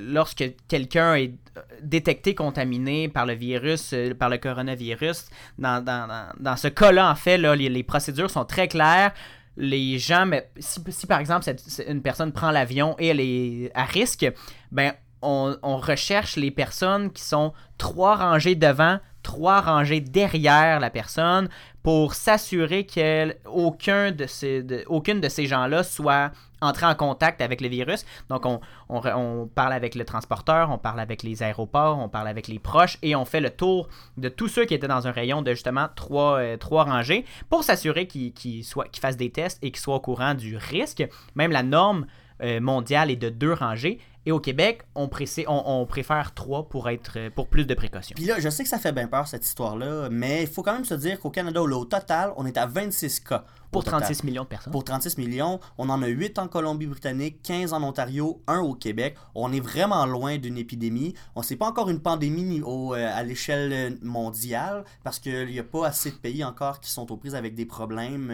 lorsque 0.00 0.44
quelqu'un 0.68 1.16
est 1.16 1.34
détecté 1.82 2.34
contaminé 2.34 3.08
par 3.08 3.26
le 3.26 3.34
virus, 3.34 3.94
par 4.18 4.28
le 4.28 4.38
coronavirus, 4.38 5.26
dans, 5.58 5.84
dans, 5.84 6.08
dans, 6.38 6.56
ce 6.56 6.68
cas-là, 6.68 7.10
en 7.10 7.16
fait, 7.16 7.36
là, 7.36 7.56
les, 7.56 7.82
procédures 7.82 8.30
sont 8.30 8.44
très 8.44 8.68
claires. 8.68 9.12
Les 9.56 9.98
gens, 9.98 10.24
mais 10.24 10.48
si, 10.60 11.06
par 11.08 11.18
exemple 11.18 11.46
une 11.88 12.00
personne 12.00 12.30
prend 12.30 12.52
l'avion 12.52 12.94
et 13.00 13.08
elle 13.08 13.18
est 13.20 13.72
à 13.74 13.84
risque, 13.84 14.30
ben 14.70 14.92
on, 15.22 15.76
recherche 15.76 16.36
les 16.36 16.50
personnes 16.50 17.10
qui 17.10 17.22
sont 17.22 17.52
trois 17.76 18.16
rangées 18.16 18.54
devant, 18.54 18.98
trois 19.22 19.60
rangées 19.60 20.00
derrière 20.00 20.80
la 20.80 20.90
personne 20.90 21.48
pour 21.82 22.14
s'assurer 22.14 22.86
qu'aucun 22.86 24.12
de 24.12 24.26
ces, 24.26 24.84
aucune 24.86 25.20
de 25.20 25.28
ces 25.28 25.46
gens-là 25.46 25.82
soit 25.82 26.30
entré 26.60 26.86
en 26.86 26.94
contact 26.94 27.40
avec 27.40 27.60
le 27.60 27.68
virus. 27.68 28.04
Donc, 28.28 28.44
on, 28.46 29.48
parle 29.54 29.72
avec 29.72 29.94
le 29.94 30.04
transporteur, 30.04 30.70
on 30.70 30.78
parle 30.78 31.00
avec 31.00 31.22
les 31.22 31.42
aéroports, 31.42 31.98
on 31.98 32.08
parle 32.08 32.28
avec 32.28 32.48
les 32.48 32.58
proches 32.58 32.98
et 33.02 33.14
on 33.14 33.24
fait 33.24 33.40
le 33.40 33.50
tour 33.50 33.88
de 34.16 34.28
tous 34.28 34.48
ceux 34.48 34.64
qui 34.64 34.74
étaient 34.74 34.88
dans 34.88 35.06
un 35.06 35.12
rayon 35.12 35.42
de 35.42 35.52
justement 35.52 35.86
trois, 35.94 36.38
euh, 36.40 36.56
rangées 36.70 37.24
pour 37.48 37.64
s'assurer 37.64 38.06
qu'ils 38.06 38.64
fassent 39.00 39.16
des 39.16 39.30
tests 39.30 39.58
et 39.62 39.70
qu'ils 39.70 39.80
soient 39.80 39.96
au 39.96 40.00
courant 40.00 40.34
du 40.34 40.56
risque. 40.56 41.06
Même 41.34 41.52
la 41.52 41.62
norme 41.62 42.06
euh, 42.42 42.60
mondiale 42.60 43.10
est 43.10 43.16
de 43.16 43.30
deux 43.30 43.52
rangées. 43.52 43.98
Et 44.26 44.32
au 44.32 44.40
Québec, 44.40 44.82
on, 44.94 45.06
pressé- 45.06 45.44
on, 45.48 45.62
on 45.64 45.86
préfère 45.86 46.34
trois 46.34 46.68
pour, 46.68 46.88
être, 46.90 47.14
euh, 47.18 47.30
pour 47.30 47.48
plus 47.48 47.64
de 47.66 47.74
précautions. 47.74 48.14
Puis 48.16 48.26
là, 48.26 48.34
je 48.38 48.48
sais 48.50 48.62
que 48.62 48.68
ça 48.68 48.78
fait 48.78 48.92
bien 48.92 49.06
peur 49.08 49.26
cette 49.26 49.46
histoire-là, 49.46 50.08
mais 50.10 50.42
il 50.42 50.48
faut 50.48 50.62
quand 50.62 50.74
même 50.74 50.84
se 50.84 50.94
dire 50.94 51.18
qu'au 51.18 51.30
Canada, 51.30 51.62
au 51.62 51.84
total, 51.84 52.32
on 52.36 52.44
est 52.44 52.56
à 52.58 52.66
26 52.66 53.20
cas. 53.20 53.44
Pour 53.70 53.84
total. 53.84 54.00
36 54.00 54.24
millions 54.24 54.44
de 54.44 54.48
personnes. 54.48 54.72
Pour 54.72 54.82
36 54.82 55.18
millions, 55.18 55.60
on 55.76 55.90
en 55.90 56.02
a 56.02 56.06
8 56.06 56.38
en 56.38 56.48
Colombie-Britannique, 56.48 57.42
15 57.42 57.74
en 57.74 57.82
Ontario, 57.82 58.42
1 58.46 58.60
au 58.60 58.74
Québec. 58.74 59.14
On 59.34 59.52
est 59.52 59.60
vraiment 59.60 60.06
loin 60.06 60.38
d'une 60.38 60.56
épidémie. 60.56 61.12
On 61.34 61.42
sait 61.42 61.56
pas 61.56 61.66
encore 61.66 61.90
une 61.90 62.00
pandémie 62.00 62.62
au- 62.62 62.94
euh, 62.94 63.10
à 63.14 63.22
l'échelle 63.22 63.72
euh, 63.72 63.90
mondiale 64.02 64.84
parce 65.04 65.18
qu'il 65.18 65.46
n'y 65.48 65.58
a 65.58 65.64
pas 65.64 65.86
assez 65.86 66.10
de 66.10 66.16
pays 66.16 66.44
encore 66.44 66.80
qui 66.80 66.90
sont 66.90 67.10
aux 67.12 67.16
prises 67.18 67.34
avec 67.34 67.54
des 67.54 67.66
problèmes 67.66 68.32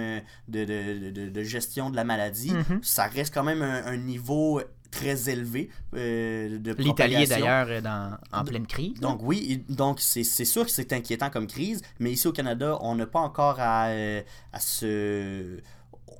de, 0.48 0.64
de- 0.64 1.10
de- 1.10 1.28
de 1.30 1.42
gestion 1.42 1.90
de 1.90 1.96
la 1.96 2.04
maladie. 2.04 2.52
Mhm. 2.52 2.80
Ça 2.82 3.04
reste 3.06 3.34
quand 3.34 3.42
même 3.44 3.62
un, 3.62 3.84
un 3.86 3.96
niveau 3.96 4.60
très 4.94 5.28
élevé 5.28 5.70
euh, 5.94 6.58
L'Italie 6.78 7.26
d'ailleurs 7.26 7.66
euh, 7.68 7.80
dans- 7.80 8.16
en 8.32 8.44
pleine 8.44 8.66
crise. 8.66 8.94
Donc 9.00 9.20
oui, 9.22 9.64
donc 9.68 10.00
c'est 10.00 10.24
c'est 10.24 10.44
sûr 10.44 10.64
que 10.64 10.70
c'est 10.70 10.92
inquiétant 10.92 11.30
comme 11.30 11.46
crise, 11.46 11.80
mais 11.98 12.12
ici 12.12 12.26
au 12.28 12.32
Canada, 12.32 12.78
on 12.80 12.94
n'a 12.94 13.06
pas 13.06 13.20
encore 13.20 13.56
à, 13.58 13.86
euh, 13.88 14.22
à 14.52 14.60
se... 14.60 15.58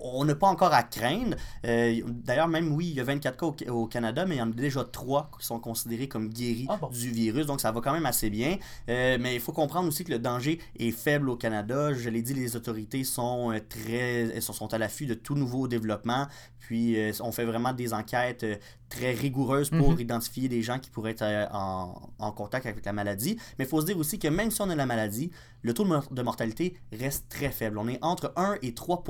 On 0.07 0.25
n'a 0.25 0.35
pas 0.35 0.49
encore 0.49 0.75
à 0.75 0.83
craindre. 0.83 1.35
Euh, 1.65 2.03
D'ailleurs, 2.07 2.49
même 2.49 2.73
oui, 2.75 2.89
il 2.89 2.95
y 2.97 3.01
a 3.01 3.05
24 3.05 3.37
cas 3.39 3.47
au, 3.71 3.75
au 3.83 3.87
Canada, 3.87 4.27
mais 4.27 4.35
il 4.35 4.39
y 4.39 4.43
en 4.43 4.51
a 4.51 4.53
déjà 4.53 4.85
3 4.85 5.31
qui 5.41 5.47
sont 5.47 5.59
considérés 5.61 6.09
comme 6.09 6.29
guéris 6.29 6.67
Ah 6.69 6.77
bon? 6.79 6.89
du 6.89 7.11
virus, 7.11 7.47
donc 7.47 7.61
ça 7.63 7.71
va 7.73 7.81
quand 7.81 7.93
même 7.93 8.05
assez 8.05 8.29
bien. 8.29 8.59
Euh, 8.91 9.17
mais 9.21 9.35
il 9.35 9.41
faut 9.41 9.53
comprendre 9.53 9.89
aussi 9.89 10.05
que 10.05 10.11
le 10.11 10.19
danger 10.19 10.59
est 10.79 10.91
faible 10.91 11.31
au 11.31 11.37
Canada. 11.37 11.95
Je 11.95 12.11
l'ai 12.11 12.21
dit, 12.23 12.35
les 12.35 12.55
autorités 12.57 13.03
sont 13.05 13.59
très 13.71 14.41
sont 14.43 14.75
à 14.75 14.79
l'affût 14.79 15.07
de 15.07 15.15
tout 15.15 15.37
nouveau 15.37 15.69
développement. 15.69 16.27
Puis 16.67 16.99
euh, 16.99 17.13
on 17.21 17.31
fait 17.33 17.45
vraiment 17.45 17.73
des 17.73 17.93
enquêtes 17.93 18.43
euh, 18.45 18.57
très 18.89 19.13
rigoureuses 19.13 19.71
pour 19.71 19.93
Mhm. 19.93 20.01
identifier 20.01 20.49
des 20.49 20.63
gens 20.63 20.79
qui 20.79 20.89
pourraient 20.91 21.11
être 21.13 21.23
euh, 21.23 21.47
en, 21.53 22.01
en 22.19 22.33
contact 22.33 22.65
avec 22.67 22.85
la 22.85 22.93
maladie. 22.93 23.37
Mais 23.59 23.65
il 23.65 23.69
faut 23.69 23.81
se 23.81 23.87
dire 23.87 23.99
aussi 23.99 24.19
que 24.19 24.29
même 24.29 24.51
si 24.51 24.61
on 24.63 24.71
a 24.71 24.75
la 24.75 24.87
maladie, 24.87 25.31
le 25.63 25.73
taux 25.75 25.85
de, 25.85 25.89
mor- 25.89 26.09
de 26.11 26.23
mortalité 26.23 26.77
reste 26.93 27.27
très 27.29 27.51
faible. 27.51 27.79
On 27.79 27.89
est 27.89 27.99
entre 28.03 28.33
1 28.37 28.57
et 28.63 28.73
3 28.75 29.03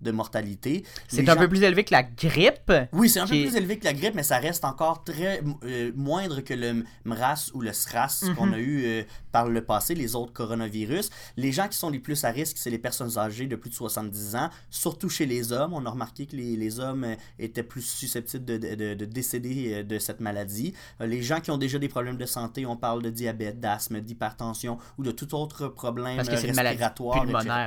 de 0.00 0.10
mortalité. 0.10 0.84
C'est 1.08 1.28
un 1.28 1.36
peu 1.36 1.48
plus 1.48 1.62
élevé 1.62 1.84
que 1.84 1.92
la 1.92 2.02
grippe. 2.02 2.72
oui, 2.92 3.08
c'est 3.08 3.20
un 3.20 3.26
peu 3.26 3.34
qui 3.34 3.42
plus 3.46 3.56
élevé 3.56 3.78
que 3.78 3.84
la 3.84 3.92
grippe, 3.94 4.14
mais 4.14 4.22
ça 4.24 4.38
reste 4.38 4.64
encore 4.64 5.04
très 5.04 5.40
moindre 5.94 6.40
que 6.40 6.54
le 6.54 6.84
MRAS 7.04 7.50
ou 7.54 7.60
le 7.60 7.72
SRAS 7.72 8.24
Mhm. 8.26 8.34
qu'on 8.34 8.52
a 8.52 8.58
eu 8.58 9.04
par 9.30 9.48
le 9.48 9.64
passé, 9.64 9.94
les 9.94 10.14
autres 10.14 10.32
coronavirus. 10.32 11.10
Les 11.36 11.52
gens 11.52 11.68
qui 11.68 11.76
sont 11.78 11.88
les 11.90 12.00
plus 12.00 12.22
à 12.24 12.30
risque, 12.30 12.56
c'est 12.58 12.70
les 12.70 12.78
personnes 12.78 13.16
âgées 13.18 13.46
de 13.46 13.56
plus 13.56 13.70
de 13.70 13.74
70 13.74 14.36
ans, 14.36 14.50
surtout 14.70 15.08
chez 15.08 15.24
les 15.26 15.52
hommes. 15.52 15.72
On 15.72 15.86
a 15.86 15.90
remarqué 15.90 16.26
que 16.26 16.36
les, 16.36 16.56
les 16.56 16.80
hommes 16.80 16.91
euh, 17.04 17.14
étaient 17.38 17.62
plus 17.62 17.82
susceptibles 17.82 18.44
de, 18.44 18.56
de- 18.58 18.74
de- 18.74 18.94
de 18.94 19.04
décéder 19.04 19.74
euh, 19.74 19.82
de 19.82 19.98
cette 19.98 20.20
maladie. 20.20 20.74
Euh, 21.00 21.06
Les 21.06 21.22
gens 21.22 21.40
qui 21.40 21.50
ont 21.50 21.58
déjà 21.58 21.78
des 21.78 21.88
problèmes 21.88 22.16
de 22.16 22.26
santé, 22.26 22.66
on 22.66 22.76
parle 22.76 23.02
de 23.02 23.10
diabète, 23.10 23.60
d'asthme, 23.60 24.00
d'hypertension 24.00 24.78
ou 24.98 25.02
de 25.02 25.10
tout 25.10 25.34
autre 25.34 25.68
problème 25.68 26.16
Parce 26.16 26.28
que 26.28 26.34
respiratoire, 26.70 27.16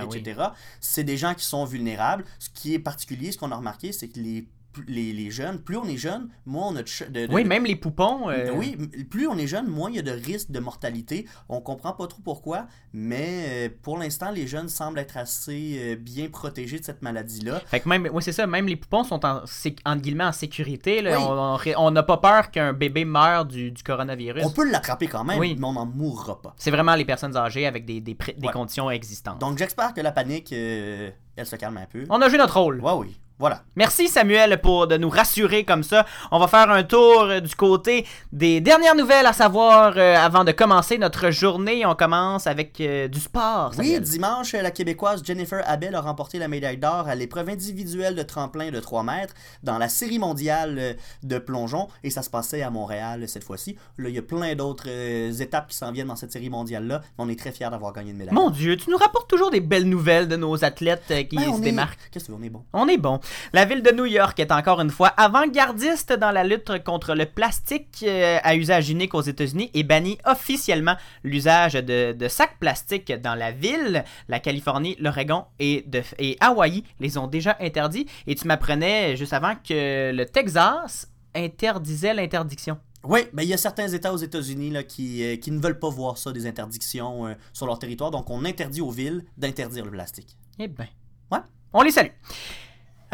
oui. 0.10 0.20
etc. 0.20 0.42
C'est 0.80 1.04
des 1.04 1.18
gens 1.18 1.34
qui 1.34 1.46
sont 1.46 1.66
vulnérables. 1.66 2.24
Ce 2.40 2.50
qui 2.50 2.74
est 2.74 2.80
particulier, 2.80 3.32
ce 3.32 3.38
qu'on 3.38 3.52
a 3.52 3.56
remarqué, 3.58 3.92
c'est 3.92 4.08
que 4.08 4.20
les, 4.20 4.48
les, 4.88 5.14
les 5.14 5.32
jeunes, 5.32 5.60
plus 5.60 5.78
on 5.78 5.86
est 5.86 5.98
jeune, 5.98 6.30
moins 6.46 6.68
on 6.70 6.76
a 6.76 6.84
de, 6.84 6.88
ch- 6.88 7.10
de- 7.10 7.26
de- 7.28 7.34
Oui, 7.34 7.44
même 7.44 7.66
les 7.66 7.76
poupons. 7.76 8.30
euh, 8.30 8.52
oui, 8.56 8.78
plus 9.10 9.28
on 9.28 9.38
est 9.38 9.48
jeune, 9.48 9.68
moins 9.68 9.90
il 9.90 9.96
y 9.96 10.00
a 10.00 10.02
de 10.02 10.12
risque 10.12 10.52
de 10.52 10.60
mortalité. 10.60 11.28
On 11.50 11.62
comprend 11.62 11.94
pas 11.94 12.08
trop 12.08 12.22
pourquoi, 12.24 12.68
mais 12.94 13.46
euh, 13.48 13.70
pour 13.82 13.98
l'instant, 13.98 14.32
les 14.32 14.48
jeunes 14.48 14.70
semblent 14.70 15.00
être 15.00 15.18
assez 15.18 15.78
euh, 15.80 15.96
bien 15.96 16.30
protégés 16.30 16.80
de 16.80 16.84
cette 16.86 17.02
maladie-là. 17.02 17.62
Fait 17.68 17.80
que 17.80 17.90
même, 17.90 18.10
oui, 18.12 18.22
c'est 18.24 18.32
ça, 18.32 18.48
même 18.48 18.68
les 18.68 18.76
poupons 18.76 19.04
sont 19.04 19.26
en, 19.26 19.42
entre 19.44 20.02
guillemets 20.02 20.24
en 20.26 20.32
sécurité. 20.32 21.02
là. 21.02 21.18
Oui. 21.20 21.74
On- 21.78 21.92
n'a 21.92 22.04
pas 22.04 22.18
peur 22.18 22.52
qu'un 22.52 22.74
bébé 22.74 23.06
meure 23.06 23.46
du, 23.46 23.72
du 23.72 23.84
coronavirus. 23.84 24.44
On 24.46 24.52
peut 24.52 24.70
l'attraper 24.70 25.08
quand 25.08 25.24
même, 25.24 25.40
Oui. 25.40 25.56
mais 25.58 25.66
on 25.66 25.74
n'en 25.74 25.86
mourra 25.86 26.42
pas. 26.42 26.54
C'est 26.58 26.72
vraiment 26.72 26.96
les 26.96 27.06
personnes 27.06 27.36
âgées 27.38 27.66
avec 27.66 27.86
des, 27.86 28.02
des, 28.02 28.16
pré- 28.16 28.34
des 28.38 28.48
Ouais. 28.48 28.54
conditions 28.54 28.90
existantes. 28.92 29.40
Donc 29.40 29.58
j'espère 29.58 29.94
que 29.94 30.02
la 30.02 30.12
panique, 30.12 30.52
euh, 30.52 31.10
elle 31.36 31.46
se 31.46 31.56
calme 31.56 31.78
un 31.78 31.86
peu. 31.86 32.04
on 32.10 32.22
a 32.22 32.28
joué 32.30 32.38
notre 32.38 32.60
rôle. 32.60 32.82
Ouais, 32.82 32.92
oui. 32.94 33.18
Voilà. 33.38 33.64
Merci 33.76 34.08
Samuel 34.08 34.62
pour 34.62 34.88
de 34.88 34.96
nous 34.96 35.10
rassurer 35.10 35.66
comme 35.66 35.84
ça. 35.84 36.06
On 36.32 36.40
va 36.40 36.48
faire 36.48 36.72
un 36.72 36.84
tour 36.84 37.24
euh, 37.24 37.40
du 37.42 37.54
côté 37.54 38.06
des 38.32 38.62
dernières 38.62 38.96
nouvelles 38.96 39.26
à 39.26 39.34
savoir 39.34 39.94
euh, 39.98 40.16
avant 40.16 40.46
de 40.46 40.54
commencer 40.54 40.98
notre 40.98 41.32
journée. 41.32 41.86
On 41.86 41.96
commence 41.96 42.48
avec 42.48 42.80
euh, 42.80 43.10
du 43.10 43.20
sport. 43.20 43.74
Oui, 43.78 44.00
dimanche, 44.00 44.54
la 44.54 44.72
Québécoise 44.72 45.22
Jennifer 45.22 45.62
Abel 45.68 45.96
a 45.96 46.02
remporté 46.02 46.40
la 46.40 46.48
médaille 46.48 46.78
d'or 46.78 47.10
à 47.10 47.16
l'épreuve 47.16 47.50
individuelle 47.50 48.16
de 48.16 48.24
tremplin 48.24 48.72
de 48.72 48.80
3 48.80 49.04
mètres 49.04 49.34
dans 49.64 49.78
la 49.78 49.90
série 49.90 50.18
mondiale 50.20 50.96
de 51.24 51.38
plongeon 51.38 51.90
et 52.06 52.12
ça 52.12 52.22
se 52.22 52.30
passait 52.30 52.62
à 52.62 52.70
Montréal 52.70 53.28
cette 53.28 53.44
fois-ci. 53.44 53.76
Là, 53.98 54.08
il 54.08 54.16
y 54.16 54.20
a 54.20 54.22
plein 54.22 54.56
d'autres 54.56 54.86
euh, 54.88 55.34
étapes 55.34 55.68
qui 55.68 55.76
s'en 55.76 55.92
viennent 55.92 56.08
dans 56.08 56.16
cette 56.16 56.32
série 56.32 56.50
mondiale-là, 56.50 57.02
mais 57.18 57.26
on 57.26 57.28
est 57.30 57.38
très 57.38 57.52
fiers 57.52 57.70
d'avoir 57.70 57.92
gagné 57.92 58.12
une 58.12 58.18
médaille. 58.18 58.34
Mon 58.34 58.50
Dieu, 58.50 58.78
tu 58.78 58.90
nous 58.90 58.98
rapportes 58.98 59.30
toujours 59.30 59.52
des 59.52 59.60
belles 59.60 59.90
nouvelles 59.90 60.30
de 60.30 60.38
nos 60.38 60.64
athlètes 60.64 61.12
qui 61.30 61.36
Ben, 61.36 61.52
se 61.54 61.58
est- 61.58 61.62
démarquent. 61.62 62.00
Qu'est-ce 62.12 62.26
que 62.26 62.32
tu 62.32 62.38
veux, 62.38 62.42
on 62.42 62.46
est 62.46 62.50
bon. 62.50 62.64
On 62.72 62.88
est 62.88 62.98
bon. 62.98 63.20
La 63.54 63.66
ville 63.66 63.82
de 63.82 63.92
New 63.92 64.06
York 64.06 64.40
est 64.40 64.52
encore 64.52 64.82
une 64.82 64.90
fois 64.90 65.08
avant-gardiste 65.10 66.14
dans 66.14 66.32
la 66.32 66.44
lutte 66.44 66.84
contre 66.84 67.14
le 67.16 67.26
plastique 67.26 68.04
euh, 68.08 68.38
à 68.44 68.56
usage 68.56 68.90
unique 68.90 69.14
aux 69.14 69.22
États-Unis 69.22 69.72
et 69.74 69.84
bannit 69.84 70.18
officiellement 70.26 70.96
l'usage 71.24 71.74
de, 71.74 72.14
de 72.14 72.28
sacs 72.28 72.58
plastiques 72.60 73.12
dans 73.22 73.36
la 73.36 73.52
ville. 73.52 74.04
La 74.28 74.40
Californie, 74.40 74.96
l'Oregon 75.00 75.46
et, 75.60 75.84
de- 75.88 76.04
et 76.20 76.38
Hawaï 76.40 76.84
les 77.00 77.18
ont 77.18 77.28
déjà 77.28 77.58
interdits. 77.60 78.06
Et 78.28 78.36
tu 78.36 78.48
m'apprenais 78.48 79.16
juste 79.16 79.34
avant 79.34 79.56
que 79.56 80.12
le 80.14 80.26
Texas 80.26 81.08
interdisait 81.34 82.14
l'interdiction. 82.14 82.78
Oui, 83.04 83.20
mais 83.34 83.44
il 83.46 83.50
y 83.50 83.54
a 83.54 83.58
certains 83.58 83.88
États 83.88 84.12
aux 84.12 84.18
États-Unis 84.18 84.74
qui, 84.88 85.24
euh, 85.24 85.36
qui 85.38 85.52
ne 85.52 85.60
veulent 85.60 85.78
pas 85.78 85.90
voir 85.90 86.18
ça, 86.18 86.32
des 86.32 86.48
interdictions 86.48 87.28
euh, 87.28 87.34
sur 87.54 87.68
leur 87.68 87.78
territoire, 87.78 88.10
donc 88.10 88.30
on 88.32 88.44
interdit 88.46 88.82
aux 88.82 88.90
villes 88.90 89.24
d'interdire 89.38 89.86
le 89.86 89.92
plastique. 89.92 90.36
Eh 90.58 90.68
ben. 90.68 90.88
Ouais. 91.32 91.38
On 91.72 91.84
les 91.84 91.92
salue. 91.92 92.10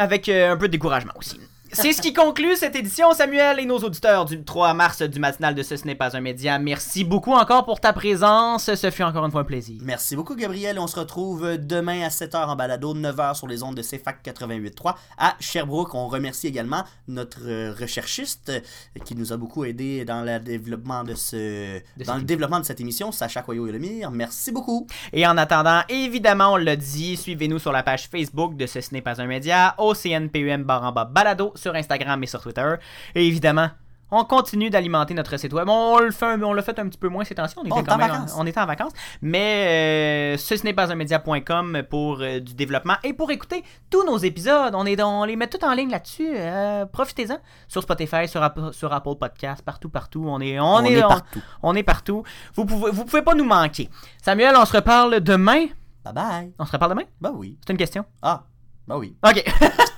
Avec 0.02 0.28
euh, 0.28 0.50
un 0.50 0.56
peu 0.56 0.66
de 0.66 0.72
découragement 0.72 1.12
aussi. 1.16 1.38
C'est 1.74 1.94
ce 1.94 2.02
qui 2.02 2.12
conclut 2.12 2.54
cette 2.54 2.76
édition, 2.76 3.14
Samuel 3.14 3.58
et 3.58 3.64
nos 3.64 3.78
auditeurs 3.78 4.26
du 4.26 4.44
3 4.44 4.74
mars 4.74 5.00
du 5.00 5.18
matinal 5.18 5.54
de 5.54 5.62
Ce, 5.62 5.76
ce 5.76 5.86
n'est 5.86 5.94
pas 5.94 6.14
un 6.14 6.20
média. 6.20 6.58
Merci 6.58 7.02
beaucoup 7.02 7.32
encore 7.32 7.64
pour 7.64 7.80
ta 7.80 7.94
présence. 7.94 8.74
Ce 8.74 8.90
fut 8.90 9.02
encore 9.02 9.24
une 9.24 9.30
fois 9.30 9.40
un 9.40 9.44
plaisir. 9.44 9.80
Merci 9.82 10.14
beaucoup, 10.14 10.36
Gabriel. 10.36 10.78
On 10.78 10.86
se 10.86 11.00
retrouve 11.00 11.56
demain 11.56 12.02
à 12.02 12.08
7h 12.08 12.44
en 12.44 12.56
balado, 12.56 12.94
9h 12.94 13.36
sur 13.36 13.46
les 13.46 13.62
ondes 13.62 13.74
de 13.74 13.80
CFAC 13.80 14.22
88.3 14.22 14.96
à 15.16 15.34
Sherbrooke. 15.40 15.94
On 15.94 16.08
remercie 16.08 16.46
également 16.46 16.84
notre 17.08 17.48
euh, 17.48 17.72
recherchiste 17.72 18.50
euh, 18.50 19.00
qui 19.06 19.14
nous 19.14 19.32
a 19.32 19.38
beaucoup 19.38 19.64
aidé 19.64 20.04
dans 20.04 20.22
le 20.22 20.40
développement 20.40 21.04
de 21.04 21.14
ce 21.14 21.78
De 21.96 22.04
dans 22.04 22.12
cette 22.12 22.16
le 22.16 22.26
développement 22.26 22.60
de 22.60 22.66
cette 22.66 22.82
émission, 22.82 23.12
Sacha 23.12 23.40
Coyo 23.40 23.66
et 23.66 23.72
Lemire. 23.72 24.10
Merci 24.10 24.52
beaucoup. 24.52 24.86
Et 25.14 25.26
en 25.26 25.38
attendant, 25.38 25.80
évidemment, 25.88 26.52
on 26.52 26.56
l'a 26.56 26.76
dit, 26.76 27.16
suivez-nous 27.16 27.58
sur 27.58 27.72
la 27.72 27.82
page 27.82 28.08
Facebook 28.08 28.56
de 28.56 28.66
Ce, 28.66 28.82
ce 28.82 28.92
n'est 28.92 29.00
pas 29.00 29.22
un 29.22 29.26
média, 29.26 29.74
au 29.78 29.94
CNPUM 29.94 30.64
barre 30.64 30.84
en 30.84 30.92
bas 30.92 31.06
balado 31.06 31.54
sur 31.62 31.74
Instagram 31.74 32.22
et 32.22 32.26
sur 32.26 32.42
Twitter. 32.42 32.74
Et 33.14 33.26
évidemment, 33.26 33.68
on 34.14 34.24
continue 34.24 34.68
d'alimenter 34.68 35.14
notre 35.14 35.34
site 35.38 35.54
web. 35.54 35.66
On 35.70 35.98
le 35.98 36.10
fait, 36.10 36.26
on 36.26 36.52
l'a 36.52 36.60
fait 36.60 36.78
un 36.78 36.86
petit 36.86 36.98
peu 36.98 37.08
moins 37.08 37.24
ces 37.24 37.34
temps-ci. 37.34 37.54
On 37.56 37.62
était 37.64 37.72
On 37.72 37.82
quand 37.82 37.94
en 37.94 37.96
même, 37.96 38.10
vacances. 38.10 38.34
on 38.36 38.46
était 38.46 38.60
en 38.60 38.66
vacances. 38.66 38.92
Mais 39.22 40.34
euh, 40.34 40.36
ce, 40.36 40.54
ce 40.54 40.64
n'est 40.64 40.74
pas 40.74 40.92
un 40.92 40.94
média.com 40.96 41.82
pour 41.88 42.18
euh, 42.20 42.38
du 42.40 42.52
développement 42.52 42.96
et 43.04 43.14
pour 43.14 43.30
écouter 43.30 43.64
tous 43.88 44.04
nos 44.04 44.18
épisodes. 44.18 44.74
On, 44.74 44.84
est 44.84 45.00
on 45.02 45.24
les 45.24 45.34
met 45.36 45.46
tout 45.46 45.64
en 45.64 45.72
ligne 45.72 45.88
là-dessus. 45.90 46.28
Euh, 46.36 46.84
Profitez-en 46.84 47.38
sur 47.68 47.80
Spotify, 47.82 48.28
sur 48.28 48.42
Apple, 48.42 48.72
sur 48.72 48.92
Apple 48.92 49.14
Podcast, 49.18 49.62
partout, 49.64 49.88
partout. 49.88 50.24
On 50.28 50.40
est, 50.42 50.60
on, 50.60 50.74
On 50.74 50.84
est 50.84 51.02
on- 51.02 51.08
partout. 51.08 51.40
on 51.62 51.74
est 51.74 51.82
partout. 51.82 52.22
Vous 52.54 52.66
pouvez, 52.66 52.90
vous 52.90 53.06
pouvez 53.06 53.22
pas 53.22 53.32
nous 53.34 53.44
manquer. 53.46 53.88
Samuel, 54.22 54.54
on 54.58 54.66
se 54.66 54.76
reparle 54.76 55.20
demain. 55.20 55.68
Bye 56.04 56.12
bye. 56.12 56.52
On 56.58 56.66
se 56.66 56.72
reparle 56.72 56.90
demain? 56.90 57.04
Bah 57.18 57.30
oui. 57.34 57.56
C'est 57.66 57.72
une 57.72 57.78
question. 57.78 58.04
Ah, 58.20 58.42
bah 58.86 58.98
oui. 58.98 59.16
OK. 59.26 59.42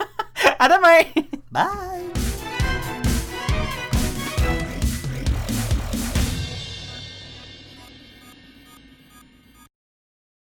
à 0.59 0.69
demain! 0.69 1.25
Bye. 1.53 2.14